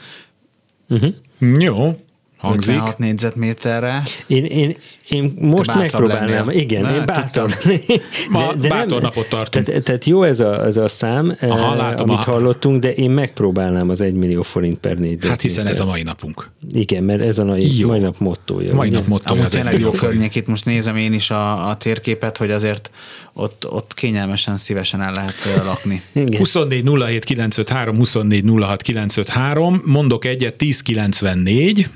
Uh-huh. 0.89 1.15
Jó, 1.59 2.01
hangzik. 2.43 2.75
56 2.75 2.99
négyzetméterre. 2.99 4.03
Én, 4.27 4.45
én, 4.45 4.77
én 5.09 5.35
most 5.41 5.75
megpróbálnám, 5.75 6.47
lennél. 6.47 6.61
igen, 6.61 6.83
Na, 6.83 6.95
én 6.95 7.03
bátor 7.07 7.51
tudtam. 7.51 7.51
lennék. 7.65 8.03
Ma 8.31 8.53
bátor 8.69 9.03
napot 9.03 9.29
tartunk. 9.29 9.65
Tehát, 9.65 9.85
tehát 9.85 10.05
jó 10.05 10.23
ez 10.23 10.41
a, 10.41 10.65
ez 10.65 10.77
a 10.77 10.89
szám, 10.89 11.37
Aha, 11.41 11.73
eh, 11.73 11.77
látom, 11.77 12.11
amit 12.11 12.23
aha. 12.23 12.33
hallottunk, 12.33 12.81
de 12.81 12.95
én 12.95 13.11
megpróbálnám 13.11 13.89
az 13.89 14.01
1 14.01 14.15
millió 14.15 14.43
forint 14.43 14.79
per 14.79 14.91
négyzetméter. 14.91 15.31
Hát 15.31 15.41
hiszen 15.41 15.67
ez 15.67 15.81
a 15.81 15.85
mai 15.85 16.03
napunk. 16.03 16.51
Igen, 16.73 17.05
mert 17.05 17.21
ez 17.21 17.39
a 17.39 17.45
mai, 17.45 17.79
Jó. 17.79 17.89
mai 17.89 17.99
nap 17.99 18.19
mottója. 18.19 18.75
Mai 18.75 18.89
ugye? 18.89 18.97
nap 18.97 19.07
motto. 19.07 19.33
Amúgy 19.33 19.47
tényleg 19.47 19.81
jó 19.81 19.91
környék, 19.91 20.35
itt 20.35 20.47
most 20.47 20.65
nézem 20.65 20.97
én 20.97 21.13
is 21.13 21.31
a, 21.31 21.69
a 21.69 21.77
térképet, 21.77 22.37
hogy 22.37 22.51
azért 22.51 22.91
ott, 23.33 23.67
ott 23.71 23.95
kényelmesen, 23.95 24.57
szívesen 24.57 25.01
el 25.01 25.13
lehet 25.13 25.35
lakni. 25.65 26.03
Igen. 26.13 26.37
24 26.39 26.85
07 26.99 27.25
953, 27.25 27.97
24 27.97 28.45
06 28.61 28.83
953, 28.83 29.83
mondok 29.85 30.25
egyet, 30.25 30.63
1094, 30.63 31.89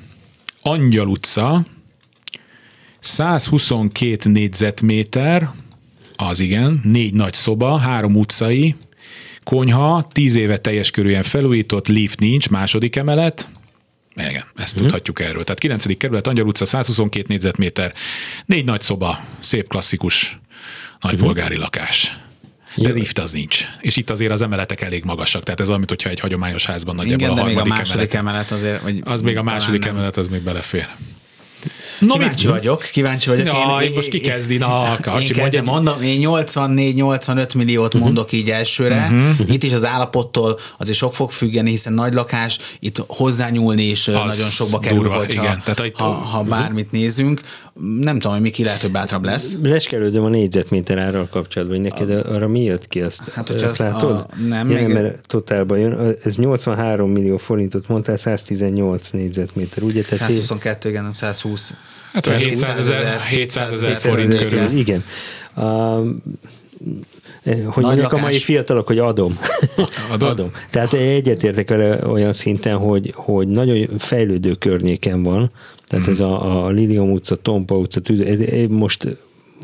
Angyal 0.68 1.08
utca, 1.08 1.66
122 2.98 4.30
négyzetméter, 4.30 5.50
az 6.16 6.40
igen, 6.40 6.80
négy 6.84 7.14
nagy 7.14 7.34
szoba, 7.34 7.76
három 7.76 8.16
utcai, 8.16 8.74
konyha, 9.44 10.08
10 10.12 10.34
éve 10.34 10.58
teljes 10.58 10.90
körűen 10.90 11.22
felújított, 11.22 11.88
lift 11.88 12.20
nincs, 12.20 12.48
második 12.48 12.96
emelet, 12.96 13.48
igen, 14.14 14.32
ezt 14.34 14.44
Mhm. 14.54 14.62
uh-huh. 14.64 14.80
tudhatjuk 14.80 15.20
erről. 15.20 15.44
Tehát 15.44 15.58
9. 15.58 15.96
kerület, 15.96 16.26
Angyal 16.26 16.46
utca, 16.46 16.64
122 16.64 17.26
négyzetméter, 17.28 17.94
négy 18.46 18.64
nagy 18.64 18.80
szoba, 18.80 19.20
szép 19.40 19.68
klasszikus 19.68 20.38
nagypolgári 21.00 21.54
uh-huh. 21.56 21.62
lakás. 21.62 22.18
De 22.76 22.90
lift 22.90 23.18
az 23.18 23.32
nincs. 23.32 23.64
És 23.80 23.96
itt 23.96 24.10
azért 24.10 24.32
az 24.32 24.42
emeletek 24.42 24.80
elég 24.80 25.04
magasak, 25.04 25.42
tehát 25.42 25.60
ez 25.60 25.68
mint 25.68 25.88
hogyha 25.88 26.10
egy 26.10 26.20
hagyományos 26.20 26.66
házban 26.66 26.94
nagyjából 26.94 27.24
Igen, 27.24 27.34
de 27.34 27.40
a 27.40 27.44
még 27.44 27.54
a 27.56 27.58
harmadik 27.58 27.84
második 27.84 28.14
emelet. 28.14 28.34
emelet 28.34 28.50
azért... 28.50 28.82
Vagy 28.82 29.00
Az 29.04 29.22
még 29.22 29.36
a 29.36 29.42
második 29.42 29.84
nem. 29.84 29.94
emelet, 29.94 30.16
az 30.16 30.28
még 30.28 30.40
belefér. 30.40 30.88
No, 32.00 32.12
kíváncsi 32.12 32.46
mit? 32.46 32.54
vagyok, 32.56 32.82
kíváncsi 32.92 33.28
vagyok. 33.28 33.46
Ja, 33.46 33.78
én 33.82 33.92
most 33.94 34.08
kikezdi, 34.08 34.56
na, 34.56 34.86
én 34.90 35.00
Karcsi, 35.00 35.32
kezdem, 35.34 35.64
mondom, 35.64 36.02
én 36.02 36.20
84-85 36.28 37.54
milliót 37.56 37.94
Mhm. 37.94 38.02
mondok 38.02 38.32
így 38.32 38.50
elsőre. 38.50 39.08
Uh-huh. 39.12 39.52
Itt 39.52 39.62
is 39.62 39.72
az 39.72 39.84
állapottól 39.84 40.58
azért 40.78 40.98
sok 40.98 41.14
fog 41.14 41.30
függeni, 41.30 41.70
hiszen 41.70 41.92
nagy 41.92 42.14
lakás, 42.14 42.58
itt 42.80 43.04
hozzányúlni 43.06 43.82
is 43.82 44.08
az 44.08 44.14
nagyon 44.14 44.48
sokba 44.50 44.78
kerül, 44.78 44.98
durva, 44.98 45.14
hogyha, 45.14 45.42
igen. 45.42 45.60
Tehát 45.64 45.84
itt- 45.84 45.96
ha, 45.96 46.08
ha 46.10 46.42
bármit 46.42 46.92
nézünk. 46.92 47.40
Nem 48.00 48.14
tudom, 48.18 48.32
hogy 48.32 48.40
Miki 48.42 48.64
lehet, 48.64 48.82
hogy 48.82 48.90
bátrabb 48.90 49.24
lesz. 49.24 49.56
Leskelődöm 49.62 50.24
a 50.24 50.28
négyzetméter 50.28 50.98
árral 50.98 51.28
kapcsolatban, 51.30 51.76
hogy 51.80 51.86
neked 51.90 52.26
arra 52.26 52.48
mi 52.48 52.62
jött 52.62 52.88
ki? 52.88 53.00
Azt, 53.00 53.22
Hát, 53.34 53.48
hogyha 53.48 53.66
azt 53.66 53.80
azt 53.80 53.92
látod? 53.92 54.10
a- 54.10 54.26
nem, 54.48 54.70
ja, 54.70 54.76
még- 54.82 54.92
mert 54.94 55.26
totálban 55.26 55.78
jön. 55.78 56.16
Ez 56.24 56.36
83 56.36 57.10
millió 57.10 57.36
forintot 57.36 57.88
mondtál, 57.88 58.16
118 58.16 59.10
négyzetméter, 59.10 59.82
ugye? 59.82 60.02
Tehát 60.02 60.18
122, 60.18 60.88
igen, 60.88 61.02
nem 61.02 61.12
120. 61.12 61.72
Hát 62.12 62.26
olyan 62.26 62.40
700 62.40 62.88
ezer, 62.88 63.20
700 63.20 63.72
ezer 63.82 63.96
forint 64.00 64.34
Ezek- 64.34 64.48
körül. 64.48 64.78
Igen. 64.78 65.04
Um, 65.56 66.22
hogy 67.66 67.84
mondják 67.84 68.12
a 68.12 68.18
mai 68.18 68.38
fiatalok, 68.38 68.86
hogy 68.86 68.98
adom. 68.98 69.38
Adod? 70.10 70.28
adom. 70.30 70.50
Tehát 70.70 70.92
egyetértek 70.92 71.68
vele 71.68 72.06
olyan 72.06 72.32
szinten, 72.32 72.76
hogy, 72.76 73.12
hogy 73.14 73.48
nagyon 73.48 73.88
fejlődő 73.98 74.54
környéken 74.54 75.22
van, 75.22 75.50
tehát 75.88 76.04
Mhm. 76.04 76.14
ez 76.14 76.20
a, 76.20 76.64
a 76.64 76.68
Lilium 76.68 77.10
utca, 77.12 77.36
Tompa 77.36 77.76
utca, 77.76 78.00
Tüdő, 78.00 78.24
ez, 78.26 78.40
ez 78.40 78.64
most 78.68 79.16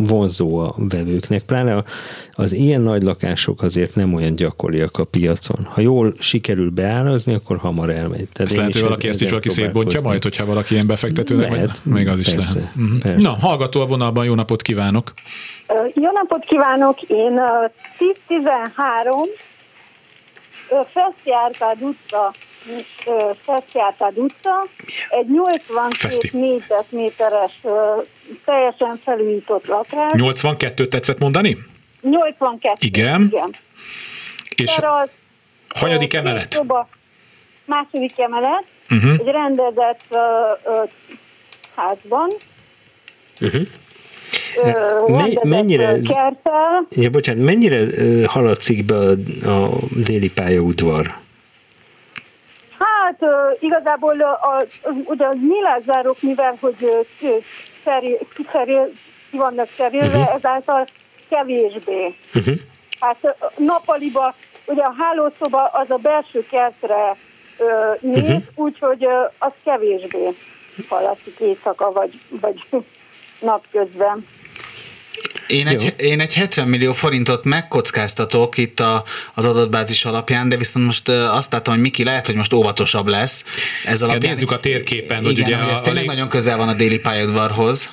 vonzó 0.06 0.58
a 0.58 0.74
vevőknek, 0.76 1.42
pláne 1.42 1.76
a- 1.76 1.84
az 2.32 2.52
ilyen 2.52 2.80
nagy 2.80 3.02
lakások 3.02 3.62
azért 3.62 3.94
nem 3.94 4.14
olyan 4.14 4.34
gyakoriak 4.36 4.98
a 4.98 5.04
piacon. 5.04 5.64
Ha 5.70 5.80
jól 5.80 6.12
sikerül 6.18 6.70
beárazni, 6.70 7.34
akkor 7.34 7.56
hamar 7.56 7.90
elmegy. 7.90 8.28
Tehát 8.32 8.40
Ezt 8.50 8.56
lehet, 8.56 8.72
hogy 8.72 8.80
is 8.80 8.86
valaki 8.86 9.08
ezt 9.08 9.22
is 9.22 9.28
valaki 9.28 9.48
szétbontja 9.48 10.00
majd, 10.00 10.22
hogyha 10.22 10.44
valaki 10.44 10.74
ilyen 10.74 10.86
befektetőnek, 10.86 11.50
Lehet, 11.50 11.80
vagy 11.84 11.92
még 11.94 12.08
az 12.08 12.18
is 12.18 12.28
persze, 12.34 12.58
lehet. 12.58 12.74
Mhm. 12.74 12.98
persze. 12.98 13.22
Na, 13.28 13.36
hallgató 13.40 13.80
a 13.80 13.86
vonalban, 13.86 14.24
jó 14.24 14.34
napot 14.34 14.62
kívánok! 14.62 15.12
Jó 15.94 16.10
napot 16.12 16.44
kívánok! 16.44 17.00
Én 17.02 17.36
ö, 17.38 17.66
10-13 17.98 19.28
ö, 20.70 20.74
Fesztiártád 20.92 21.82
utca, 21.82 22.34
ö, 23.06 23.30
Fesztiártád 23.42 24.18
utca, 24.18 24.66
egy 25.10 25.26
82 25.30 25.96
Feszti. 25.96 26.30
négyzetméteres 26.32 27.60
teljesen 28.44 29.00
felújított 29.04 29.66
lakás. 29.66 30.12
82 30.16 30.86
tetszett 30.86 31.18
mondani? 31.18 31.56
82. 32.02 32.74
Igen. 32.86 33.28
igen. 33.30 33.48
És 34.56 34.74
Terassz, 34.74 35.10
hanyadik 35.74 36.14
emelet? 36.14 36.52
Szoba, 36.52 36.88
második 37.64 38.18
emelet, 38.18 38.64
Uh-huh. 38.90 39.10
egy 39.12 39.26
rendezett 39.26 40.00
ö, 40.10 40.18
házban. 41.76 42.30
Uh-huh. 43.40 43.60
Ö, 44.64 45.12
Me- 45.12 45.42
mennyire 45.44 45.98
kerttel. 46.00 46.86
Ja, 46.90 47.10
bocsánat, 47.10 47.44
mennyire 47.44 47.86
haladszik 48.26 48.84
be 48.84 48.94
a, 48.94 49.10
a 49.50 49.70
déli 49.90 50.30
pályaudvar? 50.30 51.20
Igazából 53.58 54.20
a, 54.20 54.64
ugye 55.04 55.24
a 55.24 55.34
nyilászárok, 55.34 56.22
mivel 56.22 56.56
hogy 56.60 57.06
cserél, 57.84 58.18
kicserél, 58.34 58.90
ki 59.30 59.36
vannak 59.36 59.68
cserélve, 59.76 60.18
uh-huh. 60.18 60.34
ezáltal 60.34 60.88
kevésbé. 61.28 62.14
Uh-huh. 62.34 62.54
Hát 63.00 63.36
nappaliba, 63.56 64.34
ugye 64.66 64.82
a 64.82 64.94
hálószoba 64.98 65.64
az 65.64 65.90
a 65.90 65.96
belső 65.96 66.46
kertre 66.50 67.16
néz, 68.00 68.22
uh-huh. 68.22 68.42
úgyhogy 68.54 69.06
az 69.38 69.52
kevésbé 69.64 70.36
hallatszik 70.88 71.38
éjszaka 71.38 71.92
vagy, 71.92 72.20
vagy 72.28 72.66
napközben. 73.40 74.26
Én 75.46 75.66
egy, 75.66 75.94
én 75.98 76.20
egy 76.20 76.34
70 76.34 76.68
millió 76.68 76.92
forintot 76.92 77.44
megkockáztatok 77.44 78.56
itt 78.56 78.80
a, 78.80 79.04
az 79.34 79.44
adatbázis 79.44 80.04
alapján, 80.04 80.48
de 80.48 80.56
viszont 80.56 80.84
most 80.86 81.08
azt 81.08 81.52
látom, 81.52 81.74
hogy 81.74 81.82
Miki 81.82 82.04
lehet, 82.04 82.26
hogy 82.26 82.34
most 82.34 82.52
óvatosabb 82.52 83.06
lesz. 83.06 83.44
Ez 83.84 84.02
alapján. 84.02 84.32
nézzük 84.32 84.50
a 84.50 84.60
térképen, 84.60 85.22
hogy 85.22 85.30
Igen, 85.32 85.44
ugye 85.46 85.56
hogy 85.56 85.70
ez 85.70 85.76
a- 85.76 85.80
a 85.80 85.82
tényleg 85.84 86.02
lég- 86.02 86.12
nagyon 86.12 86.28
közel 86.28 86.56
van 86.56 86.68
a 86.68 86.72
déli 86.74 86.98
pályaudvarhoz. 86.98 87.90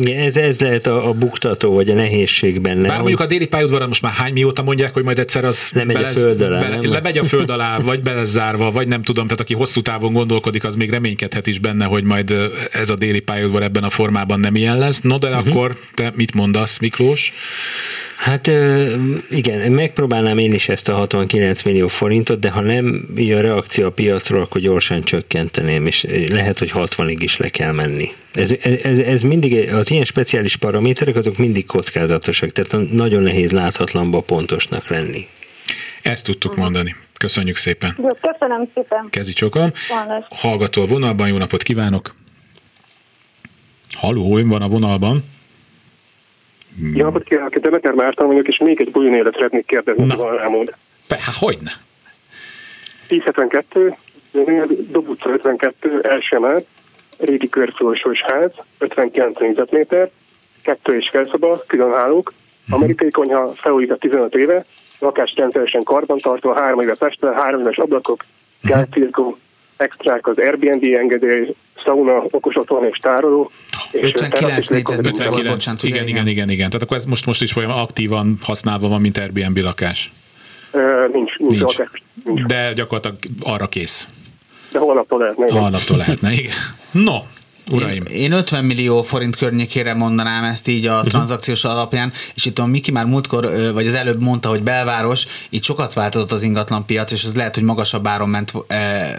Igen, 0.00 0.18
ez, 0.18 0.36
ez 0.36 0.60
lehet 0.60 0.86
a, 0.86 1.08
a 1.08 1.12
buktató, 1.12 1.74
vagy 1.74 1.88
a 1.88 1.94
nehézség 1.94 2.60
benne. 2.60 2.80
Bár 2.80 2.90
hogy- 2.90 2.98
mondjuk 2.98 3.20
a 3.20 3.26
déli 3.26 3.46
pályaudvaron 3.46 3.88
most 3.88 4.02
már 4.02 4.12
hány 4.12 4.32
mióta 4.32 4.62
mondják, 4.62 4.92
hogy 4.92 5.04
majd 5.04 5.18
egyszer 5.18 5.44
az 5.44 5.70
Lemegy 5.74 5.96
a 5.96 5.98
belez- 5.98 6.18
föld 6.18 6.40
alá, 6.40 6.58
bele, 6.60 6.76
nem? 6.76 6.90
lemegy 6.90 7.18
a 7.18 7.24
föld 7.24 7.50
alá, 7.50 7.78
vagy 7.90 8.00
be 8.00 8.14
lesz 8.14 8.28
zárva, 8.28 8.70
vagy 8.70 8.88
nem 8.88 9.02
tudom, 9.02 9.24
tehát 9.24 9.40
aki 9.40 9.54
hosszú 9.54 9.80
távon 9.80 10.12
gondolkodik, 10.12 10.64
az 10.64 10.76
még 10.76 10.90
reménykedhet 10.90 11.46
is 11.46 11.58
benne, 11.58 11.84
hogy 11.84 12.04
majd 12.04 12.30
ö, 12.30 12.46
ez 12.72 12.90
a 12.90 12.94
déli 12.94 13.20
pályaudvar 13.20 13.62
ebben 13.62 13.82
a 13.82 13.90
formában 13.90 14.40
nem 14.40 14.54
ilyen 14.56 14.78
lesz. 14.78 15.00
No, 15.00 15.18
de 15.18 15.28
uh-huh. 15.28 15.46
akkor 15.46 15.76
te 15.94 16.12
mit 16.14 16.34
mondasz, 16.34 16.78
Miklós? 16.78 17.32
Hát 18.20 18.46
igen, 19.30 19.72
megpróbálnám 19.72 20.38
én 20.38 20.52
is 20.52 20.68
ezt 20.68 20.88
a 20.88 20.94
69 20.94 21.62
millió 21.62 21.88
forintot, 21.88 22.38
de 22.38 22.50
ha 22.50 22.60
nem 22.60 23.08
jön 23.14 23.42
reakció 23.42 23.86
a 23.86 23.90
piacról, 23.90 24.42
akkor 24.42 24.60
gyorsan 24.60 25.02
csökkenteném, 25.02 25.86
és 25.86 26.06
lehet, 26.28 26.58
hogy 26.58 26.70
60-ig 26.74 27.16
is 27.18 27.36
le 27.36 27.48
kell 27.48 27.72
menni. 27.72 28.12
Ez, 28.32 28.54
ez, 28.82 28.98
ez 28.98 29.22
mindig, 29.22 29.72
az 29.72 29.90
ilyen 29.90 30.04
speciális 30.04 30.56
paraméterek, 30.56 31.16
azok 31.16 31.36
mindig 31.36 31.66
kockázatosak, 31.66 32.50
tehát 32.50 32.90
nagyon 32.92 33.22
nehéz 33.22 33.50
láthatlanba 33.50 34.20
pontosnak 34.20 34.88
lenni. 34.88 35.26
Ezt 36.02 36.24
tudtuk 36.24 36.56
mondani. 36.56 36.96
Köszönjük 37.16 37.56
szépen. 37.56 37.96
Jó, 37.98 38.08
köszönöm 38.08 38.68
szépen. 38.74 39.06
Kezi 39.10 39.32
csokolom. 39.32 39.72
Van 39.88 40.26
Hallgató 40.30 40.82
a 40.82 40.86
vonalban, 40.86 41.28
jó 41.28 41.36
napot 41.36 41.62
kívánok. 41.62 42.14
Haló, 43.98 44.36
ön 44.36 44.48
van 44.48 44.62
a 44.62 44.68
vonalban. 44.68 45.24
Jó 46.94 47.04
napot 47.04 47.22
kívánok, 47.22 47.54
itt 47.54 47.62
Demeter 47.62 47.92
Márton 47.92 48.26
vagyok, 48.26 48.48
és 48.48 48.58
még 48.58 48.80
egy 48.80 48.90
bulinélet 48.90 49.34
szeretnék 49.34 49.66
kérdezni, 49.66 50.10
ha 50.10 50.16
van 50.16 50.36
rámód. 50.36 50.74
Hát 51.08 51.34
hogyne? 51.34 51.72
1072, 53.08 53.94
Dob 54.90 55.08
utca 55.08 55.30
52, 55.30 56.00
első 56.00 56.36
emelet, 56.36 56.66
régi 57.18 57.48
körfolyosós 57.48 58.22
ház, 58.22 58.50
59 58.78 59.38
négyzetméter, 59.38 60.10
kettő 60.62 60.96
és 60.96 61.08
felszoba, 61.08 61.62
különhálók, 61.66 62.32
amerikai 62.70 63.10
konyha, 63.10 63.52
felújített 63.54 64.00
15 64.00 64.34
éve, 64.34 64.64
lakás 64.98 65.34
rendszeresen 65.36 65.82
karbantartó, 65.82 66.52
három 66.52 66.80
éve 66.80 66.94
festve, 66.94 67.32
három 67.32 67.60
éves 67.60 67.76
ablakok, 67.76 68.24
gázcirkó, 68.62 69.38
extrák 69.80 70.26
az 70.26 70.38
Airbnb 70.38 70.84
engedély, 70.84 71.54
sauna, 71.84 72.24
okos 72.30 72.56
otthon 72.56 72.84
és 72.84 72.96
tároló. 72.98 73.50
És 73.90 74.06
59 74.06 74.38
terassz 74.40 74.58
és 74.58 74.68
légkondicionáló. 74.68 74.76
négyzetméter 74.96 75.28
volt, 75.28 75.38
59, 75.40 75.50
bocsánat, 75.54 75.82
igen, 75.82 76.08
igen, 76.08 76.26
igen, 76.26 76.50
igen. 76.50 76.66
Tehát 76.68 76.82
akkor 76.82 76.96
ez 76.96 77.04
most, 77.04 77.26
most 77.26 77.42
is 77.42 77.52
folyam 77.52 77.70
aktívan 77.70 78.38
használva 78.42 78.88
van, 78.88 79.00
mint 79.00 79.18
Airbnb 79.18 79.56
lakás. 79.58 80.12
Ö, 80.70 81.06
Nincs, 81.12 81.36
nincs, 81.38 81.50
Nincs. 81.58 81.76
lakás, 81.76 82.02
De 82.46 82.72
gyakorlatilag 82.72 83.16
arra 83.42 83.66
kész. 83.68 84.08
de 84.72 84.78
holnaptól 84.78 85.18
lehetne. 85.18 85.46
igen. 85.46 85.60
Holnaptól 85.60 85.96
lehetne, 85.96 86.32
igen. 86.32 86.52
No, 86.90 87.16
uraim. 87.72 88.02
Én, 88.10 88.20
én 88.20 88.32
50 88.32 88.64
millió 88.64 89.02
forint 89.02 89.36
környékére 89.36 89.94
mondanám 89.94 90.44
ezt 90.44 90.68
így 90.68 90.86
a 90.86 90.94
uh-huh. 90.94 91.08
tranzakciós 91.08 91.64
alapján, 91.64 92.12
és 92.34 92.44
itt 92.44 92.58
a 92.58 92.66
Miki 92.66 92.90
már 92.90 93.04
múltkor, 93.04 93.72
vagy 93.72 93.86
az 93.86 93.94
előbb 93.94 94.22
mondta, 94.22 94.48
hogy 94.48 94.62
belváros, 94.62 95.26
itt 95.50 95.62
sokat 95.62 95.92
változott 95.92 96.32
az 96.32 96.42
ingatlan 96.42 96.86
piac, 96.86 97.12
és 97.12 97.24
ez 97.24 97.34
lehet, 97.34 97.54
hogy 97.54 97.64
magasabb 97.64 98.06
áron 98.06 98.28
ment 98.28 98.52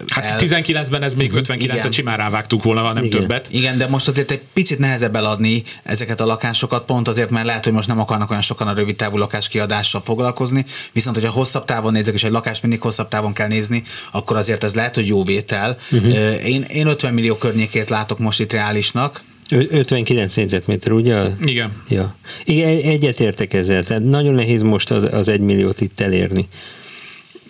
Hát 0.08 0.24
el. 0.24 0.38
19-ben 0.39 1.04
ez 1.04 1.16
még 1.16 1.32
59-et 1.36 1.60
Igen. 1.60 1.91
simán 1.91 2.18
rávágtuk 2.18 2.64
volna, 2.64 2.82
ha 2.82 2.93
nem 2.93 3.04
Igen. 3.04 3.20
többet. 3.20 3.47
Igen, 3.52 3.78
de 3.78 3.88
most 3.88 4.08
azért 4.08 4.32
egy 4.32 4.41
picit 4.54 4.80
nehezebb 4.80 5.16
eladni 5.16 5.64
ezeket 5.84 6.20
a 6.20 6.26
lakásokat, 6.26 6.86
pont 6.86 7.08
azért, 7.08 7.30
mert 7.30 7.45
lehet, 7.45 7.64
hogy 7.64 7.74
most 7.74 7.88
nem 7.88 7.99
akarnak 7.99 8.30
olyan 8.30 8.41
sokan 8.41 8.68
a 8.68 8.74
rövid 8.74 8.95
távú 8.95 9.18
lakáskiadással 9.18 10.02
foglalkozni, 10.02 10.66
viszont 10.93 11.16
hogyha 11.16 11.32
hosszabb 11.32 11.66
távon 11.66 11.91
nézek, 11.91 12.14
és 12.14 12.24
egy 12.24 12.32
lakást 12.32 12.62
mindig 12.62 12.82
hosszabb 12.82 13.08
távon 13.08 13.34
kell 13.34 13.47
nézni, 13.47 13.84
akkor 14.12 14.38
azért 14.38 14.64
ez 14.64 14.76
lehet, 14.76 14.95
hogy 14.95 15.08
jó 15.08 15.24
vétel. 15.24 15.78
Mhm. 15.89 16.06
Uh-huh. 16.06 16.47
Én, 16.47 16.62
én 16.62 16.88
50 16.88 17.14
millió 17.14 17.36
környékét 17.36 17.89
látok 17.89 18.20
most 18.20 18.39
itt 18.42 18.52
reálisnak. 18.54 19.22
Ö- 19.52 19.72
59 19.72 20.36
négyzetméter, 20.36 20.92
ugye? 20.92 21.24
Igen. 21.44 21.72
Ja. 21.89 22.16
Igen, 22.46 22.68
egy- 22.68 22.82
egyetértek 22.86 23.54
ezzel. 23.54 23.84
Tehát 23.84 24.04
nagyon 24.04 24.34
nehéz 24.34 24.62
most 24.62 24.92
az, 24.92 25.08
az 25.12 25.28
egy 25.28 25.39
milliót 25.42 25.82
itt 25.82 26.00
elérni. 26.00 26.48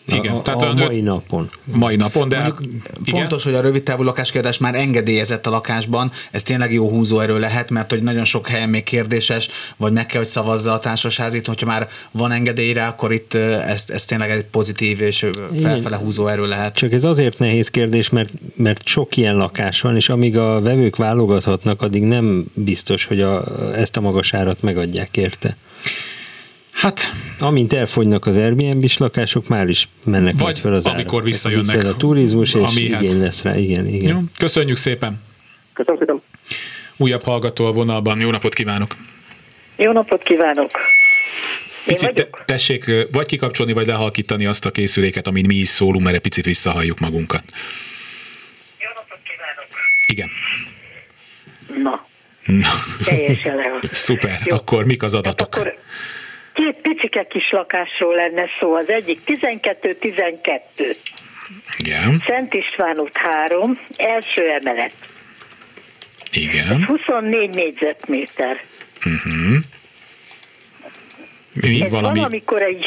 Igen, 0.06 0.36
A, 0.36 0.42
tehát 0.42 0.62
a 0.62 0.74
mai 0.74 1.02
napon. 1.02 1.50
Mai 1.64 1.96
napon, 1.96 2.30
de 2.30 2.38
Mondjuk 2.42 2.82
fontos, 3.06 3.44
hogy 3.44 3.54
a 3.54 3.62
rövid 3.62 3.84
távú 3.84 4.04
lakáskiadás 4.04 4.58
már 4.58 4.76
engedélyezett 4.76 5.48
a 5.48 5.50
lakásban, 5.50 6.12
ez 6.32 6.44
tényleg 6.44 6.74
jó 6.74 6.90
húzóerő 6.90 7.40
lehet, 7.40 7.70
mert 7.70 7.90
hogy 7.90 8.04
nagyon 8.04 8.26
sok 8.26 8.48
helyen 8.48 8.70
még 8.70 8.84
kérdéses, 8.84 9.50
vagy 9.78 9.92
meg 9.92 10.06
kell, 10.06 10.20
hogy 10.20 10.30
szavazza 10.30 10.74
a 10.74 10.80
társasházit, 10.80 11.48
hogyha 11.48 11.66
már 11.66 11.88
van 12.12 12.32
engedély 12.32 12.74
rá, 12.74 12.88
akkor 12.88 13.12
itt 13.12 13.34
ö, 13.34 13.52
ez, 13.52 13.86
ez 13.88 14.06
tényleg 14.06 14.30
egy 14.30 14.44
pozitív 14.44 15.02
és 15.02 15.24
ö, 15.24 15.30
felfele 15.62 15.98
húzóerő 15.98 16.48
lehet. 16.48 16.76
Csak 16.76 16.94
ez 16.94 17.04
azért 17.04 17.40
nehéz 17.40 17.70
kérdés, 17.70 18.10
mert, 18.10 18.32
mert 18.56 18.86
sok 18.86 19.18
ilyen 19.18 19.36
lakás 19.36 19.82
van, 19.82 19.96
és 19.96 20.10
amíg 20.10 20.38
a 20.38 20.62
vevők 20.62 20.96
válogathatnak, 20.96 21.82
addig 21.82 22.04
nem 22.04 22.46
biztos, 22.54 23.06
hogy 23.06 23.22
a, 23.22 23.44
ezt 23.76 23.98
a 23.98 24.02
magas 24.02 24.34
árat 24.34 24.62
megadják 24.62 25.18
érte. 25.18 25.58
Hát... 26.82 27.14
Amint 27.40 27.74
elfogynak 27.74 28.26
az 28.26 28.38
Airbnb-s 28.38 28.98
lakások, 28.98 29.48
már 29.48 29.70
is 29.70 29.88
mennek 30.04 30.34
Vagy 30.34 30.42
majd 30.42 30.58
fel 30.58 30.74
az 30.74 30.88
árak. 30.88 31.00
amikor 31.00 31.24
visszajönnek. 31.24 31.66
Visszajön 31.66 31.94
a 31.94 31.98
turizmus, 31.98 32.54
és 32.54 32.62
Ami 32.68 32.92
hát- 32.92 33.02
igény 33.02 33.20
lesz 33.22 33.44
rá. 33.44 33.58
Igen, 33.58 33.88
igen. 33.88 34.12
Jó, 34.12 34.20
köszönjük 34.38 34.78
szépen. 34.78 35.22
Köszönöm 35.74 36.00
szépen. 36.00 36.22
újabb 36.98 37.24
hallgató 37.24 37.66
a 37.66 37.72
vonalban. 37.72 38.20
Jó 38.20 38.30
napot 38.32 38.54
kívánok! 38.54 38.96
Jó 39.78 39.92
napot 39.92 40.24
kívánok! 40.24 40.70
Picit 41.86 42.14
te, 42.14 42.28
tessék 42.46 42.86
vagy 43.12 43.26
kikapcsolni, 43.26 43.74
vagy 43.74 43.88
lehalkítani 43.88 44.46
azt 44.46 44.66
a 44.66 44.72
készüléket, 44.72 45.28
amin 45.28 45.46
mi 45.48 45.56
is 45.56 45.68
szólunk, 45.68 46.04
mert 46.04 46.16
egy 46.16 46.22
picit 46.22 46.46
visszahalljuk 46.46 47.00
magunkat. 47.00 47.44
Jó 48.80 48.88
napot 48.96 49.20
kívánok! 49.24 49.68
Igen. 50.08 50.30
Na, 51.84 52.06
Na. 52.46 52.70
teljesen 53.04 53.56
le. 53.56 53.80
Szuper, 53.92 54.42
Jó. 54.46 54.56
akkor 54.56 54.86
mik 54.86 55.04
az 55.04 55.14
adatok? 55.14 55.56
Akkor 55.56 55.74
két 56.64 56.82
picike 56.82 57.24
kis 57.24 57.52
lakásról 57.52 58.16
lenne 58.16 58.46
szó. 58.60 58.76
Az 58.76 58.90
egyik 58.90 59.20
12-12. 59.26 60.96
Igen. 61.78 62.24
Szent 62.26 62.54
István 62.54 63.00
út 63.00 63.18
3, 63.18 63.80
első 63.98 64.50
emelet. 64.50 64.94
Igen. 66.32 66.72
Ez 66.72 66.84
24 66.84 67.50
négyzetméter. 67.50 68.64
Uh-huh. 69.06 69.56
Mi, 71.54 71.82
Ez 71.82 71.92
valami... 71.92 72.20
valamikor 72.20 72.62
egy 72.62 72.86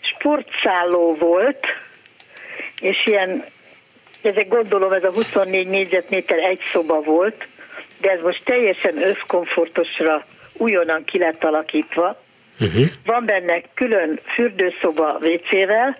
sportszálló 0.00 1.14
volt, 1.14 1.66
és 2.80 3.02
ilyen, 3.04 3.44
ezek 4.22 4.48
gondolom 4.48 4.92
ez 4.92 5.04
a 5.04 5.12
24 5.12 5.68
négyzetméter 5.68 6.38
egy 6.38 6.60
szoba 6.72 7.00
volt, 7.00 7.46
de 8.00 8.10
ez 8.10 8.20
most 8.22 8.44
teljesen 8.44 9.02
összkomfortosra 9.02 10.24
újonnan 10.52 11.04
ki 11.04 11.18
lett 11.18 11.44
alakítva. 11.44 12.24
Uh-huh. 12.60 12.86
Van 13.04 13.24
benne 13.26 13.62
külön 13.74 14.20
fürdőszoba 14.34 15.18
WC-vel, 15.20 15.96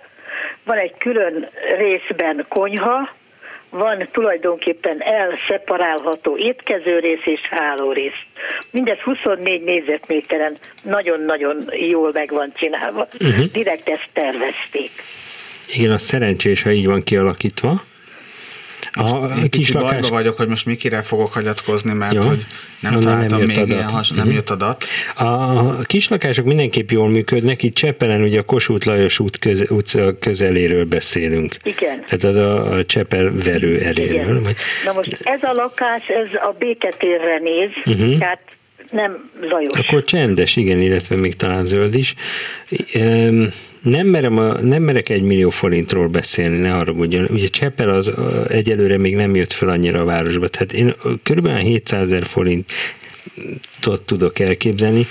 van 0.64 0.78
egy 0.78 0.94
külön 0.98 1.48
részben 1.78 2.44
konyha, 2.48 3.14
van 3.70 4.08
tulajdonképpen 4.12 5.02
elszeparálható 5.02 6.36
étkezőrész 6.36 7.24
és 7.24 7.40
hálórész. 7.50 8.20
Mindez 8.70 8.98
24 8.98 9.62
négyzetméteren 9.62 10.56
nagyon-nagyon 10.82 11.64
jól 11.72 12.10
meg 12.12 12.30
van 12.30 12.52
csinálva. 12.56 13.08
Mhm. 13.18 13.42
Direkt 13.52 13.88
ezt 13.88 14.08
tervezték. 14.12 14.90
Igen, 15.66 15.90
az 15.90 16.02
szerencsés, 16.02 16.62
ha 16.62 16.70
így 16.70 16.86
van 16.86 17.02
kialakítva. 17.02 17.84
Most 18.96 19.12
a 19.14 19.32
egy 19.42 19.48
kis 19.48 19.72
lakás... 19.72 19.90
bajba 19.90 20.08
vagyok, 20.08 20.36
hogy 20.36 20.48
most 20.48 20.66
mikire 20.66 21.02
fogok 21.02 21.32
hagyatkozni, 21.32 21.92
mert 21.92 22.14
Jó. 22.14 22.20
hogy 22.20 22.46
nem 22.80 22.94
Onnan 22.94 23.04
találtam 23.04 23.38
nem 23.38 23.46
még 23.46 23.56
jött 23.56 23.66
ilyen 23.66 23.78
adat. 23.78 23.90
has, 23.90 24.10
nem 24.10 24.26
Mhm. 24.26 24.34
jött 24.34 24.50
adat. 24.50 24.84
A 25.14 25.76
kislakások 25.82 26.44
mindenképp 26.44 26.90
jól 26.90 27.08
működnek, 27.08 27.62
itt 27.62 27.74
Csepelen 27.74 28.22
ugye 28.22 28.38
a 28.38 28.42
Kossuth 28.42 28.86
Lajos 28.86 29.18
út 29.18 29.38
köze, 29.38 29.64
utca 29.68 30.18
közeléről 30.18 30.84
beszélünk. 30.84 31.56
Igen. 31.62 32.04
Tehát 32.06 32.24
az 32.24 32.36
a, 32.36 32.72
a 32.72 32.84
Csepel 32.84 33.32
verő 33.44 33.80
eléről. 33.80 34.42
Vagy, 34.42 34.56
Na 34.84 34.92
most 34.92 35.18
ez 35.22 35.42
a 35.42 35.52
lakás, 35.52 36.06
ez 36.08 36.32
a 36.34 36.54
béketérre 36.58 37.38
néz, 37.38 37.70
Mhm. 37.98 38.18
tehát 38.18 38.40
nem 38.90 39.30
zajos. 39.50 39.72
akkor 39.86 40.04
csendes, 40.04 40.56
igen, 40.56 40.80
illetve 40.80 41.16
még 41.16 41.34
talán 41.36 41.64
zöld 41.64 41.94
is. 41.94 42.14
Ehm, 42.92 43.42
Nem, 43.86 44.06
merem 44.06 44.38
a, 44.38 44.60
nem 44.60 44.82
merek 44.82 45.08
egy 45.08 45.22
millió 45.22 45.50
forintról 45.50 46.08
beszélni, 46.08 46.56
ne 46.58 46.68
haragudjon. 46.68 47.26
Ugye 47.30 47.46
Csepel 47.46 47.88
az 47.88 48.12
egyelőre 48.48 48.98
még 48.98 49.16
nem 49.16 49.34
jött 49.34 49.52
fel 49.52 49.68
annyira 49.68 50.00
a 50.00 50.04
városba. 50.04 50.48
Tehát 50.48 50.72
én 50.72 50.94
körülbelül 51.22 51.58
700 51.58 52.02
ezer 52.02 52.24
forint 52.24 52.72
tudok 54.04 54.38
elképzelni, 54.38 55.06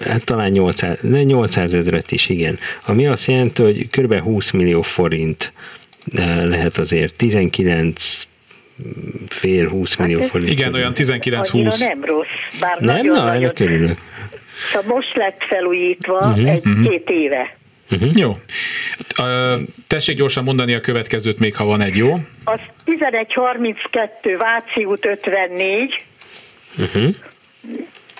hát 0.00 0.24
talán 0.24 0.50
800, 0.50 0.98
de 1.00 1.22
800 1.22 1.74
ezeret 1.74 2.12
is, 2.12 2.28
igen. 2.28 2.58
Ami 2.84 3.06
azt 3.06 3.26
jelenti, 3.26 3.62
hogy 3.62 3.86
kb. 3.90 4.14
20 4.14 4.50
millió 4.50 4.82
forint 4.82 5.52
eh, 6.14 6.44
lehet 6.46 6.76
azért, 6.76 7.14
19 7.14 8.22
fél 9.28 9.68
20 9.68 9.96
millió 9.96 10.20
forint. 10.20 10.50
Igen, 10.50 10.74
olyan 10.74 10.92
Annyira 10.96 11.40
19-20. 11.42 11.78
nem 11.78 12.04
rossz. 12.04 12.26
Bár 12.60 12.80
Nem? 12.80 12.96
nagyon, 12.96 13.16
Na, 13.16 13.22
nagyon, 13.24 13.42
ennek 13.42 13.58
örülök. 13.60 13.98
Szóval 14.72 14.94
most 14.96 15.16
lett 15.16 15.42
felújítva 15.48 16.26
Mhm, 16.28 16.46
egy 16.46 16.64
mhm. 16.64 16.88
két 16.88 17.08
éve. 17.10 17.56
Uh-huh. 17.90 18.10
Jó. 18.14 18.38
Tessék 19.86 20.16
gyorsan 20.16 20.44
mondani 20.44 20.74
a 20.74 20.80
következőt 20.80 21.38
még, 21.38 21.56
ha 21.56 21.64
van 21.64 21.80
egy 21.80 21.96
jó. 21.96 22.18
Az 22.44 22.60
1132 22.84 24.36
Váci 24.36 24.84
út 24.84 25.06
54, 25.06 26.04
Uh-huh. 26.78 27.14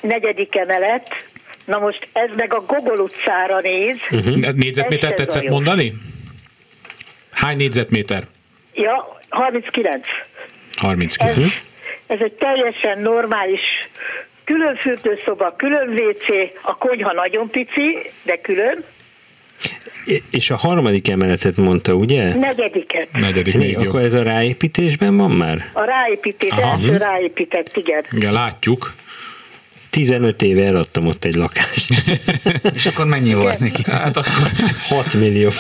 negyedik 0.01 0.57
emelet. 0.57 1.09
Na 1.65 1.79
most 1.79 2.09
ez 2.13 2.31
meg 2.37 2.55
a 2.55 2.61
Gogol 2.61 2.99
utcára 2.99 3.61
néz. 3.61 3.97
Uh-huh. 4.11 4.53
Négyzetméter 4.53 5.11
Ez 5.11 5.17
tetszett 5.17 5.49
mondani? 5.49 5.95
Hány 7.31 7.57
négyzetméter? 7.57 8.27
Ja, 8.75 9.19
39. 9.29 10.07
39. 10.77 11.37
Ez, 11.37 11.53
ez 12.07 12.19
egy 12.21 12.33
teljesen 12.33 12.99
normális 12.99 13.61
külön 14.45 14.77
fürdőszoba, 14.77 15.55
külön 15.57 15.89
WC, 15.89 16.27
a 16.63 16.77
konyha 16.77 17.13
nagyon 17.13 17.51
pici, 17.51 18.11
de 18.23 18.41
külön. 18.41 18.85
És 20.31 20.51
a 20.51 20.57
harmadik 20.57 21.09
emeletet 21.09 21.57
mondta, 21.57 21.93
ugye? 21.93 22.35
Negyediket. 22.35 23.09
Negyedik, 23.13 23.57
még 23.57 23.79
akkor 23.79 24.01
ez 24.01 24.15
a 24.15 24.23
ráépítésben 24.23 25.17
van 25.17 25.31
már? 25.31 25.71
A 25.73 25.85
ráépítés, 25.85 26.51
Aha. 26.51 26.73
első 26.73 26.97
ráépített, 26.97 27.77
igen. 27.77 28.05
Igen, 28.11 28.33
látjuk. 28.33 28.93
15 29.95 30.43
éve 30.43 30.65
eladtam 30.65 31.07
ott 31.07 31.25
egy 31.25 31.35
lakást. 31.35 31.91
És 32.75 32.87
akkor 32.87 33.07
mennyi 33.07 33.35
volt 33.35 33.59
neki? 33.59 33.83
Hát 33.91 34.17
akkor 34.17 34.51
6 34.89 35.15
millió. 35.15 35.51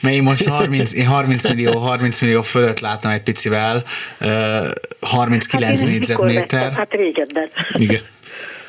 Mert 0.00 0.14
én 0.14 0.22
most 0.22 0.48
30, 0.48 0.92
én 0.92 1.06
30 1.06 1.48
millió, 1.48 1.78
30 1.78 2.20
millió 2.20 2.42
fölött 2.42 2.80
láttam 2.80 3.10
egy 3.10 3.22
picivel, 3.22 3.84
ö, 4.18 4.68
39 5.00 5.80
Hát 5.80 5.88
négyzetméter? 5.88 6.72
Hát 6.72 6.94
régebben. 6.94 7.48
Igen. 7.74 8.00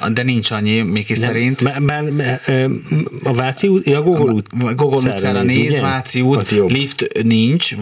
De 0.09 0.23
nincs 0.23 0.51
annyi 0.51 0.81
Miki 0.81 1.15
szerint. 1.15 1.63
Bár, 1.63 1.81
bár, 1.81 2.41
ö, 2.45 2.65
a 3.23 3.33
Váci 3.33 3.67
út, 3.67 3.87
a 3.87 4.01
Gogol 4.01 4.31
út. 4.33 4.75
Gogol 4.75 4.97
utcára 5.03 5.41
néz, 5.41 5.67
ugye? 5.71 5.81
Váci 5.81 6.21
út, 6.21 6.49
lift 6.51 7.23
nincs, 7.23 7.75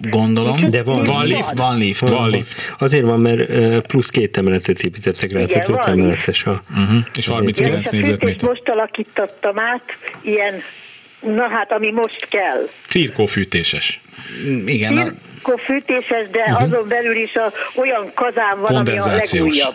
gondolom. 0.00 0.70
De 0.70 0.82
van, 0.82 1.04
van 1.04 1.26
lift. 1.26 1.58
Van 1.58 1.78
lift. 1.78 2.08
Van 2.10 2.30
lift. 2.30 2.74
Azért 2.78 3.04
van, 3.04 3.20
mert 3.20 3.86
plusz 3.86 4.08
két 4.08 4.36
emeletet 4.36 4.80
építettek 4.80 5.32
rá, 5.32 5.40
Igen, 5.40 5.60
tehát 5.60 5.86
van. 5.86 5.98
emeletes 5.98 6.44
a... 6.44 6.62
Uh-huh. 6.70 6.96
És 7.14 7.26
Ja, 7.26 7.32
39 7.32 7.58
és 7.58 7.86
a 7.86 7.88
fűtést 7.90 7.90
négyzetméter. 7.92 8.48
most 8.48 8.62
alakítottam 8.68 9.58
át, 9.58 9.82
ilyen, 10.22 10.54
na 11.20 11.48
hát 11.48 11.72
ami 11.72 11.90
most 11.90 12.26
kell. 12.30 12.68
Cirkófűtéses. 12.88 14.00
Igen, 14.66 14.96
a, 14.96 15.06
Akkor 15.42 15.60
fűtéses, 15.64 16.28
de 16.30 16.42
Mhm. 16.52 16.62
azon 16.62 16.88
belül 16.88 17.16
is 17.16 17.34
a, 17.34 17.52
olyan 17.80 18.10
kazán 18.14 18.60
van, 18.60 18.74
ami 18.76 18.98
a 18.98 19.06
legújabb. 19.06 19.74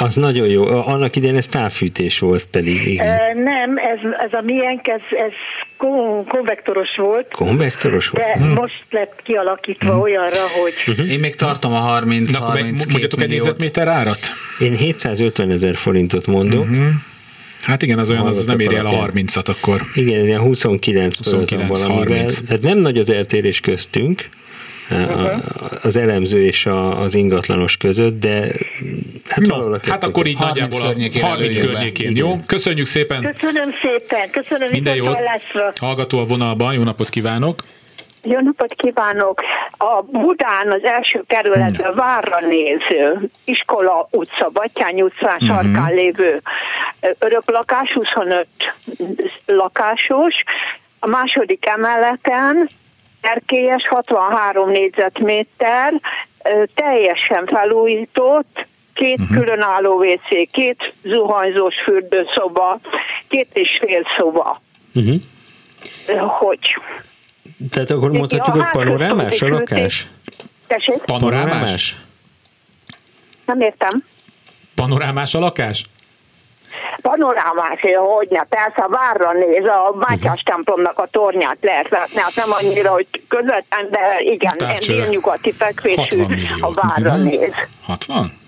Az 0.00 0.14
nagyon 0.14 0.46
jó. 0.46 0.66
Annak 0.66 1.16
idején 1.16 1.36
ez 1.36 1.46
távfűtés 1.46 2.18
volt 2.18 2.44
pedig, 2.44 2.86
igen. 2.86 3.06
E, 3.06 3.32
nem, 3.34 3.76
ez, 3.76 3.98
ez 4.26 4.32
a 4.32 4.42
miénk, 4.44 4.88
ez, 4.88 5.00
ez 5.10 5.32
kon- 5.76 6.28
konvektoros 6.28 6.88
volt, 6.96 7.32
Konvektoros 7.32 8.08
volt? 8.08 8.24
de 8.38 8.44
most 8.44 8.84
lett 8.90 9.20
kialakítva 9.22 9.98
olyanra, 9.98 10.40
hogy 10.62 11.08
én 11.10 11.18
még 11.18 11.34
tartom 11.34 11.72
a 11.72 11.78
30 11.78 12.32
Na, 12.32 12.38
akkor 12.38 12.52
meg 12.52 12.62
32 12.62 12.90
mondjatok 12.90 13.20
egy 13.20 13.28
milliót. 13.28 13.44
négyzetméter 13.44 13.88
árat? 13.88 14.18
Én 14.60 14.76
750 14.76 15.50
ezer 15.50 15.76
forintot 15.76 16.26
mondok. 16.26 16.60
Uh-huh. 16.64 16.86
Hát 17.62 17.82
igen, 17.82 17.98
az 17.98 18.10
olyan, 18.10 18.26
az, 18.26 18.38
az 18.38 18.46
nem 18.46 18.60
éri 18.60 18.74
el 18.74 18.86
a 18.86 18.88
alapján. 18.88 19.24
30-at 19.26 19.48
akkor. 19.48 19.82
Igen, 19.94 20.20
ez 20.20 20.26
ilyen 20.26 20.40
29, 20.40 21.16
29, 21.16 21.50
29 21.50 21.82
valamivel. 21.82 22.16
30. 22.16 22.40
Tehát 22.46 22.62
nem 22.62 22.78
nagy 22.78 22.98
az 22.98 23.10
eltérés 23.10 23.60
köztünk, 23.60 24.28
az 25.82 25.96
elemző 25.96 26.44
és 26.44 26.66
a, 26.66 27.00
az 27.00 27.14
ingatlanos 27.14 27.76
között, 27.76 28.20
de 28.20 28.46
hát 29.28 29.46
valahol 29.46 29.72
a 29.72 29.78
Hát 29.88 30.04
akkor 30.04 30.26
így 30.26 30.34
30 30.38 30.56
nagyjából 30.56 30.86
a 30.86 30.88
környékén 30.90 31.22
30 31.22 31.42
előjön 31.56 31.66
be. 31.66 31.72
környékén. 31.72 32.16
Jó, 32.16 32.38
köszönjük 32.46 32.86
szépen. 32.86 33.34
köszönöm 33.38 33.70
szépen, 33.82 34.30
köszönöm 34.30 34.68
Minden 34.70 34.94
jót. 34.94 35.06
viszontlátásra. 35.06 35.72
Hallgató 35.80 36.18
a 36.18 36.24
vonalban, 36.24 36.74
jó 36.74 36.82
napot 36.82 37.08
kívánok. 37.08 37.64
Jó 38.22 38.40
napot 38.40 38.74
kívánok! 38.74 39.40
A 39.78 40.02
Budán 40.02 40.72
az 40.72 40.84
első 40.84 41.22
kerületben 41.26 41.94
várra 41.94 42.38
néző 42.46 43.30
iskola 43.44 44.08
utca, 44.10 44.48
Batyány 44.52 45.00
utcán 45.02 45.36
Mhm. 45.40 45.46
sarkán 45.46 45.94
lévő 45.94 46.40
ö, 47.00 47.08
öröklakás, 47.18 47.92
25 47.92 48.46
lakásos, 49.46 50.34
a 50.98 51.08
második 51.08 51.66
emeleten 51.66 52.68
erkélyes 53.20 53.88
63 53.88 54.70
négyzetméter, 54.70 55.92
teljesen 56.74 57.46
felújított, 57.46 58.66
két 58.94 59.18
Mhm. 59.18 59.22
uh-huh. 59.22 59.38
különálló 59.38 60.02
WC, 60.04 60.50
két 60.50 60.94
zuhanyzós 61.02 61.74
fürdőszoba, 61.84 62.80
két 63.28 63.48
és 63.52 63.78
fél 63.82 64.02
szoba. 64.16 64.60
Uh-huh. 64.94 65.20
Hogy? 66.26 66.76
Tehát 67.70 67.90
akkor 67.90 68.10
mondhatjuk, 68.10 68.56
a 68.56 68.58
hogy 68.58 68.70
panorámás 68.72 69.42
a 69.42 69.48
lakás? 69.48 70.06
Tessék? 70.66 70.96
Panorámás? 70.96 71.96
Nem 73.46 73.60
értem. 73.60 74.04
Panorámás 74.74 75.34
a 75.34 75.38
lakás? 75.38 75.84
Panorámás, 77.00 77.80
hogy 78.18 78.28
ne, 78.30 78.42
persze 78.42 78.82
a 78.82 78.88
várra 78.88 79.32
néz, 79.32 79.64
a 79.64 79.94
Mátyás 79.98 80.42
templomnak 80.42 80.98
a 80.98 81.06
tornyát 81.06 81.56
lehet 81.60 81.88
látni, 81.88 82.20
hát 82.20 82.34
nem 82.34 82.52
annyira, 82.52 82.90
hogy 82.90 83.06
közvetlen, 83.28 83.88
de 83.90 84.16
igen, 84.20 84.56
délnyugati 84.86 85.52
fekvésű 85.52 85.98
60 86.00 86.26
millió. 86.28 86.46
a 86.60 86.70
várra 86.72 87.16
Mhm. 87.16 87.22
néz. 87.26 87.52
60? 87.86 88.38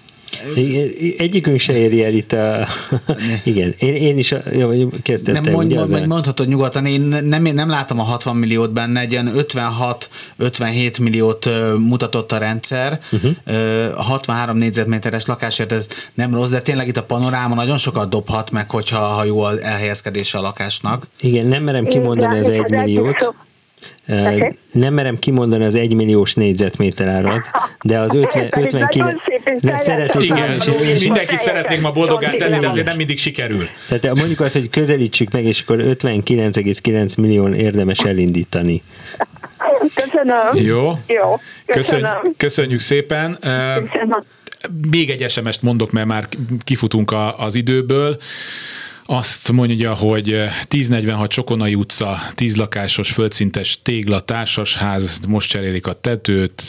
Egyikünk 1.19 1.59
se 1.59 1.77
éri 1.77 2.05
el 2.05 2.13
itt 2.13 2.33
a... 2.33 2.67
Igen, 3.45 3.75
én, 3.79 3.95
én 3.95 4.19
is 4.19 4.31
ja, 4.31 4.89
kezdtem. 5.03 5.35
Nem 5.35 5.53
mond, 5.53 5.73
mond, 5.75 5.91
mond, 5.91 6.07
mondhatod 6.07 6.49
nyugodtan, 6.49 6.87
én 6.87 7.01
nem, 7.01 7.43
nem 7.43 7.69
látom 7.69 8.01
a 8.01 8.03
60 8.03 8.37
milliót 8.37 8.73
benne, 8.73 9.01
egy 9.01 9.13
ilyen 9.13 9.33
56-57 10.39 11.03
milliót 11.03 11.49
mutatott 11.79 12.33
a 12.33 12.39
rendszer, 12.39 13.01
uh-huh. 13.13 13.99
a 13.99 14.03
63 14.03 14.57
négyzetméteres 14.57 15.27
lakásért 15.27 15.73
ez 15.73 15.89
nem 16.15 16.35
rossz, 16.35 16.51
de 16.51 16.61
tényleg 16.61 16.89
itt 16.89 16.97
a 16.97 17.05
panoráma 17.05 17.55
nagyon 17.55 17.79
sokat 17.79 18.09
dobhat 18.09 18.51
meg, 18.51 18.71
hogyha 18.71 18.99
ha 18.99 19.25
jó 19.25 19.41
az 19.41 19.61
elhelyezkedése 19.61 20.39
a 20.39 20.41
lakásnak. 20.41 21.07
Igen, 21.21 21.47
nem 21.47 21.63
merem 21.63 21.85
kimondani 21.85 22.39
az 22.39 22.49
egy 22.49 22.69
milliót. 22.69 23.35
Nem 24.73 24.95
merem 24.95 25.19
kimondani 25.19 25.65
az 25.65 25.75
egymilliós 25.75 26.35
négyzetméter 26.35 27.09
árat, 27.09 27.51
de 27.83 27.99
az 27.99 28.15
50, 28.15 28.49
59... 28.57 29.23
De 29.61 29.79
szeretnék, 29.79 30.25
Igen, 30.25 30.61
mindenkit 31.01 31.41
szeretnék 31.41 31.81
ma 31.81 31.93
boldogán 31.93 32.39
tenni, 32.39 32.59
de 32.59 32.69
azért 32.69 32.87
nem 32.87 32.97
mindig 32.97 33.19
sikerül. 33.19 33.67
Tehát 33.89 34.17
mondjuk 34.17 34.41
azt, 34.41 34.53
hogy 34.53 34.71
közelítsük 34.71 35.31
meg, 35.33 35.45
és 35.45 35.61
akkor 35.61 35.77
59,9 35.79 37.19
millió 37.21 37.49
érdemes 37.49 37.99
elindítani. 37.99 38.83
Köszönöm. 39.95 40.67
Jó. 40.67 40.99
Jó. 41.07 41.31
Köszönöm. 41.67 42.35
Köszönjük 42.37 42.81
szépen. 42.81 43.39
Köszönöm. 43.41 44.19
Még 44.91 45.11
egy 45.11 45.31
SMS-t 45.31 45.63
mondok, 45.63 45.91
mert 45.91 46.07
már 46.07 46.29
kifutunk 46.65 47.15
az 47.37 47.55
időből. 47.55 48.19
Azt 49.15 49.53
mondja, 49.53 49.95
hogy 49.95 50.31
1046 50.69 51.31
Csokonai 51.31 51.75
utca, 51.75 52.19
10 52.35 52.57
lakásos 52.57 53.11
földszintes 53.11 53.79
tégla 53.83 54.21
társasház, 54.21 55.21
most 55.29 55.49
cserélik 55.49 55.87
a 55.87 55.93
tetőt, 55.93 56.63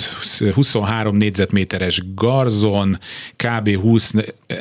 23 0.54 1.16
négyzetméteres 1.16 2.02
garzon, 2.16 3.00
kb. 3.36 3.76
20 3.76 4.14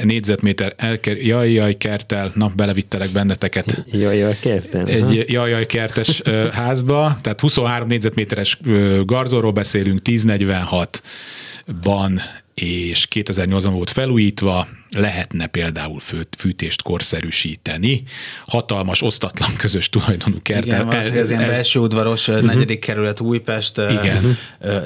négyzetméter 0.02 0.74
elker, 0.76 1.16
jaj, 1.16 1.52
jaj, 1.52 1.76
kertel, 1.76 2.30
na, 2.34 2.52
belevittelek 2.56 3.08
benneteket. 3.12 3.84
Jaj, 3.86 4.16
jaj, 4.16 4.38
kertel. 4.40 4.86
Egy 4.86 5.24
jaj, 5.28 5.50
jaj, 5.50 5.66
kertes 5.66 6.22
házba, 6.52 7.18
tehát 7.20 7.40
23 7.40 7.88
négyzetméteres 7.88 8.58
garzonról 9.04 9.52
beszélünk, 9.52 10.00
1046-ban 10.04 12.20
és 12.54 13.08
2008-ban 13.10 13.70
volt 13.72 13.90
felújítva, 13.90 14.66
lehetne 14.96 15.46
például 15.46 16.00
fűtést 16.38 16.82
korszerűsíteni. 16.82 18.02
Hatalmas, 18.46 19.02
osztatlan 19.02 19.56
közös 19.56 19.88
tulajdonú 19.88 20.36
kert. 20.42 20.66
Igen, 20.66 20.92
ez, 20.92 21.06
ez, 21.06 21.30
ilyen 21.30 21.48
belső 21.48 21.78
udvaros, 21.78 22.28
uh-huh. 22.28 22.44
negyedik 22.44 22.78
kerület 22.78 23.20
Újpest. 23.20 23.78
Igen. 23.78 24.38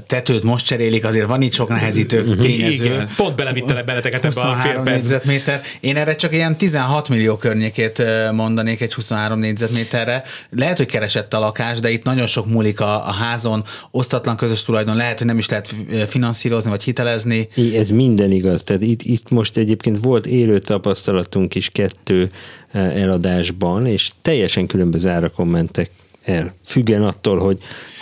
Tetőt 0.06 0.42
most 0.42 0.66
cserélik, 0.66 1.04
azért 1.04 1.26
van 1.26 1.42
itt 1.42 1.52
sok 1.52 1.68
nehezítő 1.68 2.20
uh-huh. 2.20 2.38
tényező. 2.38 2.84
Igen. 2.84 3.08
Pont 3.16 3.36
belevittelek 3.36 3.84
benneteket 3.84 4.24
ebbe 4.24 4.40
a 4.40 4.54
fél 4.54 4.82
négyzetméter. 4.82 5.62
Én 5.80 5.96
erre 5.96 6.14
csak 6.14 6.32
ilyen 6.32 6.56
16 6.56 7.08
millió 7.08 7.36
környékét 7.36 8.02
mondanék 8.32 8.80
egy 8.80 8.94
23 8.94 9.38
négyzetméterre. 9.38 10.22
Lehet, 10.50 10.76
hogy 10.76 10.86
keresett 10.86 11.34
a 11.34 11.38
lakás, 11.38 11.80
de 11.80 11.90
itt 11.90 12.04
nagyon 12.04 12.26
sok 12.26 12.46
múlik 12.46 12.80
a, 12.80 13.08
a 13.08 13.12
házon, 13.12 13.64
osztatlan 13.90 14.36
közös 14.36 14.62
tulajdon, 14.62 14.96
lehet, 14.96 15.18
hogy 15.18 15.26
nem 15.26 15.38
is 15.38 15.48
lehet 15.48 15.74
finanszírozni 16.06 16.70
vagy 16.70 16.82
hitelezni. 16.82 17.48
Ez 17.74 17.90
minden 17.90 18.30
igaz. 18.30 18.62
Tehát 18.62 18.82
itt, 18.82 19.02
itt 19.02 19.30
most 19.30 19.56
egyébként 19.56 19.95
egyébként 19.96 20.04
volt 20.04 20.26
élő 20.26 20.58
tapasztalatunk 20.58 21.54
is 21.54 21.68
kettő 21.68 22.30
eh, 22.70 23.02
eladásban, 23.02 23.86
és 23.86 24.10
teljesen 24.22 24.66
különböző 24.66 25.08
árakon 25.08 25.46
mentek 25.46 25.90
el. 26.24 26.54
Függen 26.64 27.02
attól, 27.02 27.38
hogy 27.38 27.58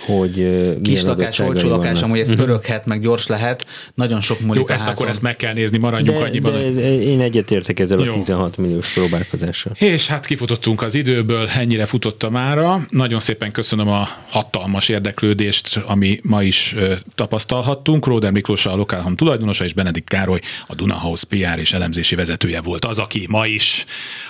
hogy 0.06 0.48
Kis 0.82 1.02
lakás, 1.02 1.38
olcsó 1.38 1.68
lakás, 1.68 2.02
amúgy 2.02 2.18
ez 2.18 2.30
uh-huh. 2.30 2.46
pöröghet, 2.46 2.86
meg 2.86 3.00
gyors 3.00 3.26
lehet, 3.26 3.66
nagyon 3.94 4.20
sok 4.20 4.40
múlik 4.40 4.60
Jó, 4.60 4.66
a 4.68 4.72
ezt 4.72 4.86
akkor 4.86 5.08
ezt 5.08 5.22
meg 5.22 5.36
kell 5.36 5.52
nézni, 5.52 5.78
maradjunk 5.78 6.18
de, 6.18 6.24
annyiban. 6.24 6.52
De 6.52 6.58
ez, 6.58 6.76
én 7.00 7.20
egyetértek 7.20 7.80
ezzel 7.80 7.98
Jó. 7.98 8.10
a 8.10 8.14
16 8.14 8.56
milliós 8.56 8.92
próbálkozással. 8.92 9.72
És 9.78 10.06
hát 10.06 10.26
kifutottunk 10.26 10.82
az 10.82 10.94
időből, 10.94 11.48
ennyire 11.48 11.84
futott 11.84 12.22
a 12.22 12.30
mára. 12.30 12.80
Nagyon 12.90 13.20
szépen 13.20 13.50
köszönöm 13.50 13.88
a 13.88 14.08
hatalmas 14.28 14.88
érdeklődést, 14.88 15.76
ami 15.86 16.20
ma 16.22 16.42
is 16.42 16.76
tapasztalhattunk. 17.14 18.06
Róder 18.06 18.32
Miklós 18.32 18.66
a 18.66 18.76
Lokálham 18.76 19.16
tulajdonosa 19.16 19.64
és 19.64 19.72
Benedikt 19.72 20.08
Károly 20.08 20.40
a 20.66 20.74
Dunahouse 20.74 21.26
PR 21.28 21.58
és 21.58 21.72
elemzési 21.72 22.14
vezetője 22.14 22.60
volt 22.60 22.84
az, 22.84 22.98
aki 22.98 23.26
ma 23.28 23.46
is, 23.46 23.84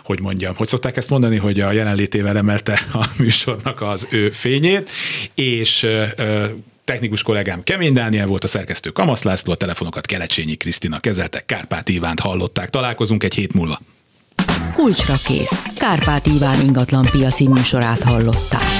hogy 0.04 0.20
mondjam, 0.20 0.54
hogy 0.56 0.68
szokták 0.68 0.96
ezt 0.96 1.10
mondani, 1.10 1.36
hogy 1.36 1.60
a 1.60 1.72
jelenlétével 1.72 2.36
emelte 2.36 2.80
a 2.92 3.06
műsornak 3.18 3.80
az 3.80 4.06
ő 4.10 4.30
fényét, 4.30 4.90
és 5.34 5.63
és 5.64 5.88
technikus 6.84 7.22
kollégám 7.22 7.62
Kemény 7.62 7.92
Dániel 7.92 8.26
volt, 8.26 8.44
a 8.44 8.46
szerkesztő 8.46 8.90
Kamasz 8.90 9.22
László, 9.22 9.52
a 9.52 9.56
telefonokat 9.56 10.06
Kelecsényi 10.06 10.56
Krisztina 10.56 11.00
kezelte, 11.00 11.42
Kárpát 11.46 11.88
Ivánt 11.88 12.20
hallották. 12.20 12.70
Találkozunk 12.70 13.22
egy 13.22 13.34
hét 13.34 13.52
múlva. 13.52 13.80
Kulcsra 14.74 15.14
kész. 15.24 15.62
Kárpát 15.76 16.26
Iván 16.26 16.60
ingatlan 16.60 17.08
piaci 17.10 17.48
műsorát 17.48 18.02
hallották. 18.02 18.73